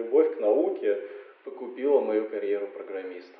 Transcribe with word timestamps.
любовь 0.00 0.36
к 0.36 0.40
науке 0.40 0.98
покупила 1.44 2.00
мою 2.00 2.28
карьеру 2.28 2.68
программиста. 2.68 3.36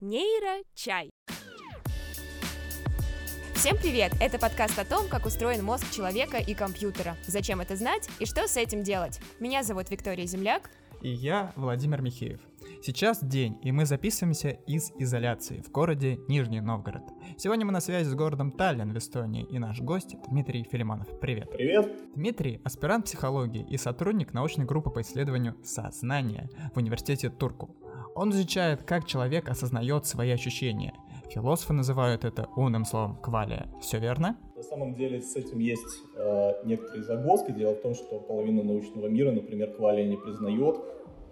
Нейрочай. 0.00 1.10
Всем 3.54 3.76
привет! 3.76 4.12
Это 4.20 4.38
подкаст 4.38 4.78
о 4.78 4.84
том, 4.84 5.08
как 5.08 5.26
устроен 5.26 5.64
мозг 5.64 5.90
человека 5.90 6.38
и 6.38 6.54
компьютера, 6.54 7.16
зачем 7.26 7.60
это 7.60 7.74
знать 7.74 8.08
и 8.20 8.24
что 8.24 8.46
с 8.46 8.56
этим 8.56 8.84
делать. 8.84 9.18
Меня 9.40 9.64
зовут 9.64 9.90
Виктория 9.90 10.26
Земляк. 10.26 10.70
И 11.02 11.08
я 11.08 11.52
Владимир 11.56 12.00
Михеев. 12.00 12.47
Сейчас 12.80 13.22
день, 13.22 13.58
и 13.62 13.72
мы 13.72 13.86
записываемся 13.86 14.50
из 14.66 14.92
изоляции 14.98 15.60
в 15.66 15.70
городе 15.72 16.20
Нижний 16.28 16.60
Новгород. 16.60 17.02
Сегодня 17.36 17.66
мы 17.66 17.72
на 17.72 17.80
связи 17.80 18.08
с 18.08 18.14
городом 18.14 18.52
Таллин 18.52 18.92
в 18.92 18.98
Эстонии, 18.98 19.44
и 19.50 19.58
наш 19.58 19.80
гость 19.80 20.14
Дмитрий 20.28 20.62
Филимонов. 20.62 21.08
Привет. 21.20 21.50
Привет. 21.50 21.92
Дмитрий– 22.14 22.60
аспирант 22.64 23.06
психологии 23.06 23.66
и 23.68 23.76
сотрудник 23.76 24.32
научной 24.32 24.64
группы 24.64 24.90
по 24.90 25.00
исследованию 25.00 25.56
сознания 25.64 26.48
в 26.72 26.78
университете 26.78 27.30
Турку. 27.30 27.74
Он 28.14 28.30
изучает, 28.30 28.84
как 28.84 29.06
человек 29.06 29.48
осознает 29.48 30.06
свои 30.06 30.30
ощущения. 30.30 30.94
Философы 31.30 31.72
называют 31.72 32.24
это 32.24 32.48
умным 32.56 32.84
словом 32.84 33.16
квалия. 33.16 33.68
Все 33.80 33.98
верно? 33.98 34.38
На 34.56 34.62
самом 34.62 34.94
деле 34.94 35.20
с 35.20 35.36
этим 35.36 35.58
есть 35.58 36.02
э, 36.16 36.52
некоторые 36.64 37.02
загвоздки. 37.02 37.52
Дело 37.52 37.74
в 37.74 37.82
том, 37.82 37.94
что 37.94 38.18
половина 38.20 38.62
научного 38.62 39.08
мира, 39.08 39.32
например, 39.32 39.72
квалия 39.72 40.08
не 40.08 40.16
признает. 40.16 40.76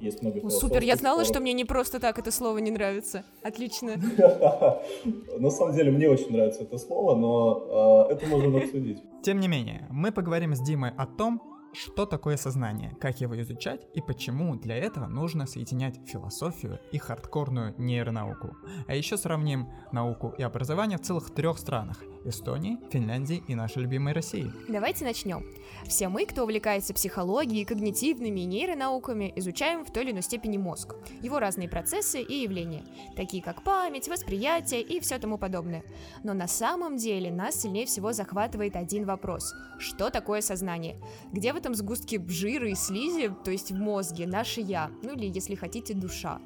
Есть 0.00 0.22
много 0.22 0.40
О, 0.46 0.50
Супер, 0.50 0.82
я 0.82 0.96
знала, 0.96 1.18
споров. 1.18 1.28
что 1.28 1.40
мне 1.40 1.52
не 1.52 1.64
просто 1.64 2.00
так 2.00 2.18
это 2.18 2.30
слово 2.30 2.58
не 2.58 2.70
нравится. 2.70 3.24
Отлично. 3.42 3.96
На 5.38 5.50
самом 5.50 5.74
деле 5.74 5.90
мне 5.90 6.08
очень 6.08 6.32
нравится 6.32 6.62
это 6.62 6.78
слово, 6.78 7.14
но 7.16 8.06
э, 8.10 8.14
это 8.14 8.26
можем 8.26 8.56
обсудить. 8.56 9.02
Тем 9.22 9.40
не 9.40 9.48
менее, 9.48 9.86
мы 9.90 10.12
поговорим 10.12 10.54
с 10.54 10.60
Димой 10.60 10.90
о 10.96 11.06
том, 11.06 11.40
что 11.76 12.06
такое 12.06 12.36
сознание, 12.36 12.96
как 13.00 13.20
его 13.20 13.40
изучать 13.40 13.86
и 13.94 14.00
почему 14.00 14.56
для 14.56 14.76
этого 14.76 15.06
нужно 15.06 15.46
соединять 15.46 16.00
философию 16.06 16.80
и 16.92 16.98
хардкорную 16.98 17.74
нейронауку. 17.78 18.56
А 18.88 18.94
еще 18.94 19.16
сравним 19.16 19.68
науку 19.92 20.34
и 20.38 20.42
образование 20.42 20.98
в 20.98 21.02
целых 21.02 21.34
трех 21.34 21.58
странах– 21.58 22.02
Эстонии, 22.28 22.78
Финляндии 22.90 23.42
и 23.46 23.54
нашей 23.54 23.82
любимой 23.82 24.12
России. 24.12 24.50
Давайте 24.68 25.04
начнем. 25.04 25.44
Все 25.86 26.08
мы, 26.08 26.26
кто 26.26 26.42
увлекается 26.42 26.92
психологией, 26.92 27.64
когнитивными 27.64 28.40
и 28.40 28.44
нейронауками, 28.44 29.32
изучаем 29.36 29.84
в 29.84 29.92
той 29.92 30.04
или 30.04 30.12
иной 30.12 30.22
степени 30.22 30.56
мозг, 30.56 30.96
его 31.22 31.38
разные 31.38 31.68
процессы 31.68 32.20
и 32.20 32.42
явления, 32.42 32.84
такие 33.14 33.42
как 33.42 33.62
память, 33.62 34.08
восприятие 34.08 34.82
и 34.82 35.00
все 35.00 35.18
тому 35.18 35.38
подобное. 35.38 35.84
Но 36.24 36.34
на 36.34 36.48
самом 36.48 36.96
деле 36.96 37.30
нас 37.30 37.62
сильнее 37.62 37.86
всего 37.86 38.12
захватывает 38.12 38.76
один 38.76 39.04
вопрос. 39.04 39.54
Что 39.78 40.10
такое 40.10 40.40
сознание? 40.40 40.96
Где 41.32 41.52
в 41.52 41.56
этом 41.66 41.74
сгустке 41.74 42.22
жира 42.28 42.68
и 42.68 42.76
слизи, 42.76 43.28
то 43.44 43.50
есть 43.50 43.72
в 43.72 43.74
мозге, 43.74 44.28
наше 44.28 44.60
«я», 44.60 44.88
ну 45.02 45.14
или, 45.14 45.26
если 45.26 45.56
хотите, 45.56 45.94
душа? 45.94 46.38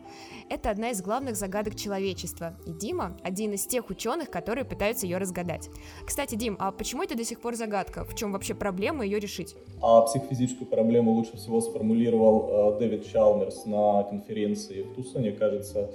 Это 0.48 0.70
одна 0.70 0.92
из 0.92 1.02
главных 1.02 1.36
загадок 1.36 1.74
человечества, 1.74 2.56
и 2.64 2.72
Дима– 2.72 3.18
один 3.22 3.52
из 3.52 3.66
тех 3.66 3.90
ученых, 3.90 4.30
которые 4.30 4.64
пытаются 4.64 5.04
ее 5.04 5.18
разгадать. 5.18 5.68
Кстати, 6.06 6.36
Дим, 6.36 6.56
а 6.58 6.72
почему 6.72 7.02
это 7.02 7.18
до 7.18 7.24
сих 7.24 7.38
пор 7.38 7.54
загадка? 7.54 8.02
В 8.04 8.14
чем 8.14 8.32
вообще 8.32 8.54
проблема 8.54 9.04
ее 9.04 9.20
решить? 9.20 9.56
А 9.82 10.00
психофизическую 10.00 10.66
проблему 10.66 11.10
лучше 11.10 11.36
всего 11.36 11.60
сформулировал 11.60 12.77
э, 12.77 12.78
Дэвид 12.78 13.06
Чалмерс 13.12 13.66
на 13.66 14.05
конференции 14.05 14.84
в 14.84 14.94
Тусоне, 14.94 15.32
кажется. 15.32 15.90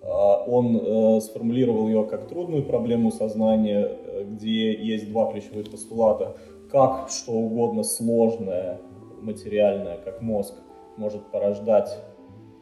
Э, 0.00 0.06
он 0.46 0.74
э, 0.74 1.20
сформулировал 1.20 1.86
ее 1.86 2.04
как 2.04 2.28
трудную 2.28 2.64
проблему 2.64 3.12
сознания, 3.12 3.86
э, 3.90 4.24
где 4.24 4.72
есть 4.72 5.10
два 5.10 5.30
ключевых 5.30 5.70
постулата. 5.70 6.34
Как 6.70 7.10
что 7.10 7.32
угодно 7.32 7.82
сложное, 7.82 8.80
материальное, 9.20 9.98
как 9.98 10.22
мозг, 10.22 10.54
может 10.96 11.30
порождать 11.30 11.98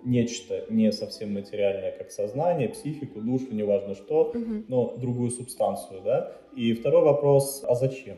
нечто 0.05 0.65
не 0.71 0.93
совсем 0.93 1.35
материальное, 1.35 1.93
как 1.93 2.11
сознание, 2.11 2.69
психику, 2.69 3.21
душу, 3.21 3.53
неважно 3.53 3.95
что, 3.95 4.31
угу. 4.31 4.65
но 4.69 4.97
другую 4.97 5.31
субстанцию, 5.31 6.03
да. 6.03 6.33
И 6.57 6.73
второй 6.73 7.03
вопрос, 7.03 7.65
а 7.67 7.75
зачем? 7.75 8.17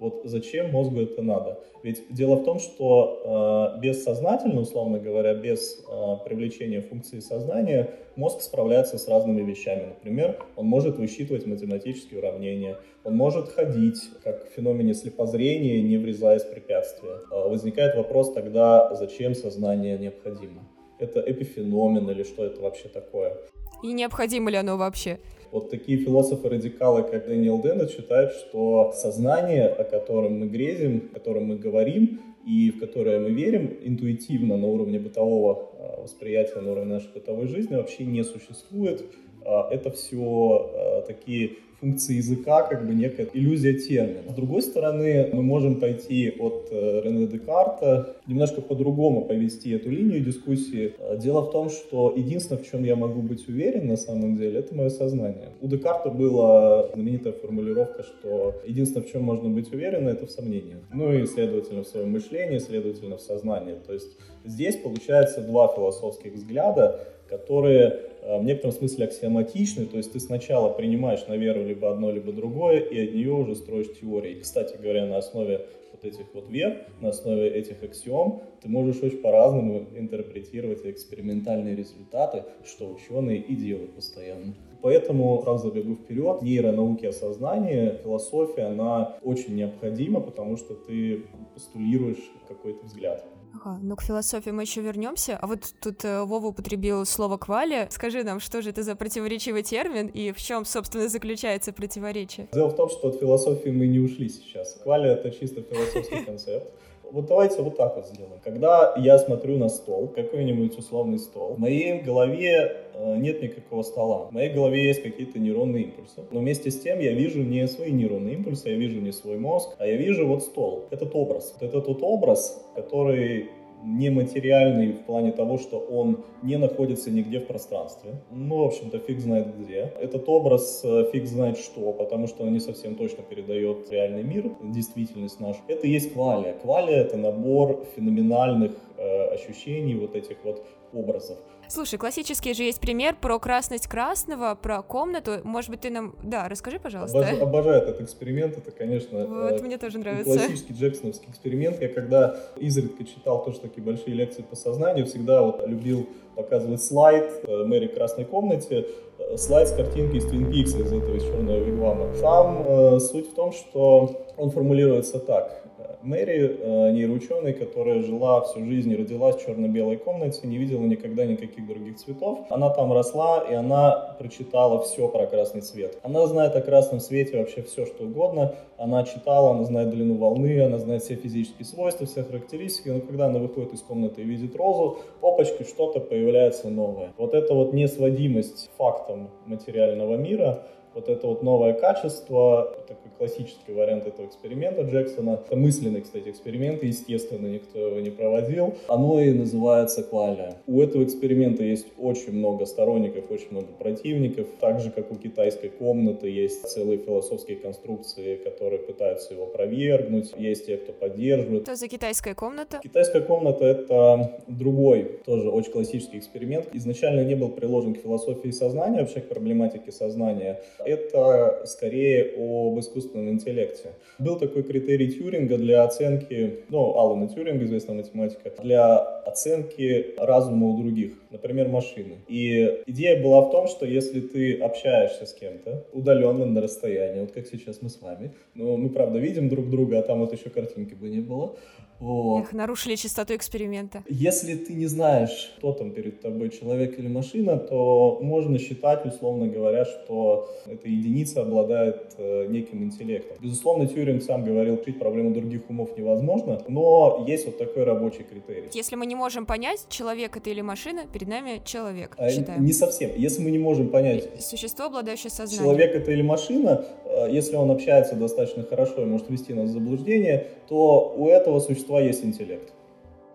Вот 0.00 0.22
зачем 0.24 0.72
мозгу 0.72 1.00
это 1.00 1.22
надо? 1.22 1.60
Ведь 1.82 2.02
дело 2.10 2.36
в 2.36 2.44
том, 2.44 2.58
что 2.58 3.74
э, 3.76 3.80
бессознательно, 3.80 4.62
условно 4.62 4.98
говоря, 4.98 5.34
без 5.34 5.78
э, 5.78 6.16
привлечения 6.24 6.80
функции 6.80 7.20
сознания, 7.20 7.90
мозг 8.16 8.40
справляется 8.40 8.98
с 8.98 9.06
разными 9.06 9.42
вещами. 9.42 9.86
Например, 9.86 10.42
он 10.56 10.66
может 10.66 10.98
высчитывать 10.98 11.46
математические 11.46 12.18
уравнения, 12.20 12.78
он 13.04 13.16
может 13.16 13.48
ходить, 13.50 14.00
как 14.24 14.48
в 14.48 14.54
феномене 14.54 14.94
слепозрения, 14.94 15.80
не 15.82 15.98
врезаясь 15.98 16.42
в 16.42 16.50
препятствия. 16.50 17.20
Э, 17.30 17.48
возникает 17.48 17.94
вопрос 17.94 18.32
тогда, 18.32 18.94
зачем 18.94 19.34
сознание 19.34 19.98
необходимо? 19.98 20.62
это 21.00 21.20
эпифеномен 21.20 22.08
или 22.10 22.22
что 22.22 22.44
это 22.44 22.60
вообще 22.60 22.88
такое. 22.88 23.36
И 23.82 23.92
необходимо 23.92 24.50
ли 24.50 24.56
оно 24.58 24.76
вообще? 24.76 25.18
Вот 25.52 25.68
такие 25.68 25.98
философы-радикалы, 25.98 27.02
как 27.02 27.26
Дэниел 27.26 27.60
Деннет, 27.60 27.90
считают, 27.90 28.32
что 28.32 28.92
сознание, 28.94 29.66
о 29.66 29.82
котором 29.82 30.38
мы 30.38 30.46
грезим, 30.46 31.10
о 31.10 31.14
котором 31.14 31.46
мы 31.46 31.56
говорим 31.56 32.20
и 32.46 32.70
в 32.70 32.78
которое 32.78 33.18
мы 33.18 33.30
верим 33.30 33.76
интуитивно 33.82 34.56
на 34.56 34.66
уровне 34.66 34.98
бытового 35.00 35.70
а, 35.74 36.02
восприятия, 36.02 36.60
на 36.60 36.70
уровне 36.70 36.94
нашей 36.94 37.12
бытовой 37.12 37.48
жизни, 37.48 37.74
вообще 37.74 38.04
не 38.04 38.22
существует. 38.22 39.04
А, 39.44 39.68
это 39.70 39.90
все 39.90 40.70
а, 40.74 41.02
такие 41.02 41.56
функции 41.80 42.16
языка, 42.16 42.62
как 42.62 42.86
бы 42.86 42.94
некая 42.94 43.26
иллюзия 43.32 43.74
термина. 43.74 44.30
С 44.30 44.34
другой 44.34 44.62
стороны, 44.62 45.30
мы 45.32 45.42
можем 45.42 45.80
пойти 45.80 46.30
от 46.38 46.68
э, 46.70 47.00
Рене 47.02 47.26
Декарта, 47.26 48.16
немножко 48.26 48.60
по-другому 48.60 49.24
повести 49.24 49.70
эту 49.70 49.88
линию 49.90 50.20
дискуссии. 50.20 50.94
Э, 50.98 51.16
дело 51.18 51.40
в 51.40 51.50
том, 51.50 51.70
что 51.70 52.12
единственное, 52.14 52.62
в 52.62 52.70
чем 52.70 52.84
я 52.84 52.96
могу 52.96 53.22
быть 53.22 53.48
уверен 53.48 53.88
на 53.88 53.96
самом 53.96 54.36
деле, 54.36 54.60
это 54.60 54.74
мое 54.74 54.90
сознание. 54.90 55.48
У 55.60 55.68
Декарта 55.68 56.10
была 56.10 56.88
знаменитая 56.92 57.32
формулировка, 57.32 58.02
что 58.02 58.54
единственное, 58.66 59.06
в 59.06 59.10
чем 59.10 59.22
можно 59.22 59.48
быть 59.48 59.72
уверен, 59.72 60.06
это 60.06 60.26
в 60.26 60.30
сомнениях. 60.30 60.80
Ну 60.92 61.12
и, 61.12 61.26
следовательно, 61.26 61.82
в 61.82 61.86
своем 61.86 62.12
мышлении, 62.12 62.58
следовательно, 62.58 63.16
в 63.16 63.22
сознании. 63.22 63.76
То 63.86 63.94
есть 63.94 64.18
здесь 64.44 64.76
получается 64.76 65.40
два 65.40 65.68
философских 65.68 66.34
взгляда, 66.34 67.06
которые 67.30 68.00
э, 68.22 68.38
в 68.38 68.44
некотором 68.44 68.72
смысле 68.72 69.06
аксиоматичны, 69.06 69.86
то 69.86 69.96
есть 69.96 70.12
ты 70.12 70.20
сначала 70.20 70.72
принимаешь 70.72 71.26
на 71.28 71.36
веру 71.36 71.64
либо 71.64 71.90
одно, 71.90 72.10
либо 72.10 72.32
другое, 72.32 72.80
и 72.80 73.08
от 73.08 73.14
нее 73.14 73.32
уже 73.32 73.54
строишь 73.54 73.88
теории. 73.98 74.40
Кстати 74.40 74.76
говоря, 74.76 75.06
на 75.06 75.16
основе 75.18 75.66
вот 75.92 76.04
этих 76.04 76.26
вот 76.34 76.50
вер, 76.50 76.86
на 77.00 77.10
основе 77.10 77.48
этих 77.48 77.82
аксиом, 77.82 78.42
ты 78.60 78.68
можешь 78.68 79.02
очень 79.02 79.18
по-разному 79.18 79.86
интерпретировать 79.94 80.84
экспериментальные 80.84 81.76
результаты, 81.76 82.44
что 82.64 82.90
ученые 82.90 83.38
и 83.38 83.54
делают 83.54 83.94
постоянно. 83.94 84.54
Поэтому, 84.82 85.40
сразу 85.42 85.68
забегу 85.68 85.94
вперед, 85.94 86.42
нейронауки 86.42 87.04
о 87.06 87.12
сознании, 87.12 87.98
философия, 88.02 88.62
она 88.62 89.18
очень 89.22 89.54
необходима, 89.54 90.20
потому 90.20 90.56
что 90.56 90.74
ты 90.74 91.24
постулируешь 91.54 92.30
какой-то 92.48 92.86
взгляд. 92.86 93.24
Ага, 93.54 93.78
ну 93.82 93.96
к 93.96 94.02
философии 94.02 94.50
мы 94.50 94.62
еще 94.62 94.80
вернемся. 94.80 95.36
А 95.40 95.46
вот 95.46 95.74
тут 95.80 96.04
э, 96.04 96.22
Вова 96.22 96.46
употребил 96.48 97.04
слово 97.04 97.36
квали. 97.36 97.88
Скажи 97.90 98.22
нам, 98.22 98.40
что 98.40 98.62
же 98.62 98.70
это 98.70 98.82
за 98.82 98.94
противоречивый 98.94 99.62
термин 99.62 100.06
и 100.06 100.32
в 100.32 100.38
чем, 100.38 100.64
собственно, 100.64 101.08
заключается 101.08 101.72
противоречие? 101.72 102.48
Дело 102.52 102.68
в 102.68 102.76
том, 102.76 102.88
что 102.88 103.08
от 103.08 103.18
философии 103.18 103.70
мы 103.70 103.86
не 103.86 103.98
ушли 103.98 104.28
сейчас. 104.28 104.74
Квали— 104.82 105.10
это 105.12 105.30
чисто 105.30 105.62
философский 105.62 106.24
концепт. 106.24 106.72
Вот 107.12 107.26
давайте 107.26 107.62
вот 107.62 107.76
так 107.76 107.96
вот 107.96 108.06
сделаем. 108.06 108.40
Когда 108.44 108.94
я 108.96 109.18
смотрю 109.18 109.58
на 109.58 109.68
стол, 109.68 110.08
какой-нибудь 110.08 110.78
условный 110.78 111.18
стол, 111.18 111.54
в 111.54 111.58
моей 111.58 112.00
голове 112.00 112.76
э, 112.94 113.16
нет 113.16 113.42
никакого 113.42 113.82
стола. 113.82 114.26
В 114.26 114.32
моей 114.32 114.52
голове 114.52 114.86
есть 114.86 115.02
какие-то 115.02 115.38
нейронные 115.38 115.84
импульсы. 115.84 116.22
Но 116.30 116.40
вместе 116.40 116.70
с 116.70 116.80
тем 116.80 116.98
я 117.00 117.12
вижу 117.12 117.42
не 117.42 117.66
свои 117.68 117.90
нейронные 117.90 118.34
импульсы, 118.34 118.68
я 118.68 118.76
вижу 118.76 119.00
не 119.00 119.12
свой 119.12 119.38
мозг, 119.38 119.70
а 119.78 119.86
я 119.86 119.96
вижу 119.96 120.26
вот 120.26 120.42
стол. 120.42 120.84
Этот 120.90 121.14
образ. 121.14 121.54
Это 121.60 121.80
тот 121.80 122.02
образ, 122.02 122.64
который 122.74 123.50
нематериальный 123.82 124.92
в 124.92 125.04
плане 125.04 125.32
того, 125.32 125.58
что 125.58 125.78
он 125.78 126.24
не 126.42 126.56
находится 126.58 127.10
нигде 127.10 127.40
в 127.40 127.46
пространстве. 127.46 128.22
Ну, 128.30 128.58
в 128.58 128.64
общем-то, 128.64 128.98
фиг 128.98 129.20
знает 129.20 129.56
где. 129.58 129.92
Этот 130.00 130.28
образ 130.28 130.82
э, 130.84 131.10
фиг 131.12 131.26
знает 131.26 131.58
что, 131.58 131.92
потому 131.92 132.26
что 132.26 132.44
он 132.44 132.52
не 132.52 132.60
совсем 132.60 132.94
точно 132.94 133.22
передает 133.22 133.90
реальный 133.90 134.22
мир, 134.22 134.50
действительность 134.62 135.40
нашу. 135.40 135.60
Это 135.68 135.86
и 135.86 135.90
есть 135.90 136.12
квалия. 136.12 136.54
Квалия— 136.54 136.96
это 137.04 137.16
набор 137.16 137.84
феноменальных 137.96 138.72
э, 138.96 139.34
ощущений, 139.34 139.94
вот 139.94 140.14
этих 140.14 140.36
вот 140.44 140.64
образов. 140.92 141.38
Слушай, 141.70 141.98
классический 142.00 142.52
же 142.52 142.64
есть 142.64 142.80
пример 142.80 143.16
про 143.20 143.38
красность 143.38 143.86
красного, 143.86 144.56
про 144.60 144.82
комнату. 144.82 145.38
Может 145.44 145.70
быть, 145.70 145.80
ты 145.82 145.90
нам... 145.90 146.16
Да, 146.22 146.48
расскажи, 146.48 146.80
пожалуйста. 146.80 147.16
Обожаю, 147.16 147.42
обожаю 147.42 147.82
этот 147.82 148.00
эксперимент, 148.00 148.58
это, 148.58 148.72
конечно... 148.72 149.24
Вот, 149.24 149.60
э, 149.60 149.62
мне 149.62 149.78
тоже 149.78 149.98
нравится. 149.98 150.24
Классический 150.24 150.72
джексоновский 150.72 151.28
эксперимент. 151.30 151.80
Я 151.80 151.88
когда 151.88 152.36
изредка 152.56 153.04
читал 153.04 153.44
тоже 153.44 153.60
такие 153.60 153.84
большие 153.84 154.14
лекции 154.14 154.42
по 154.42 154.56
сознанию, 154.56 155.06
всегда 155.06 155.42
вот 155.42 155.64
любил 155.64 156.08
показывать 156.34 156.82
слайд 156.82 157.30
э, 157.44 157.64
Мэри 157.64 157.86
в 157.86 157.94
красной 157.94 158.24
комнате, 158.24 158.86
э, 159.18 159.36
слайд 159.36 159.68
с 159.68 159.72
картинки 159.72 160.16
из 160.16 160.26
Twin 160.26 160.50
Peaks, 160.50 160.80
из 160.80 160.92
этого 160.92 161.20
черного 161.20 161.58
вигвама. 161.58 162.08
Там 162.20 162.64
э, 162.66 163.00
суть 163.00 163.30
в 163.30 163.34
том, 163.34 163.52
что 163.52 164.26
он 164.36 164.50
формулируется 164.50 165.20
так. 165.20 165.59
Мэри, 166.02 166.58
э, 166.60 166.92
нейроученый, 166.92 167.52
которая 167.52 168.02
жила 168.02 168.40
всю 168.42 168.64
жизнь 168.64 168.90
и 168.90 168.96
родилась 168.96 169.36
в 169.36 169.44
черно-белой 169.44 169.98
комнате, 169.98 170.46
не 170.46 170.56
видела 170.56 170.82
никогда 170.84 171.26
никаких 171.26 171.66
других 171.66 171.96
цветов. 171.96 172.46
Она 172.48 172.70
там 172.70 172.92
росла, 172.92 173.44
и 173.48 173.52
она 173.52 174.16
прочитала 174.18 174.80
все 174.82 175.08
про 175.08 175.26
красный 175.26 175.60
цвет. 175.60 175.98
Она 176.02 176.26
знает 176.26 176.56
о 176.56 176.62
красном 176.62 177.00
свете 177.00 177.38
вообще 177.38 177.62
все, 177.62 177.84
что 177.84 178.04
угодно. 178.04 178.54
Она 178.78 179.04
читала, 179.04 179.50
она 179.50 179.64
знает 179.64 179.90
длину 179.90 180.14
волны, 180.14 180.62
она 180.62 180.78
знает 180.78 181.02
все 181.02 181.16
физические 181.16 181.66
свойства, 181.66 182.06
все 182.06 182.22
характеристики. 182.22 182.88
Но 182.88 183.00
когда 183.00 183.26
она 183.26 183.38
выходит 183.38 183.74
из 183.74 183.82
комнаты 183.82 184.22
и 184.22 184.24
видит 184.24 184.56
розу, 184.56 184.98
опачки, 185.20 185.64
что-то 185.64 186.00
появляется 186.00 186.70
новое. 186.70 187.12
Вот 187.18 187.34
эта 187.34 187.52
вот 187.52 187.74
несводимость 187.74 188.70
фактом 188.78 189.28
материального 189.44 190.16
мира, 190.16 190.62
вот 190.94 191.08
это 191.08 191.26
вот 191.26 191.42
новое 191.42 191.72
качество, 191.72 192.76
такой 192.88 193.10
классический 193.16 193.72
вариант 193.72 194.06
этого 194.06 194.26
эксперимента 194.26 194.82
Джексона, 194.82 195.40
это 195.44 195.56
мысленный, 195.56 196.00
кстати, 196.00 196.28
эксперимент, 196.28 196.82
естественно, 196.82 197.46
никто 197.46 197.78
его 197.78 198.00
не 198.00 198.10
проводил, 198.10 198.74
оно 198.88 199.20
и 199.20 199.32
называется 199.32 200.02
кваля. 200.02 200.56
У 200.66 200.80
этого 200.80 201.04
эксперимента 201.04 201.62
есть 201.62 201.86
очень 201.98 202.32
много 202.32 202.66
сторонников, 202.66 203.30
очень 203.30 203.50
много 203.50 203.68
противников, 203.78 204.46
так 204.60 204.80
же, 204.80 204.90
как 204.90 205.10
у 205.12 205.16
китайской 205.16 205.68
комнаты 205.68 206.28
есть 206.28 206.66
целые 206.68 206.98
философские 206.98 207.58
конструкции, 207.58 208.36
которые 208.36 208.80
пытаются 208.80 209.34
его 209.34 209.44
опровергнуть, 209.44 210.32
есть 210.36 210.66
те, 210.66 210.76
кто 210.76 210.92
поддерживает. 210.92 211.64
Что 211.64 211.76
за 211.76 211.88
китайская 211.88 212.34
комната? 212.34 212.80
Китайская 212.82 213.20
комната— 213.20 213.64
это 213.66 214.40
другой, 214.48 215.20
тоже 215.24 215.50
очень 215.50 215.72
классический 215.72 216.18
эксперимент. 216.18 216.68
Изначально 216.72 217.24
не 217.24 217.34
был 217.34 217.50
приложен 217.50 217.94
к 217.94 217.98
философии 217.98 218.50
сознания, 218.50 219.00
вообще 219.00 219.20
к 219.20 219.28
проблематике 219.28 219.92
сознания, 219.92 220.60
это 220.84 221.62
скорее 221.66 222.34
об 222.36 222.78
искусственном 222.78 223.30
интеллекте. 223.30 223.90
Был 224.18 224.38
такой 224.38 224.62
критерий 224.62 225.10
Тьюринга 225.12 225.56
для 225.56 225.84
оценки, 225.84 226.64
ну, 226.68 226.96
Алана 226.96 227.28
Тьюринга, 227.28 227.64
известная 227.64 227.96
математика, 227.96 228.52
для 228.62 228.98
оценки 228.98 230.14
разума 230.18 230.68
у 230.68 230.78
других, 230.78 231.14
например, 231.30 231.68
машины. 231.68 232.16
И 232.28 232.82
идея 232.86 233.22
была 233.22 233.42
в 233.42 233.50
том, 233.50 233.68
что 233.68 233.86
если 233.86 234.20
ты 234.20 234.58
общаешься 234.58 235.26
с 235.26 235.32
кем-то 235.32 235.86
удаленно 235.92 236.46
на 236.46 236.60
расстоянии, 236.60 237.20
вот 237.20 237.32
как 237.32 237.46
сейчас 237.46 237.82
мы 237.82 237.90
с 237.90 238.00
вами, 238.00 238.32
но 238.54 238.76
мы, 238.76 238.90
правда, 238.90 239.18
видим 239.18 239.48
друг 239.48 239.70
друга, 239.70 239.98
а 239.98 240.02
там 240.02 240.20
вот 240.20 240.32
еще 240.32 240.50
картинки 240.50 240.94
бы 240.94 241.08
не 241.08 241.20
было, 241.20 241.56
вот. 242.00 242.42
Эх, 242.42 242.52
нарушили 242.52 242.96
чистоту 242.96 243.34
эксперимента. 243.34 244.02
Если 244.08 244.54
ты 244.54 244.74
не 244.74 244.86
знаешь, 244.86 245.52
кто 245.58 245.72
там 245.72 245.92
перед 245.92 246.20
тобой, 246.20 246.50
человек 246.50 246.98
или 246.98 247.08
машина, 247.08 247.56
то 247.56 248.18
можно 248.22 248.58
считать, 248.58 249.06
условно 249.06 249.46
говоря, 249.46 249.84
что 249.84 250.48
эта 250.66 250.88
единица 250.88 251.42
обладает 251.42 252.14
э, 252.18 252.46
неким 252.48 252.82
интеллектом. 252.84 253.36
Безусловно, 253.40 253.86
Тьюринг 253.86 254.22
сам 254.22 254.44
говорил, 254.44 254.76
решить 254.90 254.98
проблему 254.98 255.32
других 255.32 255.68
умов 255.68 255.96
невозможно, 255.96 256.62
но 256.68 257.24
есть 257.26 257.46
вот 257.46 257.58
такой 257.58 257.84
рабочий 257.84 258.24
критерий. 258.24 258.68
Если 258.72 258.96
мы 258.96 259.06
не 259.06 259.14
можем 259.14 259.46
понять, 259.46 259.86
человек 259.88 260.36
это 260.36 260.50
или 260.50 260.60
машина, 260.60 261.02
перед 261.12 261.28
нами 261.28 261.60
человек, 261.64 262.14
а, 262.18 262.30
считаем. 262.30 262.64
Не 262.64 262.72
совсем. 262.72 263.10
Если 263.16 263.42
мы 263.42 263.50
не 263.50 263.58
можем 263.58 263.88
понять... 263.88 264.28
Существо, 264.40 264.86
обладающее 264.86 265.30
сознанием. 265.30 265.64
Человек 265.64 265.94
это 265.94 266.10
или 266.10 266.22
машина, 266.22 266.84
э, 267.04 267.28
если 267.30 267.56
он 267.56 267.70
общается 267.70 268.14
достаточно 268.14 268.62
хорошо 268.64 269.02
и 269.02 269.04
может 269.04 269.28
ввести 269.30 269.54
нас 269.54 269.70
в 269.70 269.72
заблуждение, 269.72 270.46
то 270.68 271.14
у 271.16 271.28
этого 271.28 271.60
существа 271.60 271.89
есть 271.98 272.24
интеллект. 272.24 272.72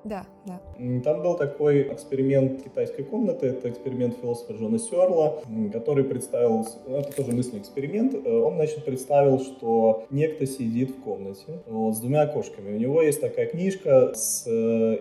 Да, 0.05 0.23
да. 0.45 0.61
Там 1.03 1.23
был 1.23 1.35
такой 1.35 1.91
эксперимент 1.91 2.61
китайской 2.61 3.01
комнаты, 3.01 3.47
это 3.47 3.69
эксперимент 3.71 4.15
философа 4.21 4.53
Джона 4.53 4.77
Сёрла, 4.77 5.41
который 5.73 6.03
представил, 6.03 6.63
ну, 6.85 6.97
это 6.97 7.11
тоже 7.11 7.31
мысленный 7.31 7.61
эксперимент, 7.61 8.13
э, 8.13 8.31
он, 8.31 8.53
значит, 8.53 8.85
представил, 8.85 9.39
что 9.39 10.05
некто 10.11 10.45
сидит 10.45 10.91
в 10.91 11.01
комнате 11.01 11.63
вот, 11.65 11.95
с 11.95 11.99
двумя 12.01 12.21
окошками. 12.21 12.75
У 12.75 12.79
него 12.79 13.01
есть 13.01 13.19
такая 13.19 13.47
книжка 13.47 14.13
с 14.13 14.45
э, 14.45 14.51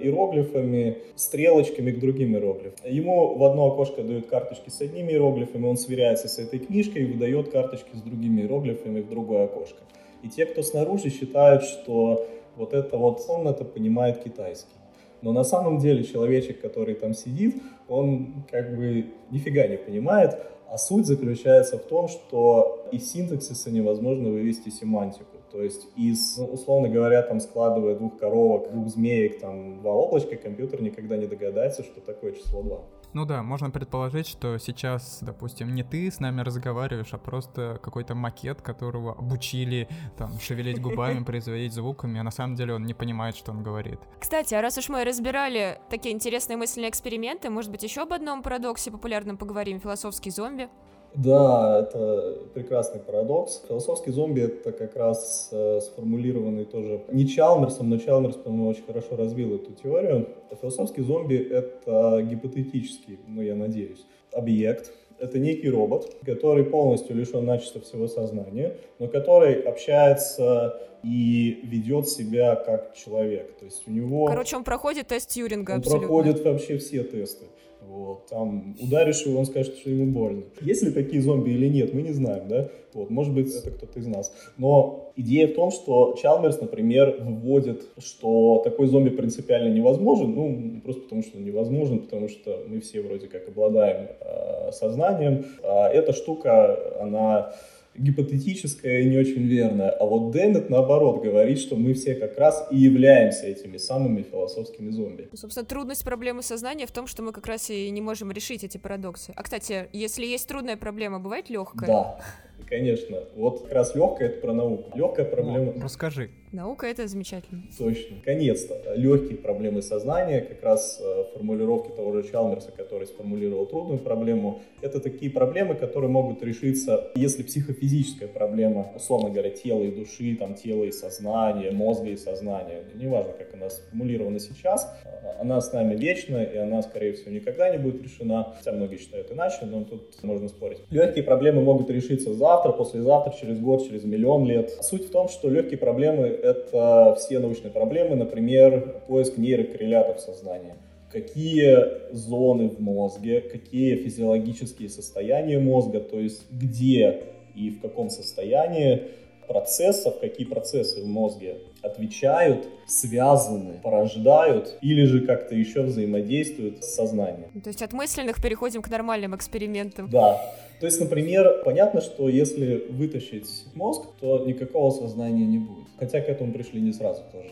иероглифами, 0.01 0.97
стрелочками 1.17 1.91
к 1.91 2.01
другим 2.01 2.33
иероглифам. 2.33 2.91
Ему 2.91 3.35
в 3.37 3.45
одно 3.45 3.67
окошко 3.67 4.03
дают 4.03 4.27
карточки 4.27 4.71
с 4.71 4.81
одними 4.81 5.13
иероглифами, 5.13 5.67
он 5.67 5.77
сверяется 5.77 6.29
с 6.29 6.39
этой 6.39 6.61
книжкой 6.61 7.03
и 7.03 7.13
выдает 7.13 7.51
карточки 7.51 7.95
с 7.95 8.01
другими 8.01 8.41
иероглифами 8.41 9.03
в 9.03 9.11
другое 9.11 9.45
окошко. 9.45 9.83
И 10.23 10.31
те, 10.31 10.47
кто 10.47 10.63
снаружи, 10.63 11.11
считают, 11.11 11.63
что 11.65 12.27
вот 12.57 12.73
это 12.73 12.97
вот 12.97 13.25
он 13.29 13.49
это 13.49 13.65
понимает 13.65 14.23
китайский. 14.23 14.77
Но 15.23 15.33
на 15.33 15.45
самом 15.45 15.79
деле 15.79 16.05
человечек, 16.05 16.61
который 16.61 16.95
там 16.95 17.15
сидит, 17.15 17.63
он 17.89 18.45
как 18.51 18.77
бы 18.77 19.07
нифига 19.31 19.67
не 19.67 19.79
понимает, 19.79 20.39
а 20.69 20.77
суть 20.77 21.07
заключается 21.07 21.79
в 21.79 21.85
том, 21.85 22.09
что 22.09 22.89
из 22.93 23.11
синтаксиса 23.11 23.71
невозможно 23.71 24.29
вывести 24.29 24.69
семантику. 24.71 25.37
То 25.51 25.63
есть 25.63 25.87
из, 25.97 26.37
ну, 26.37 26.47
условно 26.47 26.89
говоря, 26.89 27.23
там 27.23 27.39
складывая 27.39 27.95
двух 27.95 28.19
коровок, 28.19 28.73
двух 28.73 28.89
змеек, 28.89 29.39
там 29.39 29.79
два 29.81 29.93
облачка, 29.93 30.37
компьютер 30.37 30.83
никогда 30.83 31.17
не 31.17 31.27
догадается, 31.27 31.85
что 31.85 32.01
такое 32.01 32.33
число 32.33 32.63
2. 32.63 32.81
Ну 33.15 33.25
да, 33.25 33.45
можно 33.45 33.71
предположить, 33.71 34.27
что 34.27 34.59
сейчас, 34.59 35.19
допустим, 35.23 35.73
не 35.73 35.85
ты 35.85 36.11
с 36.11 36.19
нами 36.19 36.41
разговариваешь, 36.41 37.13
а 37.15 37.19
просто 37.19 37.79
какой-то 37.81 38.17
макет, 38.17 38.61
которого 38.61 39.13
обучили 39.13 39.89
там 40.19 40.41
шевелить 40.41 40.81
губами, 40.81 41.23
производить 41.25 41.73
звуками, 41.73 42.19
а 42.19 42.25
на 42.25 42.33
самом 42.33 42.57
деле 42.57 42.75
он 42.75 42.83
не 42.83 42.93
понимает, 42.93 43.37
что 43.37 43.53
он 43.53 43.63
говорит. 43.63 44.01
Кстати, 44.19 44.55
а 44.55 44.61
раз 44.61 44.79
уж 44.79 44.89
мы 44.89 45.05
разбирали 45.05 45.81
такие 45.91 46.13
интересные 46.13 46.57
мысленные 46.57 46.91
эксперименты, 46.91 47.51
может 47.51 47.71
быть, 47.71 47.85
еще 47.85 48.03
об 48.03 48.13
одном 48.13 48.43
парадоксе 48.43 48.91
популярном 48.91 49.37
поговорим, 49.37 49.81
философский 49.81 50.31
зомби? 50.31 50.69
Да, 51.15 51.81
это 51.81 52.39
прекрасный 52.55 53.01
парадокс. 53.01 53.63
Философский 53.69 54.11
зомби— 54.11 54.41
это 54.43 54.73
как 54.73 54.97
раз 54.97 55.49
э, 55.53 55.81
сформулированный 55.81 56.65
тоже 56.65 57.03
не 57.13 57.29
Чалмерсом, 57.29 57.89
но 57.89 57.99
Чалмерс, 57.99 58.37
по-моему, 58.37 58.69
очень 58.69 58.85
хорошо 58.85 59.17
развил 59.17 59.55
эту 59.55 59.73
теорию. 59.73 60.29
Философский 60.61 61.03
зомби— 61.03 61.37
это 61.51 62.21
гипотетический, 62.23 63.21
ну, 63.29 63.43
я 63.43 63.55
надеюсь, 63.55 64.05
объект, 64.33 64.93
это 65.19 65.39
некий 65.39 65.71
робот, 65.71 66.17
который 66.25 66.65
полностью 66.65 67.17
лишен 67.17 67.45
начисто 67.45 67.81
всего 67.81 68.09
сознания, 68.09 68.77
но 68.99 69.07
который 69.07 69.61
общается 69.63 70.81
и 71.05 71.61
ведет 71.63 72.09
себя 72.09 72.57
как 72.57 72.95
человек. 72.95 73.57
То 73.59 73.67
есть 73.67 73.87
у 73.87 73.91
него... 73.91 74.27
Короче, 74.27 74.57
он 74.57 74.65
проходит 74.65 75.09
тест 75.09 75.31
Тьюринга 75.31 75.73
он 75.73 75.79
абсолютно. 75.79 76.09
проходит 76.09 76.45
вообще 76.45 76.79
все 76.79 77.05
тесты. 77.05 77.47
Вот, 77.89 78.27
там 78.29 78.77
ударишь 78.81 79.23
его, 79.23 79.39
он 79.39 79.47
скажет, 79.47 79.77
что 79.77 79.91
ему 79.91 80.13
больно. 80.13 80.43
Есть 80.61 80.83
ли 80.83 80.91
такие 80.91 81.23
зомби 81.23 81.51
или 81.51 81.69
нет, 81.69 81.95
мы 81.95 82.03
не 82.03 82.13
знаем, 82.13 82.49
да? 82.49 82.69
Вот, 82.93 83.11
может 83.11 83.35
быть, 83.35 83.53
это 83.55 83.71
кто-то 83.71 83.99
из 83.99 84.07
нас. 84.07 84.33
Но 84.57 85.13
идея 85.17 85.49
в 85.49 85.55
том, 85.55 85.71
что 85.71 86.17
Чалмерс, 86.21 86.61
например, 86.61 87.17
выводит, 87.21 87.83
что 87.99 88.61
такой 88.65 88.87
зомби 88.87 89.11
принципиально 89.11 89.73
невозможен, 89.73 90.35
ну, 90.35 90.81
просто 90.83 91.03
потому 91.03 91.23
что 91.23 91.39
невозможен, 91.39 92.01
потому 92.01 92.29
что 92.29 92.65
мы 92.69 92.81
все 92.81 93.01
вроде 93.03 93.27
как 93.27 93.49
обладаем 93.49 94.09
э, 94.21 94.73
сознанием. 94.73 95.45
А 95.63 95.89
эта 95.89 96.13
штука, 96.13 97.01
она 97.01 97.53
гипотетическое 97.97 99.01
и 99.01 99.09
не 99.09 99.19
очень 99.19 99.47
верное. 99.47 99.91
А 99.91 100.05
вот 100.05 100.33
Деннет, 100.33 100.71
наоборот, 100.71 101.23
говорит, 101.23 101.59
что 101.59 101.77
мы 101.77 101.95
все 101.95 102.15
как 102.15 102.39
раз 102.39 102.67
и 102.71 102.77
являемся 102.77 103.47
этими 103.47 103.77
самыми 103.77 104.23
философскими 104.23 104.91
зомби. 104.91 105.29
Собственно, 105.35 105.67
трудность 105.67 106.05
проблемы 106.05 106.43
сознания 106.43 106.87
в 106.87 106.93
том, 106.93 107.07
что 107.07 107.23
мы 107.23 107.33
как 107.33 107.47
раз 107.47 107.71
и 107.71 107.91
не 107.91 108.01
можем 108.01 108.33
решить 108.33 108.65
эти 108.65 108.79
парадоксы. 108.79 109.33
А, 109.37 109.43
кстати, 109.43 109.89
если 109.93 110.27
есть 110.27 110.49
трудная 110.49 110.77
проблема, 110.77 111.21
бывает 111.21 111.51
легкая? 111.51 111.89
Да, 111.89 112.21
конечно. 112.69 113.19
Вот 113.37 113.63
как 113.63 113.73
раз 113.73 113.95
легкая 113.95 114.29
это 114.29 114.41
про 114.41 114.53
науку. 114.53 114.97
Легкая 114.97 115.27
проблема... 115.27 115.73
Ну, 115.75 115.83
расскажи. 115.83 116.31
Наука— 116.53 116.87
это 116.89 117.09
замечательно. 117.09 117.65
Точно. 117.77 118.17
Наконец-то. 118.17 118.95
Легкие 118.95 119.39
проблемы 119.39 119.83
сознания, 119.83 120.41
как 120.41 120.63
раз 120.63 121.01
э, 121.03 121.25
формулировки 121.35 121.91
того 121.91 122.13
же 122.13 122.31
Чалмерса, 122.31 122.71
который 122.71 123.09
сформулировал 123.09 123.67
трудную 123.67 123.99
проблему, 123.99 124.63
это 124.81 125.01
такие 125.01 125.33
проблемы, 125.33 125.75
которые 125.75 126.11
могут 126.11 126.43
решиться, 126.45 127.11
если 127.17 127.43
психофизическая 127.43 128.29
проблема, 128.29 128.93
условно 128.95 129.31
говоря, 129.31 129.51
тела 129.51 129.83
и 129.83 129.91
души, 129.91 130.37
там, 130.37 130.55
тела 130.55 130.85
и 130.85 130.93
сознания, 130.93 131.73
мозга 131.73 132.11
и 132.11 132.17
сознания, 132.17 132.85
неважно, 132.95 133.33
как 133.33 133.53
она 133.55 133.69
сформулирована 133.69 134.39
сейчас, 134.39 134.97
она 135.41 135.61
с 135.61 135.73
нами 135.73 135.95
вечна, 135.95 136.43
и 136.43 136.57
она, 136.57 136.83
скорее 136.83 137.13
всего, 137.13 137.31
никогда 137.31 137.71
не 137.71 137.79
будет 137.79 138.03
решена, 138.03 138.55
хотя 138.57 138.73
многие 138.73 138.97
считают 138.97 139.33
иначе, 139.33 139.65
но 139.67 139.85
тут 139.85 140.23
можно 140.23 140.49
спорить. 140.49 140.79
Легкие 140.91 141.25
проблемы 141.25 141.63
могут 141.63 141.91
решиться 141.91 142.33
завтра, 142.35 142.73
послезавтра, 142.73 143.35
через 143.39 143.59
год, 143.59 143.87
через 143.87 144.05
миллион 144.05 144.47
лет. 144.47 144.71
Суть 144.81 145.07
в 145.07 145.11
том, 145.11 145.29
что 145.29 145.49
легкие 145.49 145.79
проблемы 145.79 146.27
это 146.27 147.17
все 147.19 147.39
научные 147.39 147.71
проблемы, 147.71 148.17
например, 148.17 149.03
поиск 149.09 149.37
нейрокоррелятов 149.39 150.21
сознания. 150.21 150.77
какие 151.15 152.13
зоны 152.13 152.69
в 152.69 152.81
мозге, 152.81 153.41
какие 153.41 153.95
физиологические 153.95 154.89
состояния 154.89 155.61
мозга, 155.61 156.01
то 156.01 156.19
есть 156.19 156.51
где 156.51 157.23
и 157.55 157.71
в 157.71 157.81
каком 157.81 158.11
состоянии 158.11 159.03
процессов, 159.47 160.19
какие 160.21 160.47
процессы 160.47 161.03
в 161.03 161.07
мозге 161.07 161.59
отвечают, 161.83 162.67
связаны, 162.87 163.81
порождают 163.83 164.77
или 164.81 165.05
же 165.05 165.27
как-то 165.27 165.55
еще 165.55 165.83
взаимодействуют 165.83 166.85
с 166.85 166.95
сознанием. 166.95 167.61
То 167.63 167.69
есть 167.69 167.83
от 167.83 167.93
мысленных 167.93 168.43
переходим 168.43 168.83
к 168.83 168.89
нормальным 168.89 169.35
экспериментам. 169.35 170.09
Да. 170.11 170.41
То 170.81 170.87
есть, 170.87 171.01
например, 171.01 171.63
понятно, 171.65 172.01
что 172.01 172.29
если 172.29 172.87
вытащить 172.91 173.65
мозг, 173.75 174.07
то 174.21 174.45
никакого 174.45 174.91
сознания 174.91 175.47
не 175.47 175.59
будет. 175.59 175.89
Хотя 175.99 176.21
к 176.21 176.29
этому 176.29 176.53
пришли 176.53 176.81
не 176.81 176.93
сразу 176.93 177.23
тоже. 177.33 177.51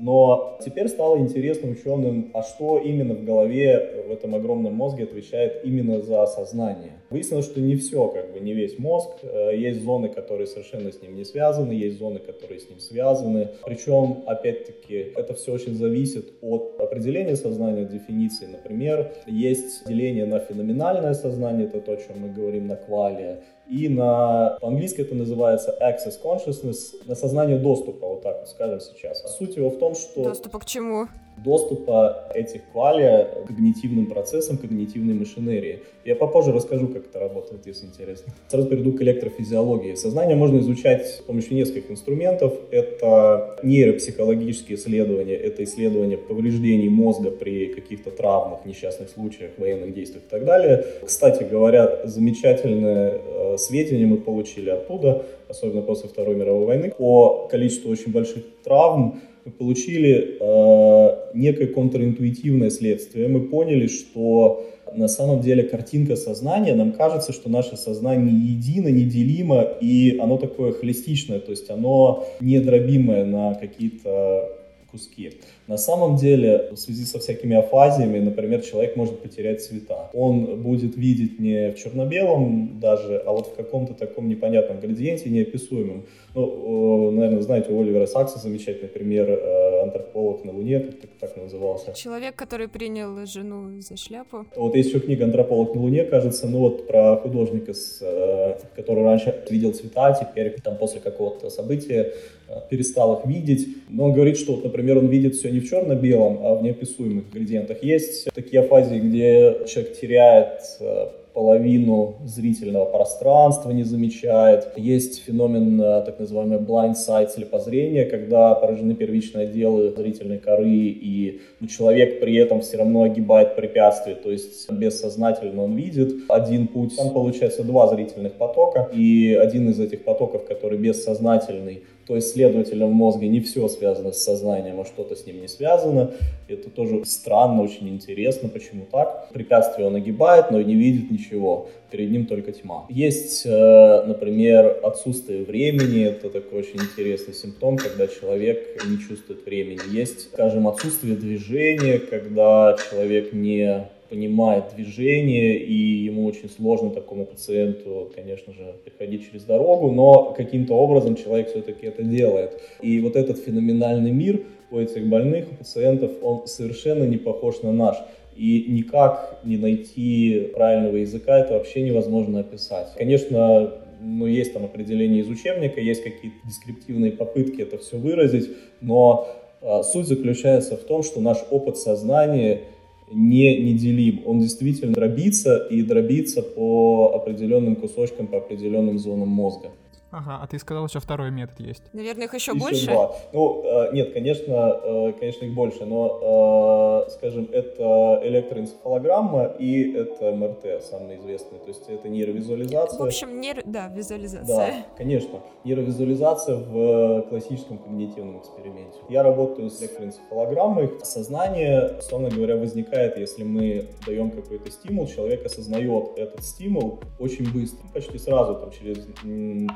Но 0.00 0.58
теперь 0.64 0.88
стало 0.88 1.18
интересно 1.18 1.70
ученым, 1.70 2.30
а 2.34 2.42
что 2.42 2.78
именно 2.78 3.14
в 3.14 3.24
голове 3.24 4.04
в 4.08 4.12
этом 4.12 4.34
огромном 4.34 4.74
мозге 4.74 5.04
отвечает 5.04 5.64
именно 5.64 6.00
за 6.00 6.26
сознание. 6.26 6.92
Выяснилось, 7.10 7.46
что 7.46 7.60
не 7.60 7.76
все, 7.76 8.08
как 8.08 8.32
бы 8.32 8.40
не 8.40 8.54
весь 8.54 8.78
мозг. 8.78 9.10
Э, 9.22 9.54
есть 9.56 9.82
зоны, 9.82 10.08
которые 10.08 10.46
совершенно 10.46 10.92
с 10.92 11.02
ним 11.02 11.16
не 11.16 11.24
связаны, 11.24 11.72
есть 11.72 11.98
зоны, 11.98 12.18
которые 12.18 12.60
с 12.60 12.68
ним 12.68 12.78
связаны. 12.78 13.48
Причем, 13.64 14.22
опять-таки, 14.26 15.12
это 15.16 15.34
все 15.34 15.52
очень 15.52 15.74
зависит 15.74 16.32
от 16.40 16.76
определения 16.78 17.36
сознания, 17.36 17.82
от 17.82 17.90
дефиниции. 17.90 18.46
Например, 18.46 19.12
есть 19.26 19.86
деление 19.86 20.24
на 20.24 20.38
феноменальное 20.38 21.14
сознание, 21.14 21.66
это 21.66 21.80
то, 21.80 21.92
о 21.92 21.96
чем 21.96 22.20
мы 22.20 22.28
говорим 22.28 22.68
на 22.68 22.76
квале, 22.76 23.42
и 23.70 23.88
на 23.88 24.58
по-английски 24.60 25.00
это 25.02 25.14
называется 25.14 25.76
access 25.80 26.20
consciousness, 26.22 27.06
на 27.06 27.14
сознание 27.14 27.58
доступа, 27.58 28.06
вот 28.06 28.22
так 28.22 28.46
скажем 28.48 28.80
сейчас. 28.80 29.36
Суть 29.36 29.56
его 29.56 29.70
в 29.70 29.78
том, 29.78 29.94
что... 29.94 30.24
Доступа 30.24 30.58
к 30.58 30.64
чему? 30.64 31.06
Доступа 31.36 32.30
этих 32.34 32.62
квали 32.72 33.26
к 33.44 33.48
когнитивным 33.48 34.06
процессам, 34.06 34.58
когнитивной 34.58 35.14
машинерии. 35.14 35.80
Я 36.04 36.14
попозже 36.16 36.52
расскажу, 36.52 36.88
как 36.88 37.06
это 37.06 37.18
работает, 37.18 37.66
если 37.66 37.86
интересно. 37.86 38.32
Сразу 38.48 38.68
перейду 38.68 38.92
к 38.92 39.02
электрофизиологии. 39.02 39.94
Сознание 39.94 40.36
можно 40.36 40.58
изучать 40.58 41.06
с 41.06 41.20
помощью 41.20 41.54
нескольких 41.54 41.90
инструментов. 41.90 42.54
Это 42.70 43.56
нейропсихологические 43.62 44.76
исследования, 44.76 45.34
это 45.34 45.64
исследование 45.64 46.18
повреждений 46.18 46.88
мозга 46.88 47.30
при 47.30 47.68
каких-то 47.74 48.10
травмах, 48.10 48.64
несчастных 48.64 49.10
случаях, 49.10 49.52
военных 49.58 49.94
действиях 49.94 50.24
и 50.24 50.30
так 50.30 50.44
далее. 50.44 50.84
Кстати 51.04 51.44
говоря, 51.44 52.00
замечательные 52.04 53.20
э, 53.24 53.56
сведения 53.58 54.06
мы 54.06 54.18
получили 54.18 54.70
оттуда, 54.70 55.24
особенно 55.48 55.82
после 55.82 56.08
Второй 56.08 56.36
мировой 56.36 56.66
войны, 56.66 56.92
по 56.96 57.48
количеству 57.50 57.90
очень 57.90 58.12
больших 58.12 58.44
травм, 58.64 59.20
мы 59.44 59.52
получили 59.52 60.36
э, 60.40 61.30
некое 61.34 61.66
контринтуитивное 61.66 62.70
следствие. 62.70 63.28
Мы 63.28 63.48
поняли, 63.48 63.86
что 63.86 64.66
на 64.94 65.08
самом 65.08 65.40
деле 65.40 65.62
картинка 65.62 66.16
сознания, 66.16 66.74
нам 66.74 66.92
кажется, 66.92 67.32
что 67.32 67.48
наше 67.48 67.76
сознание 67.76 68.34
едино, 68.34 68.88
неделимо, 68.88 69.62
и 69.80 70.18
оно 70.20 70.36
такое 70.36 70.72
холистичное, 70.72 71.38
то 71.38 71.50
есть 71.52 71.70
оно 71.70 72.26
недробимое 72.40 73.24
на 73.24 73.54
какие-то 73.54 74.50
куски. 74.90 75.32
На 75.70 75.78
самом 75.78 76.16
деле, 76.16 76.70
в 76.72 76.76
связи 76.76 77.04
со 77.04 77.20
всякими 77.20 77.56
афазиями, 77.56 78.18
например, 78.18 78.60
человек 78.60 78.96
может 78.96 79.20
потерять 79.20 79.62
цвета. 79.62 80.10
Он 80.14 80.60
будет 80.60 80.96
видеть 80.96 81.38
не 81.38 81.70
в 81.70 81.76
черно-белом 81.76 82.80
даже, 82.80 83.18
а 83.18 83.30
вот 83.30 83.46
в 83.46 83.54
каком-то 83.54 83.94
таком 83.94 84.28
непонятном 84.28 84.80
градиенте, 84.80 85.30
неописуемом. 85.30 86.06
Ну, 86.34 87.12
наверное, 87.12 87.42
знаете, 87.42 87.70
у 87.70 87.80
Оливера 87.80 88.06
Сакса 88.06 88.40
замечательный 88.40 88.88
пример 88.88 89.30
э, 89.30 89.82
антрополог 89.82 90.44
на 90.44 90.52
Луне, 90.52 90.80
как 90.80 91.10
так 91.20 91.36
назывался. 91.36 91.92
Человек, 91.92 92.34
который 92.34 92.66
принял 92.66 93.24
жену 93.26 93.80
за 93.80 93.96
шляпу. 93.96 94.46
Вот 94.56 94.74
есть 94.74 94.88
еще 94.88 94.98
книга 94.98 95.24
«Антрополог 95.24 95.74
на 95.76 95.82
Луне», 95.82 96.04
кажется, 96.04 96.48
ну 96.48 96.58
вот 96.58 96.88
про 96.88 97.16
художника, 97.16 97.74
с, 97.74 98.00
э, 98.02 98.58
который 98.74 99.04
раньше 99.04 99.44
видел 99.48 99.72
цвета, 99.72 100.18
теперь 100.20 100.60
там 100.60 100.76
после 100.76 101.00
какого-то 101.00 101.48
события 101.50 102.12
э, 102.48 102.54
перестал 102.68 103.20
их 103.20 103.26
видеть. 103.26 103.68
Но 103.88 104.06
он 104.06 104.12
говорит, 104.12 104.36
что, 104.36 104.56
например, 104.56 104.98
он 104.98 105.06
видит 105.06 105.34
все 105.34 105.50
не 105.50 105.59
в 105.60 105.68
черно-белом, 105.68 106.40
а 106.42 106.54
в 106.54 106.62
неописуемых 106.62 107.30
градиентах. 107.30 107.82
Есть 107.82 108.28
такие 108.34 108.62
афазии, 108.62 108.98
где 108.98 109.66
человек 109.66 109.98
теряет 109.98 110.60
э, 110.80 111.08
половину 111.32 112.16
зрительного 112.24 112.86
пространства 112.86 113.70
не 113.70 113.84
замечает. 113.84 114.68
Есть 114.76 115.24
феномен 115.24 115.80
э, 115.80 116.02
так 116.04 116.18
называемый 116.18 116.58
blind 116.58 116.94
sight, 116.94 117.30
слепозрения, 117.30 118.04
когда 118.04 118.54
поражены 118.54 118.94
первичные 118.94 119.44
отделы 119.44 119.92
зрительной 119.96 120.38
коры, 120.38 120.68
и 120.68 121.40
ну, 121.60 121.68
человек 121.68 122.20
при 122.20 122.36
этом 122.36 122.60
все 122.60 122.78
равно 122.78 123.04
огибает 123.04 123.56
препятствие, 123.56 124.16
то 124.16 124.30
есть 124.30 124.70
бессознательно 124.70 125.64
он 125.64 125.76
видит 125.76 126.14
один 126.28 126.66
путь. 126.66 126.96
Там 126.96 127.10
получается 127.10 127.62
два 127.64 127.88
зрительных 127.88 128.34
потока, 128.34 128.88
и 128.92 129.34
один 129.34 129.70
из 129.70 129.78
этих 129.78 130.04
потоков, 130.04 130.44
который 130.46 130.78
бессознательный, 130.78 131.82
то 132.10 132.16
есть, 132.16 132.32
следовательно, 132.32 132.88
в 132.88 132.92
мозге 132.92 133.28
не 133.28 133.38
все 133.38 133.68
связано 133.68 134.10
с 134.10 134.24
сознанием, 134.24 134.80
а 134.80 134.84
что-то 134.84 135.14
с 135.14 135.26
ним 135.26 135.42
не 135.42 135.46
связано. 135.46 136.10
Это 136.48 136.68
тоже 136.68 137.04
странно, 137.04 137.62
очень 137.62 137.88
интересно, 137.88 138.48
почему 138.48 138.84
так. 138.90 139.28
Препятствие 139.32 139.86
он 139.86 139.94
огибает, 139.94 140.50
но 140.50 140.60
не 140.60 140.74
видит 140.74 141.08
ничего. 141.08 141.68
Перед 141.88 142.10
ним 142.10 142.26
только 142.26 142.50
тьма. 142.50 142.84
Есть, 142.88 143.46
э, 143.46 144.02
например, 144.08 144.80
отсутствие 144.82 145.44
времени. 145.44 146.04
Это 146.04 146.30
такой 146.30 146.58
очень 146.58 146.80
интересный 146.80 147.32
симптом, 147.32 147.76
когда 147.76 148.08
человек 148.08 148.84
не 148.88 148.98
чувствует 148.98 149.46
времени. 149.46 149.78
Есть, 149.92 150.32
скажем, 150.32 150.66
отсутствие 150.66 151.14
движения, 151.14 152.00
когда 152.00 152.76
человек 152.90 153.32
не 153.32 153.88
понимает 154.10 154.64
движение, 154.74 155.56
и 155.56 155.74
ему 156.04 156.26
очень 156.26 156.50
сложно 156.50 156.90
такому 156.90 157.24
пациенту, 157.24 158.10
конечно 158.14 158.52
же, 158.52 158.74
приходить 158.84 159.26
через 159.26 159.44
дорогу, 159.44 159.90
но 159.92 160.34
каким-то 160.36 160.74
образом 160.74 161.16
человек 161.16 161.48
все-таки 161.50 161.86
это 161.86 162.02
делает. 162.02 162.60
И 162.82 163.00
вот 163.00 163.16
этот 163.16 163.38
феноменальный 163.38 164.10
мир 164.10 164.42
у 164.70 164.78
этих 164.78 165.06
больных, 165.06 165.46
у 165.52 165.54
пациентов, 165.54 166.10
он 166.22 166.46
совершенно 166.46 167.04
не 167.04 167.16
похож 167.16 167.62
на 167.62 167.72
наш. 167.72 167.96
И 168.36 168.66
никак 168.68 169.40
не 169.44 169.56
найти 169.56 170.50
правильного 170.54 170.96
языка 170.96 171.38
это 171.38 171.54
вообще 171.54 171.82
невозможно 171.82 172.40
описать. 172.40 172.88
Конечно, 172.96 173.72
ну, 174.00 174.26
есть 174.26 174.52
там 174.52 174.64
определение 174.64 175.20
из 175.20 175.28
учебника, 175.28 175.80
есть 175.80 176.02
какие-то 176.02 176.36
дескриптивные 176.46 177.12
попытки 177.12 177.62
это 177.62 177.78
все 177.78 177.96
выразить, 177.96 178.48
но 178.80 179.28
а, 179.62 179.82
суть 179.82 180.06
заключается 180.06 180.76
в 180.76 180.80
том, 180.80 181.02
что 181.02 181.20
наш 181.20 181.38
опыт 181.50 181.76
сознания 181.76 182.62
не 183.10 183.60
неделим. 183.60 184.22
Он 184.26 184.40
действительно 184.40 184.92
дробится 184.92 185.56
и 185.56 185.82
дробится 185.82 186.42
по 186.42 187.12
определенным 187.14 187.76
кусочкам, 187.76 188.26
по 188.26 188.38
определенным 188.38 188.98
зонам 188.98 189.28
мозга. 189.28 189.70
Ага, 190.12 190.40
а 190.42 190.46
ты 190.48 190.58
сказал, 190.58 190.86
еще 190.86 190.98
второй 190.98 191.30
метод 191.30 191.60
есть. 191.60 191.82
Наверное, 191.92 192.24
их 192.24 192.34
еще, 192.34 192.52
еще 192.52 192.60
больше? 192.60 192.86
Два. 192.86 193.14
Ну, 193.32 193.62
э, 193.64 193.92
нет, 193.92 194.12
конечно, 194.12 194.80
э, 194.82 195.12
конечно, 195.12 195.44
их 195.44 195.54
больше, 195.54 195.84
но, 195.84 197.04
э, 197.06 197.10
скажем, 197.10 197.48
это 197.52 198.20
электроэнцефалограмма 198.24 199.44
и 199.58 199.92
это 199.92 200.32
МРТ, 200.32 200.82
самый 200.82 201.16
известный. 201.16 201.60
То 201.60 201.68
есть 201.68 201.88
это 201.88 202.08
нейровизуализация. 202.08 202.98
В 202.98 203.02
общем, 203.02 203.40
нейро... 203.40 203.62
да, 203.64 203.86
визуализация. 203.88 204.46
Да, 204.46 204.72
конечно. 204.96 205.40
Нейровизуализация 205.62 206.56
в 206.56 207.22
классическом 207.28 207.78
когнитивном 207.78 208.40
эксперименте. 208.40 208.98
Я 209.08 209.22
работаю 209.22 209.70
с 209.70 209.80
электроэнцефалограммой. 209.80 210.90
Сознание, 211.04 211.98
условно 211.98 212.30
говоря, 212.30 212.56
возникает, 212.56 213.16
если 213.16 213.44
мы 213.44 213.90
даем 214.06 214.32
какой-то 214.32 214.70
стимул, 214.72 215.06
человек 215.06 215.46
осознает 215.46 216.18
этот 216.18 216.42
стимул 216.42 217.00
очень 217.20 217.52
быстро, 217.52 217.86
почти 217.94 218.18
сразу, 218.18 218.56
там, 218.56 218.72
через 218.72 219.06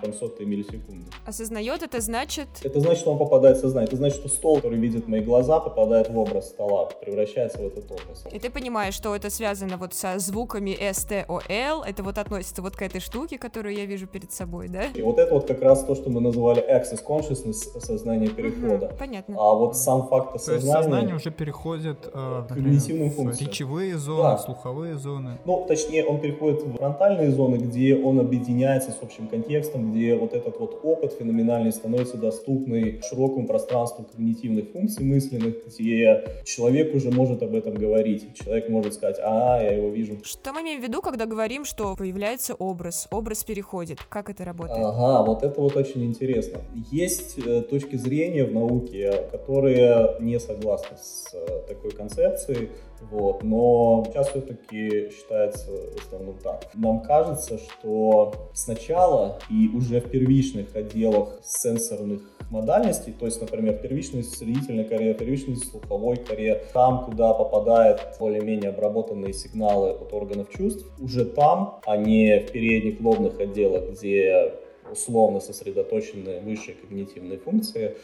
там, 0.03 0.12
сотые 0.25 0.47
миллисекунды. 0.47 1.04
Осознает 1.26 1.83
это 1.83 2.00
значит? 2.00 2.49
Это 2.62 2.81
значит, 2.81 3.00
что 3.00 3.12
он 3.12 3.19
попадает 3.19 3.59
в 3.59 3.61
сознание. 3.61 3.88
Это 3.88 3.97
значит, 3.97 4.19
что 4.19 4.28
стол, 4.28 4.57
который 4.57 4.78
видит 4.78 5.09
мои 5.09 5.21
глаза, 5.21 5.61
попадает 5.61 6.09
в 6.09 6.19
образ 6.19 6.49
стола, 6.49 6.87
превращается 7.00 7.59
в 7.59 7.66
этот 7.66 7.90
образ. 7.90 8.25
И 8.33 8.38
ты 8.38 8.50
понимаешь, 8.50 8.95
что 8.95 9.14
это 9.14 9.31
связано 9.31 9.76
вот 9.76 9.95
со 9.95 10.19
звуками 10.19 10.76
STOL, 10.81 11.83
это 11.87 12.02
вот 12.02 12.19
относится 12.19 12.62
вот 12.62 12.76
к 12.76 12.83
этой 12.83 13.00
штуке, 13.00 13.38
которую 13.38 13.75
я 13.76 13.85
вижу 13.85 14.07
перед 14.07 14.33
собой, 14.33 14.69
да? 14.69 14.85
И 14.95 15.02
вот 15.02 15.19
это 15.19 15.35
вот 15.35 15.47
как 15.47 15.61
раз 15.62 15.85
то, 15.85 15.95
что 15.95 16.11
мы 16.11 16.21
называли 16.21 16.62
access 16.62 17.04
consciousness, 17.04 17.81
сознание 17.81 18.31
перехода. 18.31 18.87
Угу, 18.87 18.97
понятно. 18.99 19.37
А 19.38 19.54
вот 19.54 19.76
сам 19.76 20.09
факт 20.09 20.35
осознания... 20.35 20.61
То 20.61 20.66
есть 20.66 20.85
сознание 20.85 21.14
уже 21.16 21.31
переходит 21.31 21.99
э, 22.12 22.43
к 22.49 22.54
когнитивным 22.54 23.11
функциям. 23.11 23.50
речевые 23.50 23.99
зоны, 23.99 24.23
да. 24.23 24.38
слуховые 24.38 24.97
зоны. 24.97 25.38
Ну, 25.45 25.64
точнее, 25.69 26.04
он 26.04 26.21
переходит 26.21 26.62
в 26.62 26.76
фронтальные 26.76 27.31
зоны, 27.31 27.57
где 27.57 27.97
он 27.97 28.21
объединяется 28.21 28.90
с 28.90 29.02
общим 29.02 29.28
контекстом, 29.28 29.93
где 29.93 30.13
вот 30.16 30.35
этот 30.35 30.59
вот 30.59 30.80
опыт 30.83 31.12
феноменальный 31.18 31.73
становится 31.73 32.16
доступный 32.16 33.00
широкому 33.02 33.47
пространству 33.47 34.04
когнитивных 34.04 34.71
функций 34.71 35.04
мысленных, 35.04 35.66
где 35.66 36.25
человек 36.44 36.94
уже 36.94 37.11
может 37.11 37.42
об 37.42 37.54
этом 37.54 37.75
говорить. 37.75 38.35
Человек 38.35 38.68
может 38.68 38.94
сказать, 38.94 39.18
а, 39.23 39.61
я 39.62 39.73
его 39.73 39.88
вижу. 39.88 40.18
Что 40.23 40.52
мы 40.52 40.62
имеем 40.62 40.80
в 40.80 40.85
виду, 40.85 41.00
когда 41.02 41.26
говорим, 41.26 41.64
что 41.64 41.94
появляется 41.97 42.54
образ, 42.54 43.09
образ 43.11 43.44
переходит? 43.44 43.99
Как 44.09 44.30
это 44.30 44.44
работает? 44.44 44.85
Ага, 44.85 45.25
вот 45.26 45.42
это 45.42 45.61
вот 45.61 45.76
очень 45.76 46.04
интересно. 46.04 46.61
Есть 46.90 47.38
э, 47.38 47.62
точки 47.62 47.97
зрения 47.97 48.44
в 48.44 48.52
науке, 48.52 49.25
которые 49.30 50.16
не 50.21 50.38
согласны 50.40 50.97
с 50.97 51.33
э, 51.33 51.62
такой 51.68 51.90
концепцией. 51.92 52.71
Вот. 53.11 53.43
Но 53.43 54.05
сейчас 54.07 54.29
все-таки 54.31 55.11
считается 55.11 55.71
в 55.71 56.07
основном 56.07 56.37
так. 56.39 56.69
Нам 56.75 57.03
кажется, 57.03 57.59
что 57.59 58.33
сначала 58.53 59.39
и 59.51 59.69
уже 59.69 60.01
в 60.01 60.11
первичных 60.11 60.75
отделах 60.75 61.41
сенсорных 61.43 62.23
модальностей, 62.51 63.13
то 63.13 63.27
есть, 63.27 63.41
например, 63.41 63.75
первичной 63.79 64.23
зрительной 64.23 64.85
коре, 64.85 65.15
первичной 65.15 65.57
слуховой 65.57 66.17
коре, 66.17 66.65
там, 66.73 67.05
куда 67.05 67.35
попадают 67.35 68.01
более-менее 68.19 68.71
обработанные 68.71 69.33
сигналы 69.33 69.91
от 69.91 70.13
органов 70.13 70.49
чувств, 70.51 70.87
уже 71.01 71.25
там, 71.25 71.81
а 71.87 71.97
не 71.97 72.41
в 72.41 72.53
передних 72.53 73.01
лобных 73.01 73.41
отделах, 73.41 73.91
где 73.91 74.53
условно 74.91 75.41
сосредоточены 75.41 76.41
высшие 76.41 76.75
когнитивные 76.75 77.38
функции, 77.38 77.97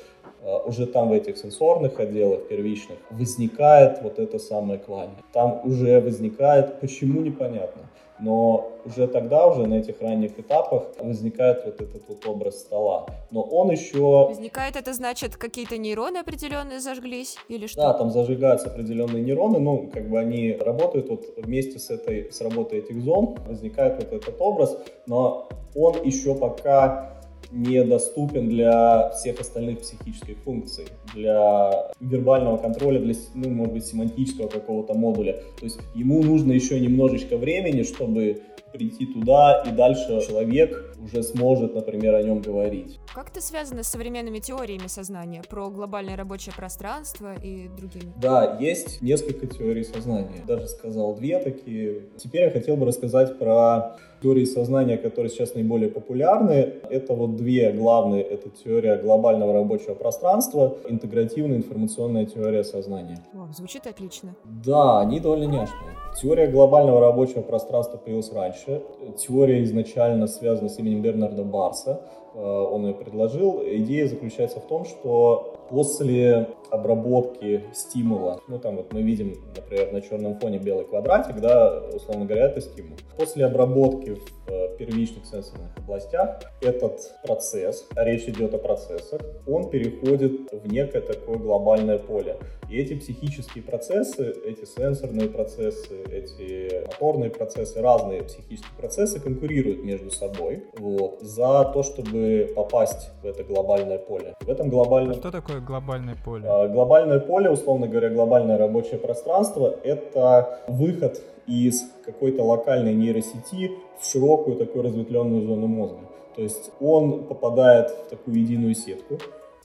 э, 0.43 0.59
уже 0.67 0.87
там 0.87 1.09
в 1.09 1.13
этих 1.13 1.37
сенсорных 1.37 2.01
отделах 2.01 2.49
первичных 2.49 2.99
возникает 3.11 4.03
вот 4.03 4.19
это 4.19 4.39
самое 4.39 4.79
клание. 4.79 5.17
Там 5.33 5.61
уже 5.65 6.01
возникает, 6.01 6.81
почему 6.81 7.21
непонятно, 7.21 7.83
но 8.21 8.73
уже 8.85 9.07
тогда, 9.07 9.47
уже 9.47 9.67
на 9.67 9.75
этих 9.75 10.01
ранних 10.01 10.39
этапах 10.39 10.85
возникает 10.99 11.65
вот 11.65 11.81
этот 11.81 12.09
вот 12.09 12.27
образ 12.27 12.61
стола. 12.61 13.07
Но 13.31 13.43
он 13.43 13.71
еще... 13.71 14.27
Возникает 14.29 14.77
это 14.77 14.93
значит, 14.93 15.37
какие-то 15.37 15.77
нейроны 15.77 16.19
определенные 16.19 16.81
зажглись 16.81 17.37
или 17.49 17.67
что? 17.67 17.81
Да, 17.81 17.95
там 17.95 18.11
зажигаются 18.11 18.69
определенные 18.69 19.23
нейроны, 19.23 19.59
ну, 19.59 19.91
как 19.93 20.09
бы 20.09 20.19
они 20.19 20.53
работают 20.53 21.09
вот 21.09 21.25
вместе 21.37 21.79
с 21.79 21.91
этой, 21.91 22.33
с 22.33 22.41
работой 22.41 22.81
этих 22.81 23.01
зон, 23.03 23.37
возникает 23.47 23.97
вот 24.03 24.13
этот 24.13 24.41
образ, 24.41 24.77
но 25.07 25.49
он 25.75 26.03
еще 26.03 26.35
пока 26.35 27.20
недоступен 27.51 28.49
для 28.49 29.11
всех 29.11 29.41
остальных 29.41 29.81
психических 29.81 30.37
функций, 30.39 30.87
для 31.15 31.91
вербального 32.01 32.57
контроля, 32.57 33.01
для, 33.01 33.15
ну, 33.35 33.51
может 33.51 33.75
быть, 33.75 33.87
семантического 33.87 34.49
какого-то 34.49 34.95
модуля. 34.95 35.43
То 35.59 35.65
есть 35.65 35.79
ему 35.95 36.23
нужно 36.23 36.53
еще 36.53 36.79
немножечко 36.79 37.37
времени, 37.37 37.83
чтобы 37.83 38.43
прийти 38.73 39.07
туда, 39.07 39.65
и 39.67 39.73
дальше 39.73 40.21
человек 40.27 40.95
уже 41.03 41.23
сможет, 41.23 41.75
например, 41.75 42.15
о 42.15 42.23
нем 42.23 42.41
говорить. 42.41 42.99
Как 43.15 43.31
это 43.31 43.43
связано 43.43 43.83
с 43.83 43.89
современными 43.89 44.39
теориями 44.39 44.87
сознания 44.87 45.43
про 45.49 45.71
глобальное 45.71 46.17
рабочее 46.17 46.55
пространство 46.55 47.35
и 47.35 47.69
другими? 47.69 48.13
Да, 48.17 48.59
есть 48.61 49.03
несколько 49.03 49.47
теорий 49.47 49.85
сознания. 49.85 50.45
Даже 50.47 50.69
сказал 50.69 51.17
две 51.17 51.39
такие. 51.39 52.03
Теперь 52.17 52.43
я 52.43 52.51
хотел 52.51 52.77
бы 52.77 52.87
рассказать 52.87 53.39
про 53.39 53.97
теории 54.23 54.45
сознания, 54.45 54.97
которые 54.97 55.31
сейчас 55.31 55.55
наиболее 55.55 55.89
популярны. 55.89 56.75
Это 56.91 57.15
вот 57.15 57.37
две 57.37 57.73
главные. 57.73 58.23
Это 58.23 58.51
теория 58.51 58.97
глобального 58.97 59.53
рабочего 59.53 59.95
пространства, 59.95 60.77
интегративная 60.89 61.57
информационная 61.57 62.27
теория 62.27 62.65
сознания. 62.65 63.19
О, 63.35 63.53
звучит 63.53 63.87
отлично. 63.87 64.35
Да, 64.45 65.01
они 65.01 65.21
довольно 65.21 65.45
няшные. 65.45 65.97
Теория 66.21 66.49
глобального 66.49 67.01
рабочего 67.01 67.43
пространства 67.43 67.97
появилась 67.97 68.33
раньше. 68.33 68.83
Теория 69.17 69.63
изначально 69.65 70.27
связана 70.27 70.69
с 70.69 70.79
именем 70.79 71.03
Бернарда 71.03 71.45
Барса. 71.45 72.03
Э, 72.35 72.39
он 72.41 72.87
ее 72.87 72.95
предложил. 72.95 73.63
Идея 73.65 74.07
заключается 74.07 74.61
в 74.61 74.67
том, 74.67 74.85
что 74.85 75.60
после 75.71 76.49
обработки 76.71 77.65
стимула, 77.73 78.41
ну 78.49 78.59
там 78.59 78.77
вот 78.77 78.93
мы 78.93 79.03
видим, 79.03 79.35
например, 79.57 79.93
на 79.93 80.01
черном 80.01 80.39
фоне 80.39 80.59
белый 80.59 80.85
квадратик, 80.85 81.41
да, 81.41 81.83
условно 81.95 82.27
говоря, 82.27 82.47
это 82.47 82.61
стимул. 82.61 82.97
После 83.17 83.45
обработки 83.45 84.15
в 84.15 84.49
э, 84.49 84.77
первичных 84.79 85.27
сенсорных 85.27 85.77
областях 85.77 86.41
этот 86.61 87.01
процесс, 87.25 87.87
а 87.97 88.05
речь 88.05 88.25
идет 88.25 88.55
о 88.55 88.59
процессах, 88.59 89.21
он 89.47 89.71
переходит 89.71 90.53
в 90.53 90.73
некое 90.73 91.01
такое 91.01 91.39
глобальное 91.39 91.99
поле. 91.99 92.37
И 92.69 92.79
эти 92.79 92.95
психические 92.95 93.65
процессы, 93.65 94.33
эти 94.45 94.65
сенсорные 94.65 95.29
процессы, 95.29 96.03
эти 96.05 96.87
моторные 96.87 97.31
процессы, 97.31 97.81
разные 97.81 98.23
психические 98.23 98.77
процессы 98.77 99.19
конкурируют 99.19 99.83
между 99.83 100.11
собой 100.11 100.65
вот, 100.79 101.21
за 101.21 101.65
то, 101.75 101.83
чтобы 101.83 102.53
попасть 102.55 103.11
в 103.23 103.27
это 103.27 103.43
глобальное 103.43 103.99
поле. 103.99 104.35
В 104.41 104.49
этом 104.49 104.69
глобальном... 104.69 105.13
А 105.13 105.15
что 105.15 105.33
такое 105.33 105.60
глобальное 105.61 106.17
поле? 106.25 106.45
А, 106.47 106.69
глобальное 106.69 107.21
поле, 107.21 107.51
условно 107.51 107.87
говоря, 107.89 108.11
глобальное 108.11 108.59
рабочее 108.59 108.99
пространство— 108.99 109.77
это 109.85 110.61
выход 110.69 111.23
из 111.47 111.85
какой-то 112.05 112.43
локальной 112.43 112.95
нейросети 112.95 113.73
в 114.01 114.07
широкую 114.07 114.57
такую 114.57 114.85
разветвленную 114.85 115.47
зону 115.47 115.67
мозга. 115.67 116.01
То 116.37 116.43
есть 116.43 116.71
он 116.81 117.25
попадает 117.25 117.91
в 117.91 118.09
такую 118.09 118.39
единую 118.39 118.75
сетку, 118.75 119.19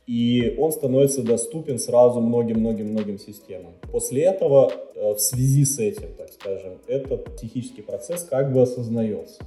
и 0.07 0.55
он 0.59 0.71
становится 0.71 1.23
доступен 1.23 1.79
сразу 1.79 2.21
многим-многим-многим 2.21 3.17
системам. 3.17 3.73
После 3.91 4.23
этого, 4.23 4.71
э, 4.95 5.13
в 5.13 5.19
связи 5.19 5.65
с 5.65 5.79
этим, 5.79 6.13
так 6.15 6.29
скажем, 6.29 6.79
этот 6.87 7.35
психический 7.35 7.81
процесс 7.81 8.23
как 8.23 8.53
бы 8.53 8.61
осознается. 8.61 9.41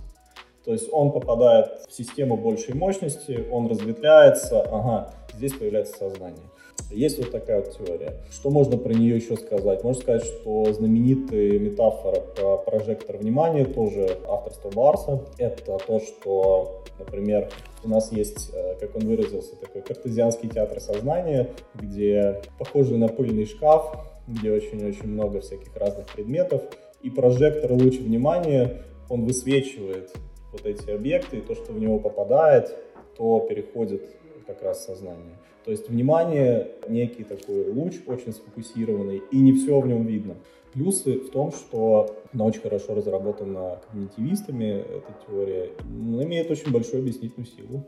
То 0.65 0.73
есть 0.73 0.89
он 0.93 1.13
попадает 1.13 1.87
в 1.89 1.93
систему 1.93 2.37
большей 2.37 2.75
мощности, 2.75 3.47
он 3.51 3.69
разветвляется, 3.69 4.61
ага, 4.63 5.15
здесь 5.39 5.55
появляется 5.55 5.97
сознание. 5.97 6.51
Есть 6.91 7.19
вот 7.19 7.31
такая 7.31 7.61
вот 7.61 7.77
теория. 7.77 8.15
Что 8.31 8.51
можно 8.51 8.77
про 8.77 8.93
нее 8.93 9.17
еще 9.17 9.37
сказать? 9.37 9.85
Можно 9.85 10.01
сказать, 10.01 10.25
что 10.25 10.73
знаменитая 10.73 11.59
метафора 11.59 12.21
про 12.21 12.57
прожектор 12.59 13.19
внимания, 13.19 13.65
тоже 13.65 14.19
авторство 14.27 14.71
Барса, 14.71 15.25
это 15.39 15.79
то, 15.79 16.01
что, 16.01 16.85
например, 16.99 17.51
у 17.85 17.89
нас 17.89 18.11
есть, 18.11 18.51
э, 18.53 18.77
как 18.81 18.97
он 18.97 19.07
выразился, 19.07 19.57
такой 19.57 19.83
картезианский 19.83 20.49
театр 20.49 20.81
сознания, 20.81 21.51
где 21.75 22.41
похожий 22.59 22.97
на 22.97 23.09
пыльный 23.09 23.45
шкаф, 23.45 24.07
где 24.27 24.51
очень-очень 24.51 25.09
много 25.09 25.41
всяких 25.41 25.77
разных 25.77 26.07
предметов, 26.07 26.63
и 27.03 27.11
прожектор 27.11 27.73
луч 27.73 27.99
внимания, 27.99 28.83
он 29.09 29.25
высвечивает 29.25 30.13
вот 30.53 30.65
эти 30.65 30.91
объекты, 30.91 31.39
и 31.39 31.41
то, 31.41 31.55
что 31.55 31.73
в 31.73 31.79
него 31.79 31.99
попадает, 31.99 32.75
то 33.17 33.41
переходит 33.41 34.03
как 34.49 34.63
раз 34.63 34.85
сознание. 34.85 35.37
То 35.65 35.71
есть 35.71 35.89
внимание 35.89 36.73
некий 36.89 37.25
такой 37.25 37.71
луч, 37.71 37.97
очень 38.07 38.33
сфокусированный, 38.33 39.23
и 39.31 39.39
не 39.39 39.53
все 39.53 39.79
в 39.79 39.87
нем 39.87 40.07
видно. 40.07 40.37
Плюсы 40.73 41.19
в 41.19 41.31
том, 41.31 41.53
что 41.53 42.17
она 42.33 42.45
очень 42.47 42.63
хорошо 42.63 42.95
разработана 42.95 43.81
когнитивистами, 43.87 44.81
эта 44.81 45.15
теория, 45.27 45.71
она 45.81 46.25
имеет 46.25 46.51
очень 46.51 46.73
большую 46.73 47.03
объяснительную 47.03 47.47
силу. 47.47 47.85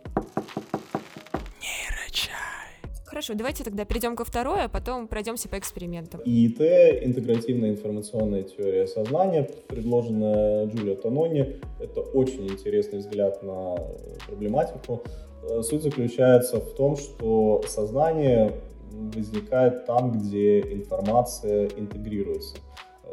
Хорошо, 3.06 3.34
давайте 3.34 3.64
тогда 3.64 3.84
перейдем 3.84 4.14
ко 4.14 4.24
второй, 4.24 4.62
а 4.62 4.68
потом 4.68 5.08
пройдемся 5.08 5.48
по 5.48 5.58
экспериментам. 5.58 6.20
ИИТ, 6.24 6.60
интегративная 7.04 7.70
информационная 7.70 8.44
теория 8.44 8.86
сознания, 8.86 9.50
предложенная 9.66 10.66
Джулио 10.66 10.94
Тонони. 10.94 11.60
Это 11.80 12.02
очень 12.02 12.46
интересный 12.46 13.00
взгляд 13.00 13.42
на 13.42 13.76
проблематику. 14.26 15.02
Э, 15.42 15.62
суть 15.62 15.82
заключается 15.82 16.60
в 16.60 16.74
том, 16.74 16.96
что 16.96 17.62
сознание 17.66 18.52
возникает 18.92 19.86
там, 19.86 20.12
где 20.12 20.60
информация 20.60 21.68
интегрируется. 21.76 22.56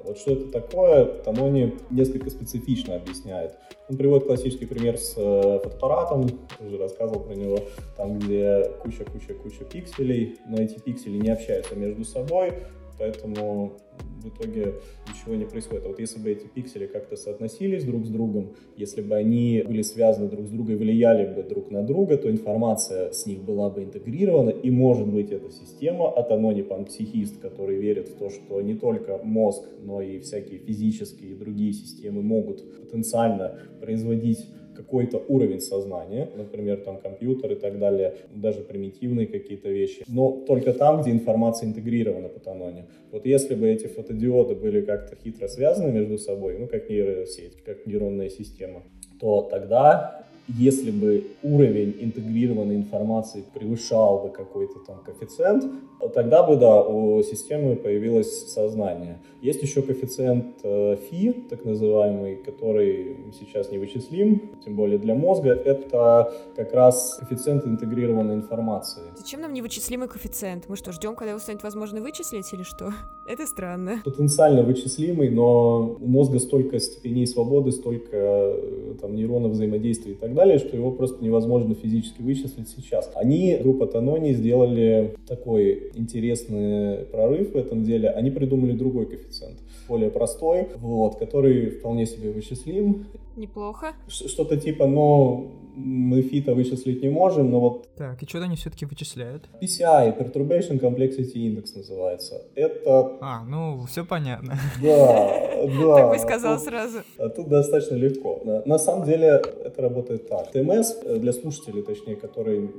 Вот 0.03 0.17
что 0.17 0.31
это 0.31 0.51
такое, 0.51 1.05
Танони 1.05 1.75
несколько 1.89 2.29
специфично 2.29 2.95
объясняет. 2.95 3.55
Он 3.89 3.97
приводит 3.97 4.27
классический 4.27 4.65
пример 4.65 4.97
с 4.97 5.13
э, 5.17 5.59
фотоаппаратом, 5.63 6.27
уже 6.59 6.77
рассказывал 6.77 7.21
про 7.21 7.35
него, 7.35 7.59
там, 7.95 8.19
где 8.19 8.71
куча-куча-куча 8.81 9.63
пикселей, 9.65 10.37
но 10.47 10.61
эти 10.61 10.79
пиксели 10.79 11.17
не 11.17 11.29
общаются 11.29 11.75
между 11.75 12.03
собой, 12.03 12.53
поэтому 12.97 13.73
в 14.21 14.27
итоге 14.29 14.73
ничего 15.07 15.35
не 15.35 15.45
происходит. 15.45 15.85
А 15.85 15.89
вот 15.89 15.99
если 15.99 16.19
бы 16.19 16.31
эти 16.31 16.47
пиксели 16.47 16.87
как-то 16.87 17.15
соотносились 17.15 17.83
друг 17.83 18.05
с 18.05 18.09
другом, 18.09 18.53
если 18.75 19.01
бы 19.01 19.15
они 19.15 19.63
были 19.65 19.81
связаны 19.81 20.29
друг 20.29 20.47
с 20.47 20.49
другом 20.49 20.75
и 20.75 20.77
влияли 20.77 21.33
бы 21.33 21.43
друг 21.43 21.71
на 21.71 21.83
друга, 21.83 22.17
то 22.17 22.29
информация 22.29 23.11
с 23.11 23.25
них 23.25 23.43
была 23.43 23.69
бы 23.69 23.83
интегрирована, 23.83 24.49
и 24.49 24.69
может 24.69 25.07
быть 25.07 25.31
эта 25.31 25.51
система 25.51 26.09
от 26.09 26.31
Анони 26.31 26.65
психист, 26.85 27.39
который 27.39 27.77
верит 27.77 28.09
в 28.09 28.15
то, 28.17 28.29
что 28.29 28.61
не 28.61 28.75
только 28.75 29.19
мозг, 29.23 29.63
но 29.83 30.01
и 30.01 30.19
всякие 30.19 30.59
физические 30.59 31.31
и 31.31 31.35
другие 31.35 31.73
системы 31.73 32.21
могут 32.21 32.63
потенциально 32.79 33.59
производить 33.79 34.45
какой-то 34.77 35.23
уровень 35.27 35.59
сознания, 35.59 36.29
например, 36.35 36.77
там 36.77 36.97
компьютер 36.99 37.51
и 37.51 37.55
так 37.55 37.79
далее, 37.79 38.13
даже 38.33 38.61
примитивные 38.61 39.27
какие-то 39.27 39.69
вещи, 39.69 40.03
но 40.07 40.43
только 40.47 40.73
там, 40.73 41.01
где 41.01 41.11
информация 41.11 41.67
интегрирована 41.67 42.29
по 42.29 42.39
тононе. 42.39 42.85
Вот 43.11 43.25
если 43.25 43.55
бы 43.55 43.67
эти 43.67 43.87
фотодиоды 43.87 44.55
были 44.55 44.81
как-то 44.81 45.15
хитро 45.15 45.47
связаны 45.47 45.91
между 45.91 46.17
собой, 46.17 46.57
ну, 46.59 46.67
как 46.67 46.89
нейросеть, 46.89 47.63
как 47.63 47.85
нейронная 47.87 48.29
система, 48.29 48.83
то 49.19 49.41
тогда 49.41 50.26
если 50.47 50.91
бы 50.91 51.27
уровень 51.43 51.95
интегрированной 51.99 52.75
информации 52.75 53.43
превышал 53.53 54.23
бы 54.23 54.29
какой-то 54.29 54.79
там 54.79 55.01
коэффициент, 55.03 55.65
тогда 56.13 56.43
бы, 56.43 56.55
да, 56.55 56.81
у 56.83 57.21
системы 57.23 57.75
появилось 57.75 58.53
сознание. 58.53 59.19
Есть 59.41 59.61
еще 59.61 59.81
коэффициент 59.81 60.61
фи, 60.61 61.29
э, 61.29 61.33
так 61.49 61.65
называемый, 61.65 62.37
который 62.37 63.33
сейчас 63.37 63.71
не 63.71 63.77
вычислим, 63.77 64.57
тем 64.63 64.75
более 64.75 64.97
для 64.97 65.15
мозга. 65.15 65.49
Это 65.49 66.33
как 66.55 66.73
раз 66.73 67.17
коэффициент 67.19 67.65
интегрированной 67.65 68.35
информации. 68.35 69.03
Зачем 69.15 69.41
нам 69.41 69.53
невычислимый 69.53 70.07
коэффициент? 70.07 70.69
Мы 70.69 70.75
что, 70.75 70.91
ждем, 70.91 71.15
когда 71.15 71.31
его 71.31 71.39
станет 71.39 71.63
возможно 71.63 72.01
вычислить 72.01 72.51
или 72.53 72.63
что? 72.63 72.91
Это 73.27 73.45
странно. 73.45 74.01
Потенциально 74.05 74.63
вычислимый, 74.63 75.29
но 75.29 75.97
у 75.99 76.07
мозга 76.07 76.39
столько 76.39 76.79
степеней 76.79 77.27
свободы, 77.27 77.71
столько 77.71 78.17
э, 78.17 78.93
там 79.01 79.15
нейронов 79.15 79.51
взаимодействия 79.51 80.13
и 80.13 80.15
так 80.15 80.33
далее, 80.37 80.57
что 80.59 80.77
его 80.77 80.91
просто 80.91 81.23
невозможно 81.23 81.75
физически 81.75 82.21
вычислить 82.21 82.69
сейчас. 82.69 83.11
Они, 83.15 83.57
группа 83.61 83.87
Танони, 83.87 84.31
сделали 84.33 85.15
такой 85.27 85.91
интересный 85.95 87.05
прорыв 87.05 87.51
в 87.53 87.57
этом 87.57 87.83
деле. 87.83 88.09
Они 88.09 88.31
придумали 88.31 88.71
другой 88.71 89.05
коэффициент, 89.07 89.57
более 89.89 90.09
простой, 90.09 90.69
вот, 90.77 91.17
который 91.17 91.71
вполне 91.71 92.05
себе 92.05 92.31
вычислим. 92.31 93.05
Неплохо. 93.35 93.93
Что-то 94.07 94.57
типа, 94.57 94.87
но 94.87 95.51
мы 95.77 96.21
фита 96.23 96.55
вычислить 96.55 97.03
не 97.03 97.09
можем, 97.09 97.51
но 97.51 97.59
вот... 97.59 97.87
Так, 97.95 98.21
и 98.23 98.25
что 98.25 98.41
они 98.41 98.55
все-таки 98.55 98.85
вычисляют? 98.85 99.47
PCI, 99.61 100.17
Perturbation 100.17 100.79
Complexity 100.79 101.35
Index 101.35 101.75
называется. 101.75 102.41
Это... 102.55 103.17
А, 103.21 103.43
ну, 103.45 103.85
все 103.85 104.03
понятно. 104.03 104.57
Да, 104.81 105.57
да. 105.67 105.95
Так 105.95 106.09
бы 106.09 106.17
сказал 106.19 106.59
сразу. 106.59 106.99
А 107.19 107.29
тут 107.29 107.47
достаточно 107.47 107.95
легко. 107.95 108.41
На 108.65 108.79
самом 108.79 109.05
деле 109.05 109.41
это 109.63 109.81
работает 109.81 110.27
так. 110.27 110.51
ТМС, 110.51 110.95
э, 111.03 111.17
для 111.17 111.31
слушателей, 111.31 111.83
точнее, 111.83 112.15
которые 112.15 112.69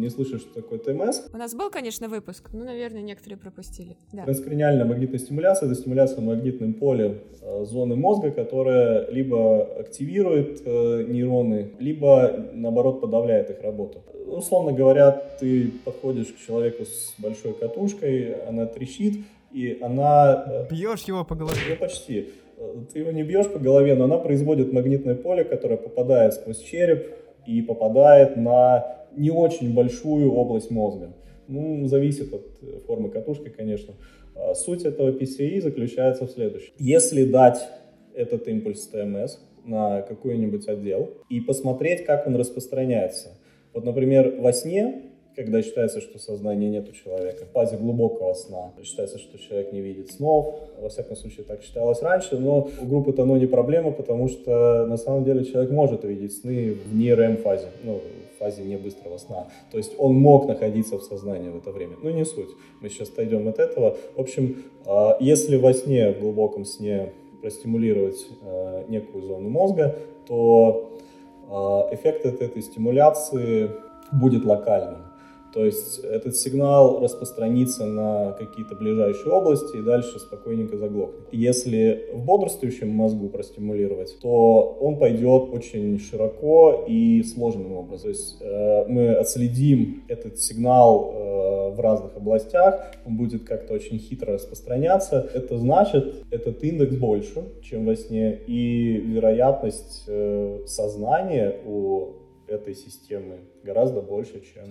не 0.00 0.08
слышат, 0.08 0.40
что 0.40 0.54
такое 0.54 0.78
ТМС. 0.78 1.22
У 1.32 1.36
нас 1.36 1.54
был, 1.54 1.70
конечно, 1.70 2.08
выпуск, 2.08 2.48
но, 2.52 2.64
наверное, 2.64 3.02
некоторые 3.02 3.38
пропустили. 3.38 3.96
Да. 4.12 4.24
Транскраниальная 4.24 4.84
магнитная 4.84 5.18
стимуляция— 5.18 5.66
это 5.70 5.78
стимуляция 5.78 6.20
магнитным 6.22 6.74
полем 6.74 7.18
э, 7.42 7.64
зоны 7.64 7.96
мозга, 7.96 8.30
которая 8.30 9.10
либо 9.10 9.62
активирует 9.78 10.62
э, 10.64 11.04
нейроны, 11.08 11.72
либо, 11.78 12.29
наоборот, 12.52 13.00
подавляет 13.00 13.50
их 13.50 13.62
работу. 13.62 14.02
Условно 14.26 14.72
говоря, 14.72 15.10
ты 15.38 15.70
подходишь 15.84 16.28
к 16.28 16.38
человеку 16.46 16.84
с 16.84 17.14
большой 17.18 17.54
катушкой, 17.54 18.34
она 18.46 18.66
трещит, 18.66 19.24
и 19.52 19.78
она... 19.80 20.44
Э, 20.46 20.68
бьешь 20.70 21.02
его 21.04 21.24
по 21.24 21.34
голове. 21.34 21.58
Ну, 21.68 21.76
почти. 21.76 22.30
Ты 22.92 22.98
его 23.00 23.10
не 23.10 23.22
бьешь 23.22 23.50
по 23.50 23.58
голове, 23.58 23.94
но 23.94 24.04
она 24.04 24.18
производит 24.18 24.72
магнитное 24.72 25.14
поле, 25.14 25.44
которое 25.44 25.76
попадает 25.76 26.34
сквозь 26.34 26.60
череп 26.60 27.06
и 27.46 27.62
попадает 27.62 28.36
на 28.36 28.96
не 29.16 29.30
очень 29.30 29.74
большую 29.74 30.32
область 30.32 30.70
мозга. 30.70 31.12
Ну, 31.48 31.86
зависит 31.86 32.32
от 32.32 32.46
формы 32.86 33.10
катушки, 33.10 33.48
конечно. 33.48 33.94
А 34.36 34.54
суть 34.54 34.84
этого 34.84 35.10
PCI 35.10 35.60
заключается 35.60 36.26
в 36.26 36.30
следующем. 36.30 36.72
Если 36.78 37.24
дать 37.24 37.66
этот 38.14 38.46
импульс 38.48 38.86
ТМС 38.86 39.38
на 39.64 40.02
какой-нибудь 40.02 40.68
отдел 40.68 41.10
и 41.28 41.40
посмотреть, 41.40 42.04
как 42.04 42.26
он 42.26 42.36
распространяется. 42.36 43.30
Вот, 43.72 43.84
например, 43.84 44.36
во 44.38 44.52
сне 44.52 45.10
когда 45.36 45.62
считается, 45.62 46.00
что 46.00 46.18
сознания 46.18 46.68
нет 46.68 46.88
у 46.88 46.92
человека. 46.92 47.44
В 47.44 47.52
фазе 47.52 47.76
глубокого 47.76 48.34
сна 48.34 48.72
считается, 48.82 49.18
что 49.18 49.38
человек 49.38 49.72
не 49.72 49.80
видит 49.80 50.10
снов. 50.10 50.54
Во 50.80 50.88
всяком 50.88 51.16
случае, 51.16 51.44
так 51.44 51.62
считалось 51.62 52.02
раньше, 52.02 52.36
но 52.38 52.68
у 52.80 52.86
группы 52.86 53.12
Тано 53.12 53.36
не 53.36 53.46
проблема, 53.46 53.92
потому 53.92 54.28
что 54.28 54.86
на 54.86 54.96
самом 54.96 55.24
деле 55.24 55.44
человек 55.44 55.70
может 55.70 56.04
видеть 56.04 56.36
сны 56.36 56.74
в 56.74 56.94
не 56.94 57.08
REM-фазе, 57.08 57.68
ну, 57.84 58.00
в 58.34 58.38
фазе 58.38 58.62
не 58.62 58.76
быстрого 58.76 59.18
сна. 59.18 59.48
То 59.70 59.78
есть 59.78 59.92
он 59.98 60.14
мог 60.14 60.46
находиться 60.46 60.98
в 60.98 61.02
сознании 61.02 61.50
в 61.50 61.56
это 61.56 61.70
время. 61.70 61.96
Ну, 62.02 62.10
не 62.10 62.24
суть. 62.24 62.50
Мы 62.80 62.88
сейчас 62.88 63.08
дойдем 63.10 63.46
от 63.48 63.58
этого. 63.58 63.96
В 64.16 64.20
общем, 64.20 64.64
а, 64.86 65.16
если 65.20 65.56
во 65.56 65.72
сне, 65.72 66.12
в 66.12 66.20
глубоком 66.20 66.64
сне 66.64 67.12
простимулировать 67.40 68.28
а, 68.42 68.84
некую 68.88 69.24
зону 69.24 69.48
мозга, 69.48 69.98
то 70.26 70.90
а, 71.48 71.88
эффект 71.92 72.26
от 72.26 72.40
этой 72.40 72.62
стимуляции 72.62 73.70
будет 74.12 74.44
локальным. 74.44 75.09
То 75.52 75.64
есть 75.64 75.98
этот 75.98 76.36
сигнал 76.36 77.00
распространится 77.00 77.86
на 77.86 78.32
какие-то 78.32 78.74
ближайшие 78.76 79.32
области 79.32 79.76
и 79.76 79.82
дальше 79.82 80.18
спокойненько 80.18 80.76
заглохнет. 80.76 81.28
Если 81.32 82.10
в 82.12 82.24
бодрствующем 82.24 82.88
мозгу 82.90 83.28
простимулировать, 83.28 84.18
то 84.20 84.76
он 84.80 84.98
пойдет 84.98 85.52
очень 85.52 85.98
широко 85.98 86.84
и 86.86 87.22
сложным 87.22 87.72
образом. 87.72 88.00
То 88.02 88.08
есть 88.08 88.36
э, 88.40 88.84
мы 88.88 89.12
отследим 89.14 90.04
этот 90.08 90.38
сигнал 90.38 91.12
э, 91.12 91.74
в 91.74 91.80
разных 91.80 92.16
областях, 92.16 92.92
он 93.04 93.16
будет 93.16 93.44
как-то 93.44 93.74
очень 93.74 93.98
хитро 93.98 94.34
распространяться. 94.34 95.28
Это 95.34 95.58
значит, 95.58 96.24
этот 96.30 96.62
индекс 96.64 96.96
больше, 96.96 97.44
чем 97.62 97.86
во 97.86 97.96
сне, 97.96 98.38
и 98.46 98.96
вероятность 98.98 100.04
э, 100.06 100.60
сознания 100.66 101.56
у 101.66 102.14
этой 102.46 102.74
системы 102.74 103.38
гораздо 103.62 104.00
больше, 104.00 104.42
чем 104.52 104.64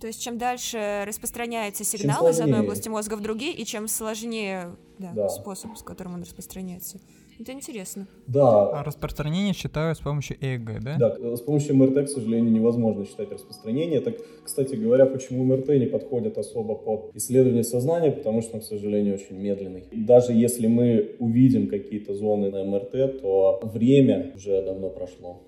то 0.00 0.06
есть 0.06 0.22
чем 0.22 0.38
дальше 0.38 1.04
распространяется 1.06 1.84
сигнал 1.84 2.28
из 2.28 2.40
одной 2.40 2.60
области 2.60 2.88
мозга 2.88 3.14
в 3.14 3.20
другие, 3.20 3.52
и 3.52 3.64
чем 3.64 3.88
сложнее 3.88 4.76
да, 4.98 5.12
да. 5.14 5.28
способ, 5.28 5.76
с 5.76 5.82
которым 5.82 6.14
он 6.14 6.22
распространяется. 6.22 7.00
Это 7.38 7.52
интересно. 7.52 8.06
Да. 8.26 8.70
А 8.70 8.84
распространение 8.84 9.54
считают 9.54 9.98
с 9.98 10.00
помощью 10.00 10.36
ЭЭГ, 10.40 10.82
да? 10.82 10.96
Да, 10.98 11.36
с 11.36 11.40
помощью 11.40 11.76
МРТ, 11.76 12.06
к 12.06 12.08
сожалению, 12.08 12.52
невозможно 12.52 13.04
считать 13.04 13.32
распространение. 13.32 14.00
Так, 14.00 14.16
кстати 14.44 14.76
говоря, 14.76 15.06
почему 15.06 15.44
МРТ 15.44 15.68
не 15.70 15.86
подходит 15.86 16.38
особо 16.38 16.76
под 16.76 17.14
исследование 17.16 17.64
сознания, 17.64 18.12
потому 18.12 18.40
что 18.42 18.56
он, 18.56 18.60
к 18.60 18.64
сожалению, 18.64 19.14
очень 19.14 19.36
медленный. 19.36 19.84
Даже 19.92 20.32
если 20.32 20.68
мы 20.68 21.16
увидим 21.18 21.68
какие-то 21.68 22.14
зоны 22.14 22.50
на 22.50 22.64
МРТ, 22.64 23.20
то 23.20 23.60
время 23.62 24.32
уже 24.36 24.62
давно 24.62 24.90
прошло. 24.90 25.42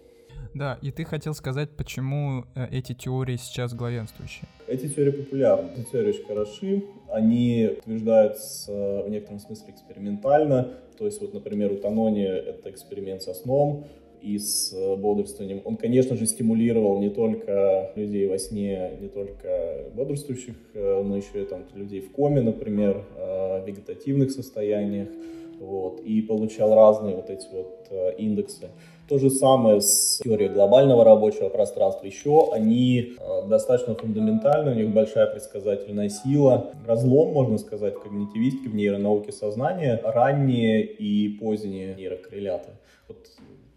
Да, 0.55 0.79
и 0.81 0.91
ты 0.91 1.05
хотел 1.05 1.35
сказать, 1.35 1.71
почему 1.77 2.47
э, 2.55 2.67
эти 2.71 2.95
теории 2.95 3.37
сейчас 3.37 3.75
главенствующие. 3.75 4.49
Эти 4.67 4.89
теории 4.89 5.11
популярны, 5.11 5.69
эти 5.77 5.91
теории 5.91 6.09
очень 6.09 6.25
хороши, 6.25 6.83
они 7.11 7.69
утверждаются 7.79 9.03
в 9.07 9.11
некотором 9.11 9.39
смысле 9.39 9.75
экспериментально, 9.75 10.71
то 10.97 11.05
есть 11.05 11.21
вот, 11.21 11.35
например, 11.35 11.73
у 11.73 11.77
Танони 11.77 12.23
это 12.23 12.71
эксперимент 12.71 13.23
со 13.23 13.35
сном, 13.35 13.85
и 14.23 14.39
с 14.39 14.75
бодрствованием. 14.97 15.61
Он, 15.65 15.77
конечно 15.77 16.17
же, 16.17 16.27
стимулировал 16.27 16.99
не 17.01 17.11
только 17.11 17.93
людей 17.95 18.27
во 18.27 18.39
сне, 18.39 18.93
не 19.01 19.09
только 19.09 19.85
бодрствующих, 19.95 20.57
э, 20.75 21.03
но 21.03 21.17
еще 21.17 21.43
и 21.43 21.45
там 21.45 21.65
людей 21.75 22.01
в 22.01 22.11
коме, 22.13 22.41
например, 22.41 23.05
э, 23.17 23.63
в 23.63 23.67
вегетативных 23.69 24.31
состояниях, 24.31 25.09
вот, 25.61 26.01
и 26.01 26.23
получал 26.23 26.75
разные 26.75 27.15
вот 27.15 27.31
эти 27.31 27.47
вот 27.53 27.89
индексы. 28.19 28.69
То 29.09 29.19
же 29.19 29.31
самое 29.31 29.81
с 29.81 30.21
теорией 30.25 30.49
глобального 30.49 31.05
рабочего 31.05 31.49
пространства. 31.49 32.07
Еще 32.07 32.51
они 32.53 33.15
э, 33.19 33.49
достаточно 33.49 33.95
фундаментальны, 33.95 34.73
у 34.73 34.75
них 34.75 34.93
большая 34.93 35.27
предсказательная 35.27 36.09
сила. 36.09 36.73
Разлом, 36.85 37.33
можно 37.33 37.59
сказать, 37.59 37.95
в 37.95 38.01
когнитивистике, 38.01 38.69
в 38.69 38.75
нейронауке 38.75 39.31
сознания, 39.31 40.01
ранние 40.03 40.85
и 40.85 41.29
поздние 41.39 41.95
нейрокорреляты. 41.95 42.71
Вот, 43.07 43.19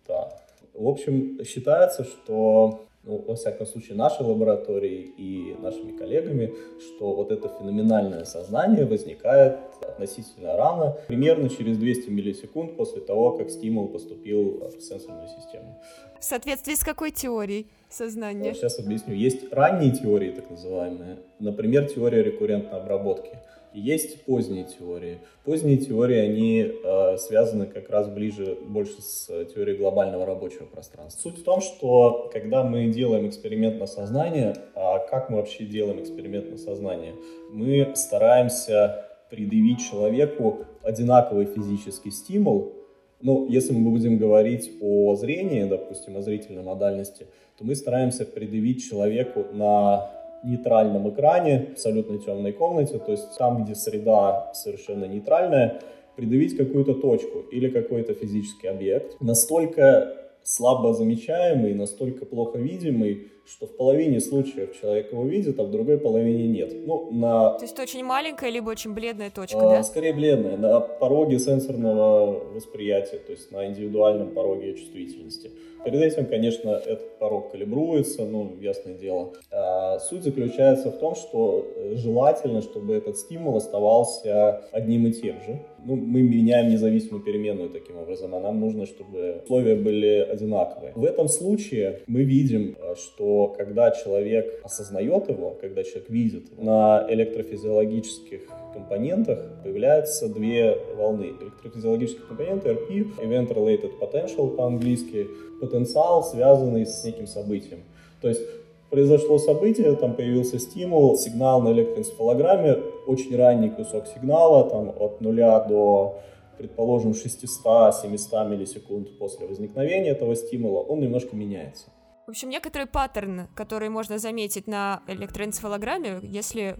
да. 0.07 0.29
В 0.73 0.87
общем, 0.87 1.37
считается, 1.45 2.03
что 2.05 2.87
ну, 3.03 3.23
во 3.27 3.35
всяком 3.35 3.65
случае, 3.65 3.97
нашей 3.97 4.25
лаборатории 4.25 5.01
и 5.17 5.55
нашими 5.59 5.97
коллегами, 5.97 6.53
что 6.79 7.13
вот 7.13 7.31
это 7.31 7.49
феноменальное 7.49 8.25
сознание 8.25 8.85
возникает 8.85 9.57
относительно 9.81 10.57
рано, 10.57 10.97
примерно 11.07 11.49
через 11.49 11.77
200 11.77 12.09
миллисекунд 12.09 12.75
после 12.75 13.01
того, 13.01 13.37
как 13.37 13.49
стимул 13.49 13.87
поступил 13.87 14.69
в 14.69 14.81
сенсорную 14.81 15.27
систему. 15.29 15.81
В 16.19 16.23
соответствии 16.23 16.75
с 16.75 16.83
какой 16.83 17.11
теорией 17.11 17.67
сознания? 17.89 18.53
Сейчас 18.53 18.79
объясню. 18.79 19.15
Есть 19.15 19.51
ранние 19.51 19.91
теории, 19.91 20.31
так 20.31 20.49
называемые, 20.49 21.17
например, 21.39 21.87
теория 21.87 22.21
рекуррентной 22.21 22.79
обработки– 22.79 23.31
есть 23.73 24.25
поздние 24.25 24.65
теории. 24.65 25.19
Поздние 25.43 25.77
теории, 25.77 26.17
они 26.17 26.71
э, 26.83 27.17
связаны 27.17 27.65
как 27.65 27.89
раз 27.89 28.07
ближе, 28.07 28.57
больше 28.67 29.01
с 29.01 29.27
теорией 29.53 29.77
глобального 29.77 30.25
рабочего 30.25 30.65
пространства. 30.65 31.29
Суть 31.29 31.39
в 31.39 31.43
том, 31.43 31.61
что 31.61 32.29
когда 32.33 32.63
мы 32.63 32.87
делаем 32.87 33.27
эксперимент 33.27 33.79
на 33.79 33.87
сознание, 33.87 34.55
а 34.75 34.99
как 34.99 35.29
мы 35.29 35.37
вообще 35.37 35.65
делаем 35.65 36.01
эксперимент 36.01 36.49
на 36.49 36.57
сознание? 36.57 37.15
Мы 37.51 37.93
стараемся 37.95 39.05
предъявить 39.29 39.79
человеку 39.79 40.65
одинаковый 40.83 41.45
физический 41.45 42.11
стимул, 42.11 42.73
ну, 43.21 43.47
если 43.49 43.73
мы 43.73 43.91
будем 43.91 44.17
говорить 44.17 44.71
о 44.81 45.15
зрении, 45.15 45.65
допустим, 45.65 46.15
о 46.15 46.21
зрительной 46.21 46.63
модальности, 46.63 47.27
то 47.57 47.65
мы 47.65 47.75
стараемся 47.75 48.25
предъявить 48.25 48.87
человеку 48.89 49.45
на 49.51 50.09
нейтральном 50.43 51.09
экране, 51.09 51.69
абсолютно 51.71 52.17
темной 52.17 52.53
комнате, 52.53 52.99
то 52.99 53.11
есть 53.11 53.37
там, 53.37 53.63
где 53.63 53.75
среда 53.75 54.51
совершенно 54.53 55.05
нейтральная, 55.05 55.81
придавить 56.15 56.57
какую-то 56.57 56.95
точку 56.95 57.39
или 57.51 57.69
какой-то 57.69 58.13
физический 58.13 58.67
объект. 58.67 59.15
Настолько 59.21 60.15
слабо 60.43 60.93
замечаемый, 60.93 61.73
настолько 61.73 62.25
плохо 62.25 62.57
видимый, 62.57 63.31
что 63.49 63.65
в 63.65 63.75
половине 63.75 64.19
случаев 64.19 64.79
человек 64.79 65.11
его 65.11 65.25
видит, 65.25 65.59
а 65.59 65.63
в 65.63 65.71
другой 65.71 65.97
половине 65.97 66.47
нет. 66.47 66.73
Ну, 66.85 67.09
на... 67.11 67.53
То 67.53 67.63
есть 67.63 67.73
это 67.73 67.83
очень 67.83 68.03
маленькая, 68.03 68.49
либо 68.49 68.69
очень 68.69 68.93
бледная 68.93 69.31
точка, 69.31 69.59
а, 69.59 69.69
да? 69.77 69.83
Скорее 69.83 70.13
бледная, 70.13 70.57
на 70.57 70.79
пороге 70.79 71.39
сенсорного 71.39 72.43
восприятия, 72.53 73.17
то 73.17 73.31
есть 73.31 73.51
на 73.51 73.65
индивидуальном 73.67 74.29
пороге 74.31 74.73
чувствительности. 74.73 75.51
Перед 75.85 76.01
этим, 76.01 76.25
конечно, 76.25 76.71
этот 76.71 77.17
порог 77.19 77.51
калибруется, 77.51 78.25
ну, 78.25 78.51
ясное 78.59 78.95
дело. 78.95 79.31
А 79.49 79.99
суть 79.99 80.23
заключается 80.23 80.91
в 80.91 80.97
том, 80.97 81.15
что 81.15 81.65
желательно, 81.93 82.61
чтобы 82.61 82.95
этот 82.95 83.17
стимул 83.17 83.55
оставался 83.55 84.61
одним 84.73 85.07
и 85.07 85.11
тем 85.13 85.35
же. 85.47 85.61
Ну, 85.85 85.95
мы 85.95 86.21
меняем 86.21 86.69
независимую 86.69 87.23
переменную 87.23 87.69
таким 87.69 87.97
образом, 87.97 88.35
а 88.35 88.41
нам 88.41 88.59
нужно, 88.59 88.85
чтобы 88.85 89.41
условия 89.43 89.75
были 89.75 90.27
одинаковые. 90.29 90.91
В 90.95 91.05
этом 91.05 91.29
случае 91.29 92.01
мы 92.07 92.23
видим, 92.23 92.75
что 92.97 93.38
когда 93.47 93.91
человек 93.91 94.61
осознает 94.63 95.29
его, 95.29 95.57
когда 95.59 95.83
человек 95.83 96.09
видит 96.09 96.61
на 96.61 97.05
электрофизиологических 97.09 98.41
компонентах 98.73 99.39
появляются 99.63 100.27
две 100.29 100.77
волны. 100.95 101.33
Электрофизиологические 101.41 102.25
компоненты 102.25 102.69
RP, 102.69 103.19
Event 103.19 103.53
Related 103.53 103.99
Potential 103.99 104.55
по-английски, 104.55 105.27
потенциал, 105.59 106.23
связанный 106.23 106.85
с 106.85 107.03
неким 107.03 107.27
событием. 107.27 107.83
То 108.21 108.27
есть 108.27 108.41
произошло 108.89 109.37
событие, 109.37 109.95
там 109.95 110.15
появился 110.15 110.59
стимул, 110.59 111.17
сигнал 111.17 111.61
на 111.61 111.71
электроэнцефалограмме, 111.71 112.77
очень 113.07 113.35
ранний 113.35 113.69
кусок 113.69 114.07
сигнала, 114.07 114.69
там 114.69 114.89
от 114.89 115.21
нуля 115.21 115.59
до, 115.59 116.19
предположим, 116.57 117.11
600-700 117.11 118.49
миллисекунд 118.49 119.17
после 119.17 119.47
возникновения 119.47 120.09
этого 120.09 120.35
стимула, 120.35 120.81
он 120.81 120.99
немножко 120.99 121.35
меняется. 121.35 121.89
В 122.29 122.31
общем, 122.31 122.49
некоторый 122.49 122.85
паттерн, 122.85 123.47
который 123.55 123.89
можно 123.89 124.19
заметить 124.19 124.67
на 124.67 125.01
электроэнцефалограмме, 125.07 126.19
если 126.21 126.75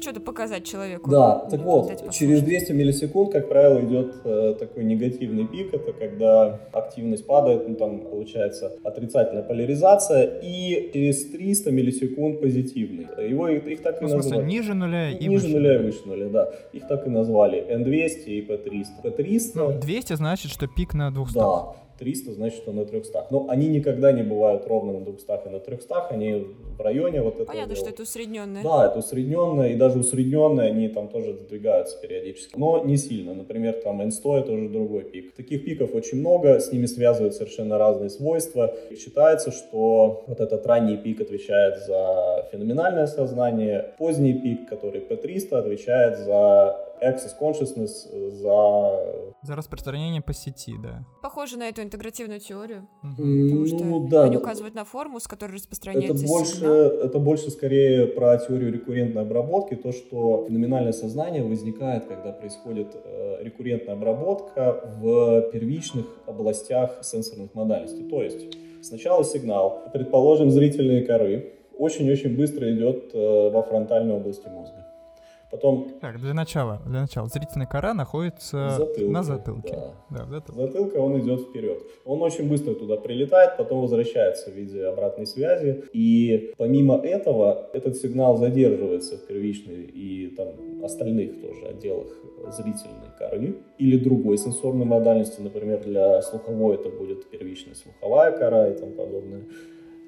что-то 0.00 0.20
показать 0.20 0.64
человеку. 0.64 1.10
Да, 1.10 1.46
так 1.50 1.60
вот, 1.60 2.10
через 2.10 2.40
200 2.40 2.72
миллисекунд, 2.72 3.30
как 3.30 3.50
правило, 3.50 3.84
идет 3.84 4.14
э, 4.24 4.56
такой 4.58 4.82
негативный 4.84 5.46
пик, 5.46 5.74
это 5.74 5.92
когда 5.92 6.58
активность 6.72 7.26
падает, 7.26 7.68
ну 7.68 7.74
там 7.74 8.00
получается 8.00 8.72
отрицательная 8.82 9.42
поляризация, 9.42 10.40
и 10.42 10.90
через 10.94 11.30
300 11.32 11.70
миллисекунд 11.70 12.40
позитивный. 12.40 13.06
Его 13.28 13.48
их, 13.48 13.66
их 13.66 13.82
так 13.82 14.00
ну, 14.00 14.08
и 14.08 14.10
назвали. 14.10 14.22
В 14.22 14.24
смысле, 14.24 14.46
ниже 14.46 14.72
нуля 14.72 15.10
и 15.10 15.28
Ниже 15.28 15.48
выше. 15.48 15.54
нуля 15.54 15.74
и 15.74 15.82
выше 15.82 16.00
нуля, 16.06 16.28
да. 16.30 16.50
Их 16.72 16.88
так 16.88 17.06
и 17.06 17.10
назвали. 17.10 17.62
N200 17.62 18.24
и 18.24 18.40
P300. 18.40 18.86
P300... 19.04 19.50
Ну, 19.54 19.80
200 19.80 20.14
значит, 20.14 20.50
что 20.50 20.66
пик 20.66 20.94
на 20.94 21.12
200. 21.12 21.34
Да. 21.34 21.74
300, 21.98 22.32
значит, 22.32 22.58
что 22.58 22.72
на 22.72 22.84
300. 22.84 23.28
Но 23.30 23.46
они 23.48 23.68
никогда 23.68 24.12
не 24.12 24.22
бывают 24.22 24.66
ровно 24.66 24.92
на 24.92 25.00
200 25.04 25.30
и 25.46 25.48
на 25.50 25.60
300, 25.60 26.08
они 26.08 26.46
в 26.76 26.80
районе 26.80 27.22
вот 27.22 27.34
этого. 27.34 27.46
Понятно, 27.46 27.76
что 27.76 27.90
это 27.90 28.02
усредненное. 28.02 28.62
Да, 28.62 28.86
это 28.86 28.98
усредненное, 28.98 29.70
и 29.70 29.76
даже 29.76 29.98
усредненное 29.98 30.68
они 30.68 30.88
там 30.88 31.08
тоже 31.08 31.34
сдвигаются 31.34 32.00
периодически, 32.00 32.56
но 32.56 32.84
не 32.84 32.96
сильно. 32.96 33.34
Например, 33.34 33.74
там 33.74 34.00
N100 34.00 34.40
это 34.40 34.52
уже 34.52 34.68
другой 34.68 35.04
пик. 35.04 35.34
Таких 35.34 35.64
пиков 35.64 35.94
очень 35.94 36.18
много, 36.18 36.60
с 36.60 36.72
ними 36.72 36.86
связывают 36.86 37.34
совершенно 37.34 37.78
разные 37.78 38.10
свойства. 38.10 38.74
И 38.90 38.96
считается, 38.96 39.52
что 39.52 40.24
вот 40.26 40.40
этот 40.40 40.66
ранний 40.66 40.96
пик 40.96 41.20
отвечает 41.20 41.78
за 41.84 42.48
феноменальное 42.50 43.06
сознание, 43.06 43.94
поздний 43.98 44.34
пик, 44.34 44.68
который 44.68 45.00
P300, 45.00 45.58
отвечает 45.58 46.18
за 46.18 46.76
access 47.00 47.32
consciousness, 47.40 48.30
за... 48.30 49.33
За 49.44 49.56
распространение 49.56 50.22
по 50.22 50.32
сети, 50.32 50.74
да. 50.82 51.04
Похоже 51.20 51.58
на 51.58 51.68
эту 51.68 51.82
интегративную 51.82 52.40
теорию. 52.40 52.88
Mm-hmm. 53.02 53.42
Потому 53.44 53.60
ну, 53.60 53.66
что 53.66 54.08
да, 54.08 54.24
они 54.24 54.38
указывают 54.38 54.74
на 54.74 54.86
форму, 54.86 55.20
с 55.20 55.28
которой 55.28 55.52
распространяется 55.52 56.24
это 56.24 56.26
больше, 56.26 56.64
это 56.64 57.18
больше 57.18 57.50
скорее 57.50 58.06
про 58.06 58.38
теорию 58.38 58.72
рекуррентной 58.72 59.20
обработки, 59.20 59.74
то, 59.74 59.92
что 59.92 60.46
феноменальное 60.48 60.92
сознание 60.92 61.42
возникает, 61.42 62.06
когда 62.06 62.32
происходит 62.32 62.96
э, 63.04 63.42
рекуррентная 63.42 63.94
обработка 63.94 64.80
в 64.96 65.50
первичных 65.52 66.06
областях 66.26 67.00
сенсорных 67.02 67.54
модальностей. 67.54 68.08
То 68.08 68.22
есть 68.22 68.56
сначала 68.80 69.24
сигнал, 69.24 69.82
предположим, 69.92 70.50
зрительные 70.50 71.04
коры, 71.04 71.52
очень-очень 71.76 72.34
быстро 72.34 72.72
идет 72.74 73.10
э, 73.12 73.50
во 73.50 73.62
фронтальной 73.62 74.14
области 74.14 74.48
мозга. 74.48 74.83
Потом... 75.50 75.88
Так, 76.00 76.20
для 76.20 76.34
начала, 76.34 76.80
для 76.86 77.02
начала. 77.02 77.28
Зрительная 77.28 77.66
кора 77.66 77.94
находится 77.94 78.70
затылке, 78.70 79.08
на 79.08 79.22
затылке. 79.22 79.74
Да. 79.74 79.94
Да, 80.10 80.26
затылке. 80.26 80.60
Затылка, 80.60 80.96
он 80.96 81.20
идет 81.20 81.40
вперед. 81.40 81.82
Он 82.04 82.22
очень 82.22 82.48
быстро 82.48 82.74
туда 82.74 82.96
прилетает, 82.96 83.56
потом 83.56 83.80
возвращается 83.80 84.50
в 84.50 84.54
виде 84.54 84.84
обратной 84.84 85.26
связи. 85.26 85.84
И 85.92 86.52
помимо 86.56 86.96
этого, 86.96 87.70
этот 87.72 87.96
сигнал 87.96 88.36
задерживается 88.36 89.16
в 89.16 89.26
первичной 89.26 89.82
и 89.82 90.34
там 90.36 90.84
остальных 90.84 91.40
тоже 91.40 91.66
отделах 91.66 92.08
зрительной 92.50 93.10
коры 93.18 93.56
или 93.78 93.98
другой 93.98 94.38
сенсорной 94.38 94.84
модальности, 94.84 95.40
например, 95.40 95.82
для 95.82 96.20
слуховой 96.22 96.74
это 96.76 96.90
будет 96.90 97.30
первичная 97.30 97.74
слуховая 97.74 98.32
кора 98.32 98.68
и 98.68 98.76
тому 98.76 98.92
подобное. 98.92 99.44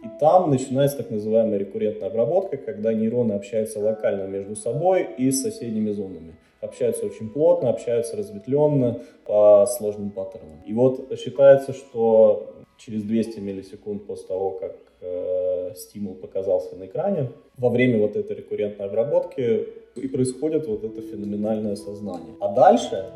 И 0.06 0.18
там 0.20 0.50
начинается 0.50 0.98
так 0.98 1.10
называемая 1.10 1.58
рекуррентная 1.58 2.08
обработка, 2.08 2.56
когда 2.56 2.92
нейроны 2.92 3.32
общаются 3.32 3.80
локально 3.80 4.28
между 4.28 4.54
собой 4.54 5.08
и 5.18 5.32
с 5.32 5.42
соседними 5.42 5.90
зонами. 5.90 6.34
Общаются 6.60 7.06
очень 7.06 7.28
плотно, 7.28 7.70
общаются 7.70 8.16
разветвленно 8.16 9.00
по 9.24 9.66
сложным 9.66 10.10
паттернам. 10.10 10.62
И 10.64 10.72
вот 10.72 11.18
считается, 11.18 11.72
что 11.72 12.54
через 12.76 13.02
200 13.02 13.40
миллисекунд 13.40 14.06
после 14.06 14.28
того, 14.28 14.50
как 14.50 14.76
э, 15.00 15.72
стимул 15.74 16.14
показался 16.14 16.76
на 16.76 16.86
экране, 16.86 17.32
во 17.56 17.68
время 17.68 17.98
вот 17.98 18.14
этой 18.14 18.36
рекуррентной 18.36 18.86
обработки 18.86 19.66
и 19.96 20.06
происходит 20.06 20.68
вот 20.68 20.84
это 20.84 21.02
феноменальное 21.02 21.74
сознание. 21.74 22.34
А 22.40 22.54
дальше 22.54 23.06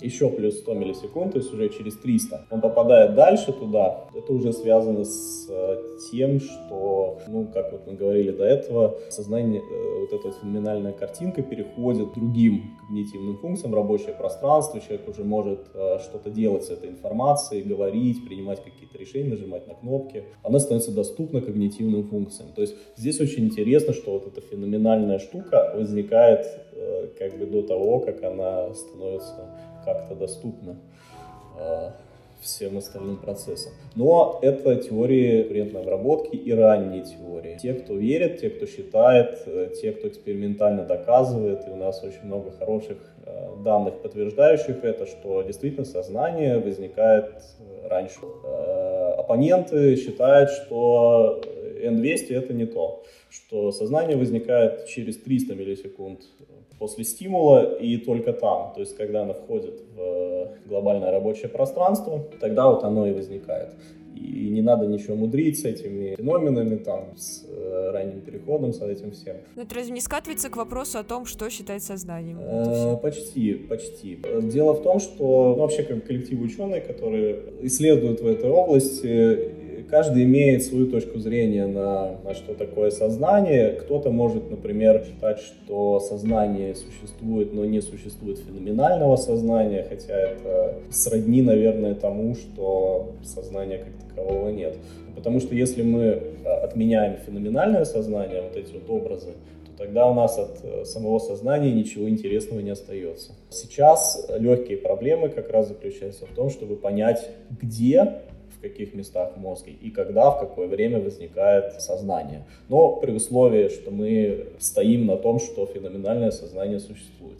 еще 0.00 0.28
плюс 0.30 0.58
100 0.58 0.74
миллисекунд, 0.74 1.32
то 1.32 1.38
есть 1.38 1.52
уже 1.52 1.68
через 1.68 1.96
300. 1.96 2.46
Он 2.50 2.60
попадает 2.60 3.14
дальше 3.14 3.52
туда. 3.52 4.04
Это 4.14 4.32
уже 4.32 4.52
связано 4.52 5.04
с 5.04 5.48
э, 5.48 5.76
тем, 6.10 6.40
что, 6.40 7.18
ну, 7.28 7.46
как 7.52 7.72
вот 7.72 7.86
мы 7.86 7.94
говорили 7.94 8.30
до 8.30 8.44
этого, 8.44 8.98
сознание, 9.10 9.60
э, 9.60 10.00
вот 10.00 10.12
эта 10.12 10.28
вот 10.28 10.36
феноменальная 10.36 10.92
картинка 10.92 11.42
переходит 11.42 12.12
другим 12.14 12.76
когнитивным 12.80 13.38
функциям, 13.38 13.74
рабочее 13.74 14.14
пространство, 14.14 14.80
человек 14.80 15.08
уже 15.08 15.24
может 15.24 15.60
э, 15.74 15.98
что-то 16.00 16.30
делать 16.30 16.64
с 16.64 16.70
этой 16.70 16.90
информацией, 16.90 17.62
говорить, 17.62 18.26
принимать 18.26 18.62
какие-то 18.62 18.98
решения, 18.98 19.30
нажимать 19.30 19.66
на 19.66 19.74
кнопки. 19.74 20.24
Она 20.42 20.58
становится 20.58 20.92
доступна 20.92 21.40
когнитивным 21.40 22.04
функциям. 22.04 22.52
То 22.52 22.60
есть 22.60 22.76
здесь 22.96 23.20
очень 23.20 23.44
интересно, 23.46 23.94
что 23.94 24.12
вот 24.12 24.26
эта 24.26 24.40
феноменальная 24.40 25.18
штука 25.18 25.72
возникает 25.74 26.46
как 27.18 27.38
бы 27.38 27.46
до 27.46 27.62
того, 27.62 28.00
как 28.00 28.22
она 28.22 28.72
становится 28.74 29.48
как-то 29.86 30.14
доступна 30.14 30.76
всем 32.40 32.78
остальным 32.78 33.16
процессам. 33.16 33.72
Но 33.94 34.38
это 34.42 34.76
теории 34.76 35.42
конкурентной 35.42 35.82
обработки 35.82 36.36
и 36.36 36.52
ранние 36.52 37.02
теории. 37.02 37.58
Те, 37.60 37.74
кто 37.74 37.94
верит, 37.94 38.40
те, 38.40 38.50
кто 38.50 38.66
считает, 38.66 39.42
э, 39.46 39.70
те, 39.80 39.92
кто 39.92 40.08
экспериментально 40.08 40.84
доказывает, 40.84 41.66
и 41.66 41.70
у 41.70 41.76
нас 41.76 42.02
очень 42.04 42.24
много 42.24 42.50
хороших 42.52 42.98
э, 43.24 43.48
данных, 43.64 44.02
подтверждающих 44.02 44.84
это, 44.84 45.06
что 45.06 45.42
действительно 45.42 45.86
сознание 45.86 46.58
возникает 46.58 47.34
э, 47.58 47.88
раньше. 47.88 48.20
Оппоненты 49.18 49.96
считают, 49.96 50.50
что 50.50 51.40
N200 51.84 52.34
это 52.34 52.52
не 52.52 52.66
то, 52.66 53.04
что 53.30 53.72
сознание 53.72 54.16
возникает 54.16 54.86
через 54.86 55.16
300 55.18 55.54
миллисекунд 55.54 56.20
после 56.78 57.04
стимула 57.04 57.76
и 57.78 57.96
только 57.96 58.32
там, 58.32 58.72
то 58.74 58.80
есть 58.80 58.96
когда 58.96 59.22
она 59.22 59.32
входит 59.32 59.82
в 59.96 60.00
э, 60.00 60.46
глобальное 60.66 61.10
рабочее 61.10 61.48
пространство, 61.48 62.24
тогда 62.40 62.68
вот 62.68 62.84
оно 62.84 63.06
и 63.06 63.12
возникает. 63.12 63.70
И 64.14 64.48
не 64.48 64.62
надо 64.62 64.86
ничего 64.86 65.14
мудрить 65.14 65.60
с 65.60 65.64
этими 65.64 66.14
феноменами, 66.16 66.76
там, 66.76 67.14
с 67.16 67.44
э, 67.46 67.90
ранним 67.92 68.22
переходом, 68.22 68.72
с 68.72 68.80
этим 68.80 69.10
всем. 69.10 69.36
Но 69.56 69.62
это 69.62 69.74
разве 69.74 69.92
не 69.92 70.00
скатывается 70.00 70.48
к 70.48 70.56
вопросу 70.56 70.98
о 70.98 71.04
том, 71.04 71.26
что 71.26 71.50
считать 71.50 71.82
сознанием? 71.82 72.38
Э, 72.40 72.96
почти, 72.96 73.54
почти. 73.54 74.18
Дело 74.42 74.72
в 74.72 74.82
том, 74.82 75.00
что 75.00 75.54
ну, 75.56 75.62
вообще 75.62 75.82
как 75.82 76.06
коллектив 76.06 76.40
ученых, 76.40 76.86
которые 76.86 77.40
исследуют 77.62 78.20
в 78.20 78.26
этой 78.26 78.48
области, 78.48 79.50
каждый 79.90 80.24
имеет 80.24 80.64
свою 80.64 80.86
точку 80.88 81.18
зрения 81.18 81.66
на, 81.66 82.16
на 82.24 82.34
что 82.34 82.54
такое 82.54 82.90
сознание. 82.90 83.72
Кто-то 83.72 84.10
может, 84.10 84.50
например, 84.50 85.04
считать, 85.06 85.40
что 85.40 86.00
сознание 86.00 86.74
существует, 86.74 87.52
но 87.54 87.64
не 87.64 87.80
существует 87.80 88.38
феноменального 88.38 89.16
сознания, 89.16 89.86
хотя 89.88 90.14
это 90.14 90.74
сродни, 90.90 91.42
наверное, 91.42 91.94
тому, 91.94 92.34
что 92.34 93.12
сознания 93.22 93.78
как 93.78 94.08
такового 94.08 94.50
нет. 94.50 94.76
Потому 95.14 95.40
что 95.40 95.54
если 95.54 95.82
мы 95.82 96.22
а, 96.44 96.64
отменяем 96.64 97.16
феноменальное 97.24 97.84
сознание, 97.84 98.42
вот 98.42 98.56
эти 98.56 98.72
вот 98.74 98.90
образы, 98.90 99.30
то 99.64 99.84
тогда 99.84 100.08
у 100.08 100.14
нас 100.14 100.38
от 100.38 100.58
э, 100.62 100.84
самого 100.84 101.18
сознания 101.18 101.72
ничего 101.72 102.08
интересного 102.08 102.60
не 102.60 102.70
остается. 102.70 103.32
Сейчас 103.50 104.30
легкие 104.38 104.76
проблемы 104.76 105.30
как 105.30 105.50
раз 105.50 105.68
заключаются 105.68 106.26
в 106.26 106.34
том, 106.34 106.50
чтобы 106.50 106.76
понять, 106.76 107.30
где 107.50 108.20
каких 108.68 108.94
местах 108.94 109.36
в 109.36 109.40
мозге 109.40 109.72
и 109.72 109.90
когда, 109.90 110.30
в 110.30 110.40
какое 110.40 110.68
время 110.68 111.00
возникает 111.00 111.80
сознание. 111.80 112.44
Но 112.68 112.96
при 112.96 113.12
условии, 113.12 113.68
что 113.68 113.90
мы 113.90 114.48
стоим 114.58 115.06
на 115.06 115.16
том, 115.16 115.38
что 115.38 115.66
феноменальное 115.66 116.30
сознание 116.30 116.80
существует. 116.80 117.38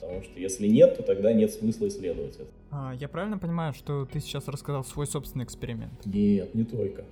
Потому 0.00 0.22
что 0.22 0.40
если 0.40 0.66
нет, 0.66 0.96
то 0.96 1.02
тогда 1.02 1.32
нет 1.32 1.52
смысла 1.52 1.88
исследовать 1.88 2.36
это. 2.36 2.48
А, 2.70 2.94
я 2.98 3.08
правильно 3.08 3.38
понимаю, 3.38 3.74
что 3.74 4.06
ты 4.10 4.20
сейчас 4.20 4.48
рассказал 4.48 4.84
свой 4.84 5.06
собственный 5.06 5.44
эксперимент? 5.44 5.92
Нет, 6.04 6.54
не 6.54 6.64
только. 6.64 7.04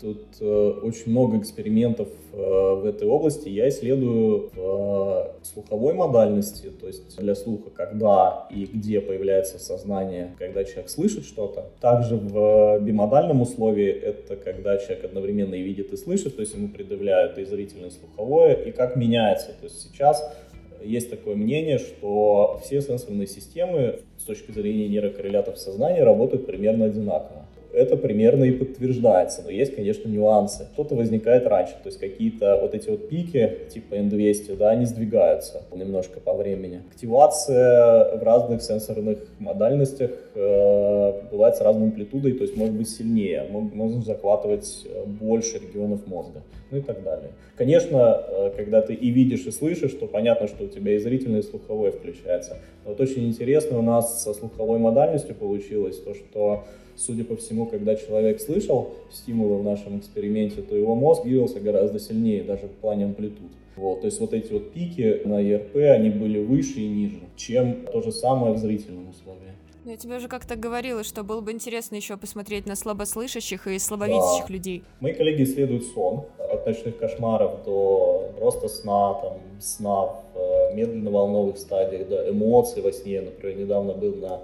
Тут 0.00 0.40
э, 0.40 0.70
очень 0.82 1.10
много 1.10 1.36
экспериментов 1.36 2.08
э, 2.32 2.36
в 2.36 2.86
этой 2.86 3.06
области. 3.06 3.50
Я 3.50 3.68
исследую 3.68 4.50
в 4.54 5.32
э, 5.36 5.44
слуховой 5.44 5.92
модальности, 5.92 6.70
то 6.70 6.86
есть 6.86 7.18
для 7.18 7.34
слуха, 7.34 7.68
когда 7.68 8.48
и 8.50 8.64
где 8.64 9.02
появляется 9.02 9.58
сознание, 9.58 10.34
когда 10.38 10.64
человек 10.64 10.88
слышит 10.88 11.24
что-то. 11.26 11.66
Также 11.80 12.16
в 12.16 12.80
бимодальном 12.80 13.42
условии 13.42 13.90
это 13.90 14.36
когда 14.36 14.78
человек 14.78 15.04
одновременно 15.04 15.54
и 15.54 15.62
видит, 15.62 15.92
и 15.92 15.98
слышит, 15.98 16.36
то 16.36 16.40
есть 16.40 16.54
ему 16.54 16.68
предъявляют 16.68 17.36
и 17.36 17.44
зрительное, 17.44 17.90
и 17.90 17.92
слуховое, 17.92 18.54
и 18.54 18.70
как 18.70 18.96
меняется. 18.96 19.48
То 19.48 19.64
есть 19.64 19.82
сейчас 19.82 20.34
есть 20.82 21.10
такое 21.10 21.36
мнение, 21.36 21.78
что 21.78 22.58
все 22.64 22.80
сенсорные 22.80 23.26
системы 23.26 24.00
с 24.16 24.22
точки 24.22 24.50
зрения 24.50 24.88
нейрокоррелятов 24.88 25.58
сознания 25.58 26.04
работают 26.04 26.46
примерно 26.46 26.86
одинаково 26.86 27.49
это 27.72 27.96
примерно 27.96 28.44
и 28.44 28.52
подтверждается, 28.52 29.42
но 29.42 29.50
есть, 29.50 29.74
конечно, 29.74 30.08
нюансы. 30.08 30.66
Что-то 30.74 30.94
возникает 30.94 31.46
раньше, 31.46 31.74
то 31.74 31.88
есть 31.88 31.98
какие-то 31.98 32.58
вот 32.60 32.74
эти 32.74 32.88
вот 32.88 33.08
пики, 33.08 33.58
типа 33.72 33.94
N200, 33.94 34.56
да, 34.56 34.70
они 34.70 34.86
сдвигаются 34.86 35.62
немножко 35.74 36.20
по 36.20 36.34
времени. 36.34 36.82
Активация 36.90 38.16
в 38.16 38.22
разных 38.22 38.62
сенсорных 38.62 39.18
модальностях 39.38 40.10
э, 40.34 41.22
бывает 41.30 41.56
с 41.56 41.60
разной 41.60 41.88
амплитудой, 41.88 42.32
то 42.32 42.42
есть 42.42 42.56
может 42.56 42.74
быть 42.74 42.88
сильнее, 42.88 43.46
можно 43.50 44.02
захватывать 44.02 44.86
э, 44.86 45.04
больше 45.06 45.58
регионов 45.58 46.06
мозга, 46.06 46.42
ну 46.70 46.78
и 46.78 46.82
так 46.82 47.02
далее. 47.02 47.30
Конечно, 47.56 48.24
э, 48.26 48.52
когда 48.56 48.80
ты 48.80 48.94
и 48.94 49.10
видишь, 49.10 49.46
и 49.46 49.50
слышишь, 49.50 49.92
то 49.92 50.06
понятно, 50.06 50.46
что 50.46 50.64
у 50.64 50.68
тебя 50.68 50.94
и 50.94 50.98
зрительное, 50.98 51.40
и 51.40 51.42
слуховое 51.42 51.92
включается. 51.92 52.56
Но 52.84 52.90
вот 52.90 53.00
очень 53.00 53.28
интересно 53.28 53.78
у 53.78 53.82
нас 53.82 54.22
со 54.22 54.32
слуховой 54.32 54.78
модальностью 54.78 55.34
получилось 55.34 55.98
то, 55.98 56.14
что 56.14 56.64
судя 57.00 57.24
по 57.24 57.36
всему, 57.36 57.66
когда 57.66 57.96
человек 57.96 58.40
слышал 58.40 58.94
стимулы 59.10 59.58
в 59.58 59.64
нашем 59.64 59.98
эксперименте, 59.98 60.62
то 60.62 60.76
его 60.76 60.94
мозг 60.94 61.22
двигался 61.24 61.60
гораздо 61.60 61.98
сильнее, 61.98 62.42
даже 62.44 62.66
в 62.66 62.72
плане 62.72 63.06
амплитуд. 63.06 63.50
Вот, 63.76 64.02
то 64.02 64.06
есть 64.06 64.20
вот 64.20 64.34
эти 64.34 64.52
вот 64.52 64.72
пики 64.72 65.22
на 65.24 65.40
ЕРП, 65.40 65.76
они 65.76 66.10
были 66.10 66.44
выше 66.44 66.80
и 66.80 66.88
ниже, 66.88 67.20
чем 67.36 67.86
то 67.86 68.02
же 68.02 68.12
самое 68.12 68.52
в 68.52 68.58
зрительном 68.58 69.08
условии. 69.08 69.40
Ну, 69.84 69.92
я 69.92 69.96
тебе 69.96 70.16
уже 70.16 70.28
как-то 70.28 70.56
говорила, 70.56 71.02
что 71.02 71.24
было 71.24 71.40
бы 71.40 71.52
интересно 71.52 71.96
еще 71.96 72.18
посмотреть 72.18 72.66
на 72.66 72.76
слабослышащих 72.76 73.66
и 73.66 73.78
слабовидящих 73.78 74.48
да. 74.48 74.52
людей. 74.52 74.82
Мои 75.00 75.14
коллеги 75.14 75.44
исследуют 75.44 75.84
сон, 75.86 76.26
от 76.38 76.66
ночных 76.66 76.98
кошмаров 76.98 77.64
до 77.64 78.30
просто 78.38 78.68
сна, 78.68 79.14
там, 79.14 79.38
сна 79.58 80.04
в 80.04 80.24
э, 80.34 80.74
медленно-волновых 80.74 81.56
стадиях, 81.56 82.08
до 82.08 82.28
эмоций 82.28 82.82
во 82.82 82.92
сне. 82.92 83.22
Например, 83.22 83.56
недавно 83.56 83.94
был 83.94 84.16
на 84.16 84.40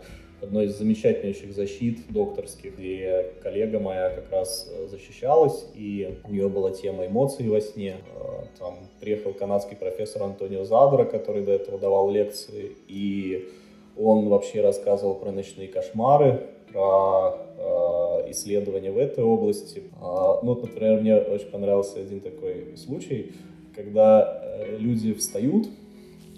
одной 0.46 0.66
из 0.66 0.78
замечательнейших 0.78 1.52
защит 1.52 2.00
докторских, 2.08 2.78
где 2.78 3.32
коллега 3.42 3.80
моя 3.80 4.10
как 4.10 4.30
раз 4.30 4.70
э, 4.70 4.86
защищалась, 4.86 5.66
и 5.74 6.18
у 6.24 6.32
нее 6.32 6.48
была 6.48 6.70
тема 6.70 7.06
эмоций 7.06 7.48
во 7.48 7.60
сне. 7.60 7.96
Э, 8.14 8.44
там 8.58 8.78
приехал 9.00 9.32
канадский 9.32 9.76
профессор 9.76 10.22
Антонио 10.22 10.64
Задора, 10.64 11.04
который 11.04 11.44
до 11.44 11.52
этого 11.52 11.78
давал 11.78 12.10
лекции, 12.10 12.76
и 12.88 13.48
он 13.96 14.28
вообще 14.28 14.60
рассказывал 14.60 15.16
про 15.16 15.32
ночные 15.32 15.68
кошмары, 15.68 16.46
про 16.72 17.36
э, 17.58 18.30
исследования 18.30 18.92
в 18.92 18.98
этой 18.98 19.24
области. 19.24 19.78
Э, 19.78 20.40
ну, 20.42 20.54
вот, 20.54 20.62
например, 20.62 21.00
мне 21.00 21.16
очень 21.16 21.50
понравился 21.50 22.00
один 22.00 22.20
такой 22.20 22.76
случай, 22.76 23.32
когда 23.74 24.42
люди 24.78 25.12
встают, 25.12 25.66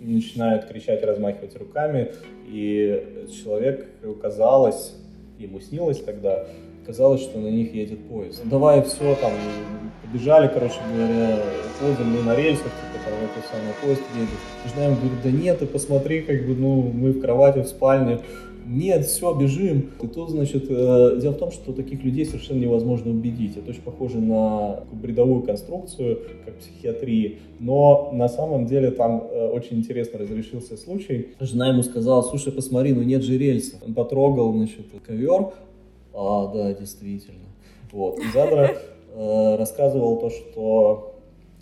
начинают 0.01 0.67
кричать, 0.67 1.03
размахивать 1.03 1.57
руками, 1.57 2.13
и 2.47 3.27
человек 3.43 3.87
казалось, 4.21 4.95
ему 5.39 5.61
снилось 5.61 6.01
тогда, 6.01 6.47
казалось, 6.87 7.21
что 7.23 7.39
на 7.39 7.49
них 7.49 7.75
едет 7.75 8.09
поезд. 8.09 8.41
Давай 8.45 8.83
все, 8.83 9.15
там, 9.17 9.33
побежали, 10.03 10.49
короче 10.49 10.77
говоря, 10.93 11.39
ходим 11.79 12.11
мы 12.11 12.23
на 12.23 12.35
рельсах, 12.35 12.65
типа, 12.65 13.05
там, 13.05 13.15
этот 13.25 13.45
самый 13.51 13.75
поезд 13.83 14.03
едет. 14.17 14.75
Жена 14.75 14.97
говорит, 14.97 15.23
да 15.23 15.31
нет, 15.31 15.59
ты 15.59 15.67
посмотри, 15.67 16.23
как 16.23 16.47
бы, 16.47 16.55
ну, 16.55 16.83
мы 16.83 17.13
в 17.13 17.21
кровати, 17.21 17.59
в 17.59 17.67
спальне, 17.67 18.21
нет, 18.69 19.07
все, 19.07 19.35
бежим. 19.35 19.91
И 20.03 20.07
тут, 20.07 20.31
значит, 20.31 20.67
э, 20.69 21.19
дело 21.21 21.33
в 21.33 21.39
том, 21.39 21.51
что 21.51 21.73
таких 21.73 22.05
людей 22.05 22.27
совершенно 22.27 22.59
невозможно 22.59 23.11
убедить. 23.11 23.57
Это 23.57 23.71
очень 23.71 23.81
похоже 23.81 24.21
на 24.21 24.85
бредовую 24.93 25.43
конструкцию, 25.43 26.21
как 26.45 26.59
психиатрии. 26.59 27.39
Но 27.61 28.11
на 28.13 28.29
самом 28.29 28.67
деле 28.67 28.91
там 28.91 29.27
э, 29.31 29.49
очень 29.49 29.79
интересно 29.79 30.19
разрешился 30.19 30.77
случай. 30.77 31.29
Жена 31.41 31.69
ему 31.69 31.83
сказала, 31.83 32.21
слушай, 32.23 32.53
посмотри, 32.53 32.93
ну 32.93 33.03
нет 33.03 33.23
же 33.23 33.39
рельса. 33.39 33.77
Он 33.85 33.95
потрогал, 33.95 34.53
значит, 34.53 34.87
ковер. 35.07 35.53
А, 36.13 36.53
да, 36.53 36.75
действительно. 36.75 37.47
Вот. 37.91 38.19
И 38.19 38.33
Задра 38.35 38.77
э, 39.15 39.57
рассказывал 39.57 40.19
то, 40.19 40.29
что 40.29 41.18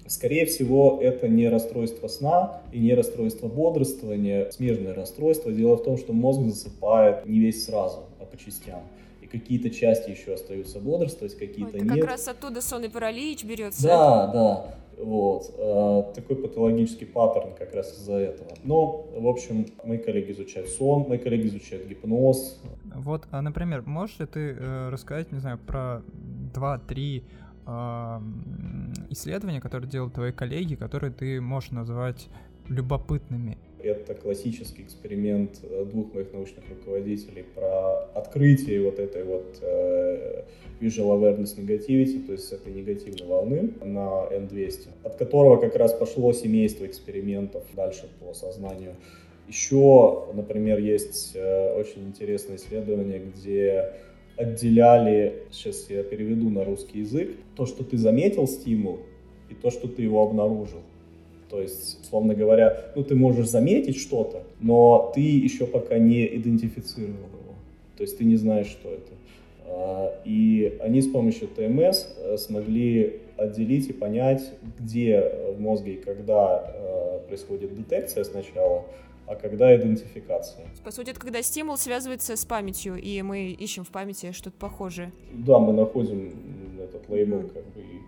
Скорее 0.08 0.46
всего, 0.46 0.98
это 1.00 1.28
не 1.28 1.48
расстройство 1.48 2.08
сна 2.08 2.60
и 2.72 2.78
не 2.78 2.94
расстройство 2.94 3.48
бодрствования, 3.48 4.50
смежное 4.50 4.94
расстройство. 4.94 5.52
Дело 5.52 5.76
в 5.76 5.82
том, 5.82 5.98
что 5.98 6.12
мозг 6.12 6.40
засыпает 6.42 7.26
не 7.26 7.40
весь 7.40 7.64
сразу, 7.64 8.04
а 8.20 8.24
по 8.24 8.36
частям. 8.36 8.80
И 9.20 9.26
какие-то 9.26 9.70
части 9.70 10.10
еще 10.10 10.34
остаются 10.34 10.78
бодрствовать, 10.78 11.36
какие-то 11.36 11.78
нет. 11.78 12.00
Как 12.00 12.04
раз 12.04 12.28
оттуда 12.28 12.60
сон 12.60 12.84
и 12.84 12.88
паралич 12.88 13.44
берется. 13.44 13.82
Да, 13.82 14.26
да. 14.32 14.74
Вот. 14.98 15.54
Э, 15.58 16.04
такой 16.14 16.36
патологический 16.36 17.06
паттерн 17.06 17.54
как 17.58 17.74
раз 17.74 17.92
из-за 17.92 18.14
этого. 18.14 18.50
Но, 18.64 19.06
в 19.14 19.26
общем, 19.26 19.66
мои 19.84 19.98
коллеги 19.98 20.32
изучают 20.32 20.70
сон, 20.70 21.06
мои 21.08 21.18
коллеги 21.18 21.48
изучают 21.48 21.86
гипноз. 21.86 22.58
Вот, 22.94 23.24
а, 23.30 23.42
например, 23.42 23.82
можешь 23.82 24.18
ли 24.20 24.26
ты 24.26 24.56
э, 24.58 24.88
рассказать, 24.88 25.32
не 25.32 25.38
знаю, 25.38 25.58
про 25.58 26.02
2-3 26.54 27.22
исследования, 29.10 29.60
которые 29.60 29.90
делают 29.90 30.14
твои 30.14 30.32
коллеги, 30.32 30.74
которые 30.74 31.12
ты 31.12 31.40
можешь 31.40 31.70
назвать 31.72 32.28
любопытными. 32.68 33.58
Это 33.82 34.14
классический 34.14 34.82
эксперимент 34.82 35.60
э, 35.62 35.84
двух 35.84 36.12
моих 36.12 36.32
научных 36.32 36.68
руководителей 36.68 37.44
про 37.54 37.98
открытие 38.14 38.82
вот 38.82 38.98
этой 38.98 39.22
вот 39.22 39.58
э, 39.60 40.42
visual 40.80 41.20
awareness 41.20 41.56
negativity, 41.56 42.24
то 42.26 42.32
есть 42.32 42.52
этой 42.52 42.72
негативной 42.72 43.26
волны 43.26 43.70
на 43.84 44.26
N200, 44.32 44.88
от 45.04 45.16
которого 45.16 45.56
как 45.58 45.76
раз 45.76 45.92
пошло 45.92 46.32
семейство 46.32 46.84
экспериментов 46.84 47.62
дальше 47.74 48.08
по 48.18 48.34
сознанию. 48.34 48.96
Еще, 49.46 50.24
например, 50.34 50.78
есть 50.80 51.36
э, 51.36 51.78
очень 51.78 52.08
интересное 52.08 52.56
исследование, 52.56 53.20
где 53.20 53.92
отделяли, 54.36 55.44
сейчас 55.50 55.88
я 55.88 56.02
переведу 56.02 56.50
на 56.50 56.64
русский 56.64 57.00
язык, 57.00 57.36
то, 57.56 57.66
что 57.66 57.84
ты 57.84 57.96
заметил 57.96 58.46
стимул 58.46 59.00
и 59.48 59.54
то, 59.54 59.70
что 59.70 59.88
ты 59.88 60.02
его 60.02 60.22
обнаружил. 60.22 60.80
То 61.48 61.60
есть, 61.60 62.00
условно 62.02 62.34
говоря, 62.34 62.92
ну 62.94 63.04
ты 63.04 63.14
можешь 63.14 63.48
заметить 63.48 63.96
что-то, 63.96 64.42
но 64.60 65.12
ты 65.14 65.20
еще 65.20 65.66
пока 65.66 65.98
не 65.98 66.26
идентифицировал 66.36 67.14
его. 67.14 67.54
То 67.96 68.02
есть 68.02 68.18
ты 68.18 68.24
не 68.24 68.36
знаешь, 68.36 68.66
что 68.66 68.90
это. 68.90 69.12
А, 69.68 70.20
и 70.24 70.76
они 70.80 71.00
с 71.02 71.08
помощью 71.08 71.48
ТМС 71.48 72.06
э, 72.18 72.36
смогли 72.36 73.20
отделить 73.36 73.88
и 73.88 73.92
понять, 73.92 74.42
где 74.78 75.32
в 75.56 75.60
мозге 75.60 75.94
и 75.94 75.96
когда 75.96 76.72
э, 76.74 77.20
происходит 77.28 77.76
детекция 77.76 78.24
сначала, 78.24 78.84
а 79.26 79.34
когда 79.34 79.74
идентификация. 79.76 80.66
По 80.84 80.90
сути, 80.90 81.10
это 81.10 81.20
когда 81.20 81.42
стимул 81.42 81.76
связывается 81.76 82.36
с 82.36 82.44
памятью, 82.44 82.96
и 82.96 83.20
мы 83.22 83.50
ищем 83.50 83.84
в 83.84 83.90
памяти 83.90 84.32
что-то 84.32 84.56
похожее. 84.56 85.12
Да, 85.32 85.58
мы 85.58 85.72
находим 85.72 86.78
этот 86.80 87.08
лейбл, 87.08 87.48
как 87.48 87.64
бы, 87.66 87.80
и 87.80 88.00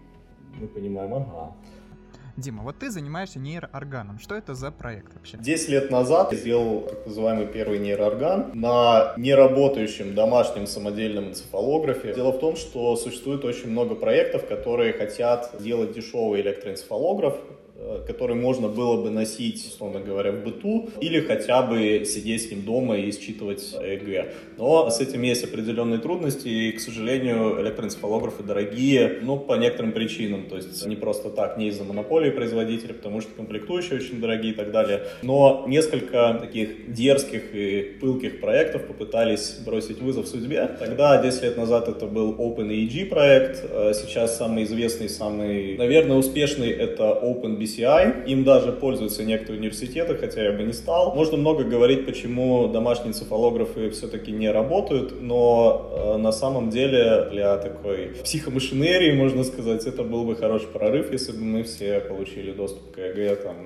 мы 0.60 0.68
понимаем, 0.68 1.12
ага. 1.14 1.54
Дима, 2.36 2.62
вот 2.62 2.78
ты 2.78 2.88
занимаешься 2.88 3.40
нейроорганом. 3.40 4.20
Что 4.20 4.36
это 4.36 4.54
за 4.54 4.70
проект 4.70 5.12
вообще? 5.12 5.36
Десять 5.38 5.70
лет 5.70 5.90
назад 5.90 6.30
я 6.30 6.38
сделал 6.38 6.82
так 6.82 7.04
называемый 7.04 7.46
первый 7.46 7.80
нейроорган 7.80 8.52
на 8.54 9.12
неработающем 9.16 10.14
домашнем 10.14 10.68
самодельном 10.68 11.30
энцефалографе. 11.30 12.14
Дело 12.14 12.30
в 12.30 12.38
том, 12.38 12.54
что 12.54 12.94
существует 12.94 13.44
очень 13.44 13.70
много 13.70 13.96
проектов, 13.96 14.46
которые 14.46 14.92
хотят 14.92 15.52
делать 15.60 15.92
дешевый 15.92 16.40
электроэнцефалограф, 16.42 17.40
который 18.06 18.36
можно 18.36 18.68
было 18.68 19.02
бы 19.02 19.10
носить, 19.10 19.66
условно 19.66 19.98
говоря, 19.98 20.30
в 20.30 20.44
быту, 20.44 20.90
или 21.00 21.20
хотя 21.20 21.62
бы 21.62 22.04
сидеть 22.04 22.42
с 22.48 22.50
ним 22.50 22.62
дома 22.62 22.96
и 22.96 23.10
считывать 23.10 23.74
ЭГ. 23.74 24.32
Но 24.56 24.90
с 24.90 25.00
этим 25.00 25.22
есть 25.22 25.42
определенные 25.42 25.98
трудности, 25.98 26.48
и, 26.48 26.72
к 26.72 26.80
сожалению, 26.80 27.60
электроэнцефалографы 27.60 28.44
дорогие, 28.44 29.18
ну, 29.22 29.36
по 29.36 29.54
некоторым 29.54 29.92
причинам, 29.92 30.46
то 30.48 30.56
есть 30.56 30.86
не 30.86 30.96
просто 30.96 31.30
так, 31.30 31.58
не 31.58 31.68
из-за 31.68 31.84
монополии 31.84 32.28
дешевые 32.28 32.32
производители, 32.32 32.92
потому 32.92 33.20
что 33.20 33.30
комплектующие 33.36 33.98
очень 33.98 34.20
дорогие 34.20 34.52
и 34.52 34.54
так 34.54 34.70
далее. 34.70 35.00
Но 35.22 35.64
несколько 35.68 36.38
таких 36.40 36.92
дерзких 36.92 37.54
и 37.54 37.96
пылких 38.00 38.40
проектов 38.40 38.86
попытались 38.86 39.58
бросить 39.64 40.00
вызов 40.00 40.28
судьбе. 40.28 40.68
Тогда, 40.78 41.22
10 41.22 41.42
лет 41.42 41.56
назад, 41.56 41.88
это 41.88 42.06
был 42.06 42.34
OpenEEG 42.34 43.06
проект. 43.06 43.64
А 43.70 43.92
сейчас 43.94 44.36
самый 44.36 44.64
известный, 44.64 45.08
самый, 45.08 45.76
наверное, 45.76 46.16
успешный 46.16 46.70
это 46.70 47.12
OpenBCI. 47.68 48.26
Им 48.26 48.44
даже 48.44 48.72
пользуются 48.72 49.24
некоторые 49.24 49.60
университеты, 49.60 50.16
хотя 50.16 50.44
я 50.44 50.52
бы 50.52 50.62
не 50.62 50.72
стал. 50.72 51.14
Можно 51.14 51.36
много 51.36 51.64
говорить, 51.64 52.06
почему 52.06 52.68
домашние 52.68 53.12
цифалографы 53.12 53.90
все-таки 53.90 54.32
не 54.32 54.50
работают, 54.50 55.20
но 55.20 55.90
э, 55.92 56.16
на 56.18 56.32
самом 56.32 56.70
деле 56.70 57.28
для 57.30 57.56
такой 57.58 58.12
психомашинерии, 58.24 59.12
можно 59.12 59.44
сказать, 59.44 59.86
это 59.86 60.02
был 60.02 60.24
бы 60.24 60.36
хороший 60.36 60.68
прорыв, 60.68 61.12
если 61.12 61.32
бы 61.32 61.44
мы 61.44 61.62
все 61.62 62.00
получили 62.00 62.52
доступ 62.52 62.92
к 62.92 62.98
ЭГ 62.98 63.42
там, 63.42 63.56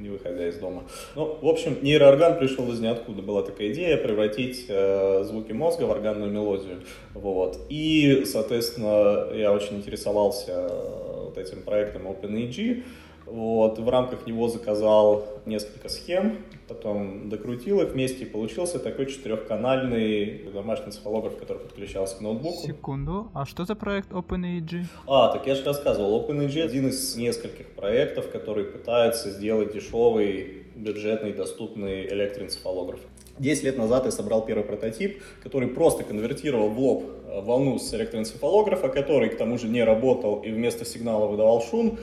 не 0.00 0.08
выходя 0.08 0.48
из 0.48 0.56
дома. 0.56 0.84
Ну, 1.16 1.38
в 1.40 1.48
общем, 1.48 1.78
нейроорган 1.82 2.38
пришел 2.38 2.70
из 2.72 2.80
ниоткуда. 2.80 3.22
Была 3.22 3.42
такая 3.42 3.72
идея 3.72 3.96
превратить 3.96 4.66
э, 4.68 5.24
звуки 5.24 5.52
мозга 5.52 5.84
в 5.84 5.90
органную 5.90 6.30
мелодию. 6.30 6.82
Вот. 7.14 7.58
И, 7.68 8.24
соответственно, 8.26 9.28
я 9.34 9.52
очень 9.52 9.76
интересовался 9.76 10.52
э, 10.52 11.08
вот 11.24 11.38
этим 11.38 11.62
проектом 11.62 12.06
OpenEG. 12.06 12.84
Вот, 13.30 13.78
в 13.78 13.88
рамках 13.88 14.26
него 14.26 14.48
заказал 14.48 15.26
несколько 15.44 15.88
схем, 15.88 16.38
потом 16.66 17.28
докрутил 17.28 17.80
их 17.80 17.90
вместе, 17.90 18.24
и 18.24 18.26
получился 18.26 18.78
такой 18.78 19.06
четырехканальный 19.06 20.50
домашний 20.52 20.92
цифалограф, 20.92 21.36
который 21.36 21.58
подключался 21.58 22.16
к 22.16 22.20
ноутбуку. 22.20 22.66
Секунду, 22.66 23.30
а 23.34 23.44
что 23.44 23.64
за 23.64 23.74
проект 23.74 24.12
OpenAG? 24.12 24.84
А, 25.06 25.28
так 25.32 25.46
я 25.46 25.54
же 25.54 25.64
рассказывал, 25.64 26.20
OpenAG 26.20 26.62
один 26.62 26.88
из 26.88 27.16
нескольких 27.16 27.66
проектов, 27.66 28.30
который 28.30 28.64
пытается 28.64 29.30
сделать 29.30 29.72
дешевый, 29.72 30.64
бюджетный, 30.74 31.32
доступный 31.32 32.06
электроэнцефалограф. 32.06 33.00
10 33.38 33.64
лет 33.64 33.78
назад 33.78 34.04
я 34.04 34.10
собрал 34.10 34.44
первый 34.44 34.64
прототип, 34.64 35.22
который 35.42 35.68
просто 35.68 36.02
конвертировал 36.02 36.70
в 36.70 36.78
лоб 36.78 37.04
э, 37.04 37.40
волну 37.40 37.78
с 37.78 37.92
электроэнцефалографа, 37.94 38.88
который 38.88 39.28
к 39.28 39.36
тому 39.36 39.58
же 39.58 39.68
не 39.68 39.84
работал 39.84 40.40
и 40.40 40.50
вместо 40.50 40.84
сигнала 40.84 41.26
выдавал 41.26 41.62
шум, 41.62 41.98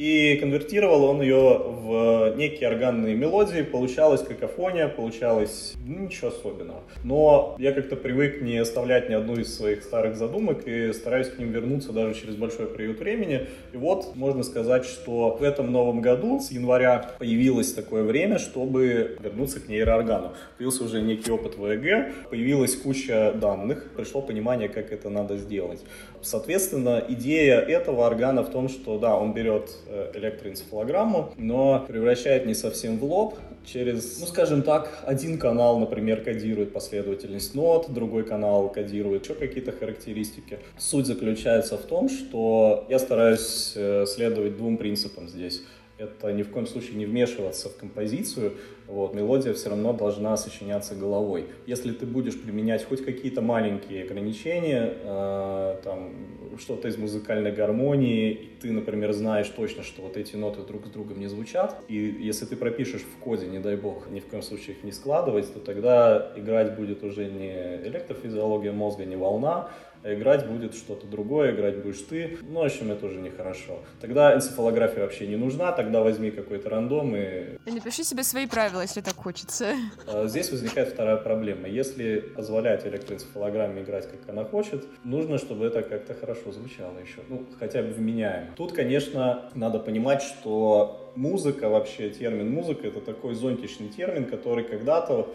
и 0.00 0.36
конвертировал 0.36 1.04
он 1.04 1.20
ее 1.20 1.58
в 1.58 2.34
некие 2.38 2.70
органные 2.70 3.14
мелодии, 3.14 3.60
получалась 3.60 4.22
какофония, 4.22 4.88
получалось 4.88 5.74
ну, 5.86 6.04
ничего 6.04 6.28
особенного. 6.28 6.80
Но 7.04 7.54
я 7.58 7.72
как-то 7.72 7.96
привык 7.96 8.40
не 8.40 8.56
оставлять 8.56 9.10
ни 9.10 9.14
одну 9.14 9.38
из 9.38 9.54
своих 9.54 9.82
старых 9.82 10.16
задумок 10.16 10.66
и 10.66 10.94
стараюсь 10.94 11.28
к 11.28 11.38
ним 11.38 11.52
вернуться 11.52 11.92
даже 11.92 12.18
через 12.18 12.36
большой 12.36 12.68
период 12.68 12.98
времени. 12.98 13.46
И 13.74 13.76
вот 13.76 14.16
можно 14.16 14.42
сказать, 14.42 14.86
что 14.86 15.36
в 15.38 15.42
этом 15.42 15.70
новом 15.70 16.00
году 16.00 16.40
с 16.40 16.50
января 16.50 17.10
появилось 17.18 17.74
такое 17.74 18.02
время, 18.02 18.38
чтобы 18.38 19.18
вернуться 19.20 19.60
к 19.60 19.68
нейрооргану. 19.68 20.32
Появился 20.56 20.84
уже 20.84 21.02
некий 21.02 21.30
опыт 21.30 21.58
в 21.58 21.66
ЭЭГ, 21.66 22.30
появилась 22.30 22.74
куча 22.74 23.34
данных, 23.34 23.90
пришло 23.94 24.22
понимание, 24.22 24.70
как 24.70 24.92
это 24.92 25.10
надо 25.10 25.36
сделать. 25.36 25.84
Соответственно, 26.22 27.04
идея 27.06 27.60
этого 27.60 28.06
органа 28.06 28.42
в 28.42 28.50
том, 28.50 28.70
что 28.70 28.98
да, 28.98 29.14
он 29.14 29.34
берет 29.34 29.70
электроэнцефалограмму, 30.14 31.34
но 31.36 31.84
превращает 31.86 32.46
не 32.46 32.54
совсем 32.54 32.98
в 32.98 33.04
лоб, 33.04 33.38
через, 33.64 34.20
ну 34.20 34.26
скажем 34.26 34.62
так, 34.62 35.02
один 35.04 35.38
канал, 35.38 35.78
например, 35.78 36.22
кодирует 36.22 36.72
последовательность 36.72 37.54
нот, 37.54 37.92
другой 37.92 38.24
канал 38.24 38.70
кодирует 38.70 39.24
еще 39.24 39.34
какие-то 39.34 39.72
характеристики. 39.72 40.58
Суть 40.78 41.06
заключается 41.06 41.76
в 41.76 41.82
том, 41.82 42.08
что 42.08 42.86
я 42.88 42.98
стараюсь 42.98 43.72
э, 43.76 44.06
следовать 44.06 44.56
двум 44.56 44.76
принципам 44.76 45.28
здесь 45.28 45.62
это 46.00 46.32
ни 46.32 46.42
в 46.42 46.50
коем 46.50 46.66
случае 46.66 46.96
не 46.96 47.06
вмешиваться 47.06 47.68
в 47.68 47.76
композицию, 47.76 48.54
вот, 48.86 49.14
мелодия 49.14 49.52
все 49.52 49.68
равно 49.68 49.92
должна 49.92 50.36
сочиняться 50.36 50.94
головой. 50.94 51.46
Если 51.66 51.92
ты 51.92 52.06
будешь 52.06 52.40
применять 52.40 52.84
хоть 52.84 53.04
какие-то 53.04 53.42
маленькие 53.42 54.04
ограничения, 54.04 54.94
э, 55.02 55.76
там, 55.84 56.12
что-то 56.58 56.88
из 56.88 56.96
музыкальной 56.96 57.52
гармонии, 57.52 58.50
ты, 58.60 58.72
например, 58.72 59.12
знаешь 59.12 59.48
точно, 59.48 59.82
что 59.82 60.02
вот 60.02 60.16
эти 60.16 60.36
ноты 60.36 60.62
друг 60.62 60.86
с 60.86 60.90
другом 60.90 61.20
не 61.20 61.28
звучат, 61.28 61.76
и 61.88 61.94
если 61.94 62.46
ты 62.46 62.56
пропишешь 62.56 63.02
в 63.02 63.22
коде, 63.22 63.46
не 63.46 63.58
дай 63.58 63.76
бог, 63.76 64.10
ни 64.10 64.20
в 64.20 64.26
коем 64.26 64.42
случае 64.42 64.76
их 64.76 64.82
не 64.82 64.92
складывать, 64.92 65.52
то 65.52 65.60
тогда 65.60 66.32
играть 66.36 66.76
будет 66.76 67.04
уже 67.04 67.26
не 67.26 67.86
электрофизиология 67.86 68.72
мозга, 68.72 69.04
не 69.04 69.16
волна, 69.16 69.70
а 70.02 70.14
играть 70.14 70.46
будет 70.46 70.74
что-то 70.74 71.06
другое, 71.06 71.52
играть 71.52 71.82
будешь 71.82 72.00
ты. 72.00 72.38
Ну, 72.42 72.60
в 72.60 72.64
общем, 72.64 72.90
это 72.90 73.06
уже 73.06 73.20
нехорошо. 73.20 73.80
Тогда 74.00 74.34
энцефалография 74.34 75.02
вообще 75.02 75.26
не 75.26 75.36
нужна, 75.36 75.72
тогда 75.72 76.02
возьми 76.02 76.30
какой-то 76.30 76.70
рандом 76.70 77.14
и... 77.16 77.58
И 77.66 77.70
напиши 77.70 78.04
себе 78.04 78.22
свои 78.22 78.46
правила, 78.46 78.80
если 78.80 79.00
так 79.00 79.14
хочется. 79.14 79.74
А, 80.06 80.26
здесь 80.26 80.50
возникает 80.50 80.88
вторая 80.88 81.16
проблема. 81.16 81.68
Если 81.68 82.20
позволять 82.20 82.86
электроэнцефалограмме 82.86 83.82
играть, 83.82 84.08
как 84.10 84.28
она 84.28 84.44
хочет, 84.44 84.84
нужно, 85.04 85.38
чтобы 85.38 85.66
это 85.66 85.82
как-то 85.82 86.14
хорошо 86.14 86.52
звучало 86.52 86.98
еще. 86.98 87.20
Ну, 87.28 87.46
хотя 87.58 87.82
бы 87.82 87.90
вменяемо. 87.90 88.54
Тут, 88.56 88.72
конечно, 88.72 89.50
надо 89.54 89.78
понимать, 89.78 90.22
что 90.22 91.12
музыка, 91.16 91.68
вообще 91.68 92.10
термин 92.10 92.50
музыка, 92.50 92.88
это 92.88 93.00
такой 93.00 93.34
зонтичный 93.34 93.88
термин, 93.88 94.24
который 94.24 94.64
когда-то 94.64 95.28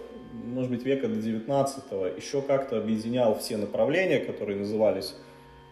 может 0.43 0.71
быть, 0.71 0.83
века 0.83 1.07
до 1.07 1.15
19 1.15 1.83
еще 2.17 2.41
как-то 2.41 2.77
объединял 2.77 3.37
все 3.39 3.57
направления, 3.57 4.19
которые 4.19 4.59
назывались 4.59 5.15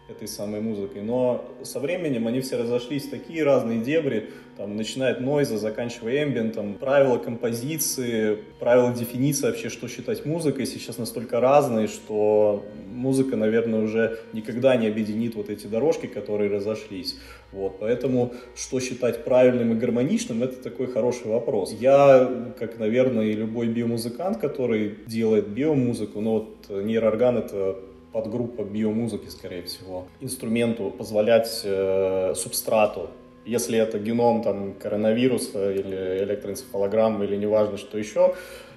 этой 0.09 0.27
самой 0.27 0.59
музыкой. 0.59 1.01
Но 1.01 1.45
со 1.63 1.79
временем 1.79 2.27
они 2.27 2.41
все 2.41 2.57
разошлись 2.57 3.05
в 3.05 3.09
такие 3.09 3.43
разные 3.43 3.79
дебри, 3.79 4.31
там, 4.57 4.75
начиная 4.75 5.13
от 5.13 5.21
нойза, 5.21 5.57
заканчивая 5.57 6.23
эмбиентом. 6.23 6.75
Правила 6.75 7.17
композиции, 7.17 8.37
правила 8.59 8.93
дефиниции 8.93 9.47
вообще, 9.47 9.69
что 9.69 9.87
считать 9.87 10.25
музыкой, 10.25 10.65
сейчас 10.65 10.97
настолько 10.97 11.39
разные, 11.39 11.87
что 11.87 12.65
музыка, 12.85 13.37
наверное, 13.37 13.81
уже 13.81 14.19
никогда 14.33 14.75
не 14.75 14.87
объединит 14.87 15.35
вот 15.35 15.49
эти 15.49 15.67
дорожки, 15.67 16.05
которые 16.05 16.51
разошлись. 16.51 17.17
Вот, 17.51 17.77
поэтому, 17.79 18.33
что 18.55 18.79
считать 18.79 19.23
правильным 19.23 19.71
и 19.71 19.75
гармоничным, 19.75 20.43
это 20.43 20.61
такой 20.61 20.87
хороший 20.87 21.27
вопрос. 21.27 21.73
Я, 21.79 22.53
как, 22.59 22.77
наверное, 22.77 23.25
и 23.27 23.33
любой 23.33 23.67
биомузыкант, 23.67 24.37
который 24.37 24.97
делает 25.07 25.47
биомузыку, 25.47 26.19
но 26.19 26.33
вот 26.33 26.83
нейроорган— 26.83 27.37
это 27.39 27.77
подгруппа 28.13 28.63
биомузыки, 28.63 29.27
скорее 29.29 29.63
всего, 29.63 30.07
инструменту 30.21 30.91
позволять 30.91 31.61
э, 31.63 32.33
субстрату. 32.35 33.09
Если 33.45 33.77
это 33.77 33.99
геном 33.99 34.43
там, 34.43 34.73
коронавируса 34.75 35.71
или 35.73 36.23
электроэнцефалограмма 36.23 37.25
или 37.25 37.35
неважно 37.35 37.77
что 37.77 37.97
еще, 37.97 38.35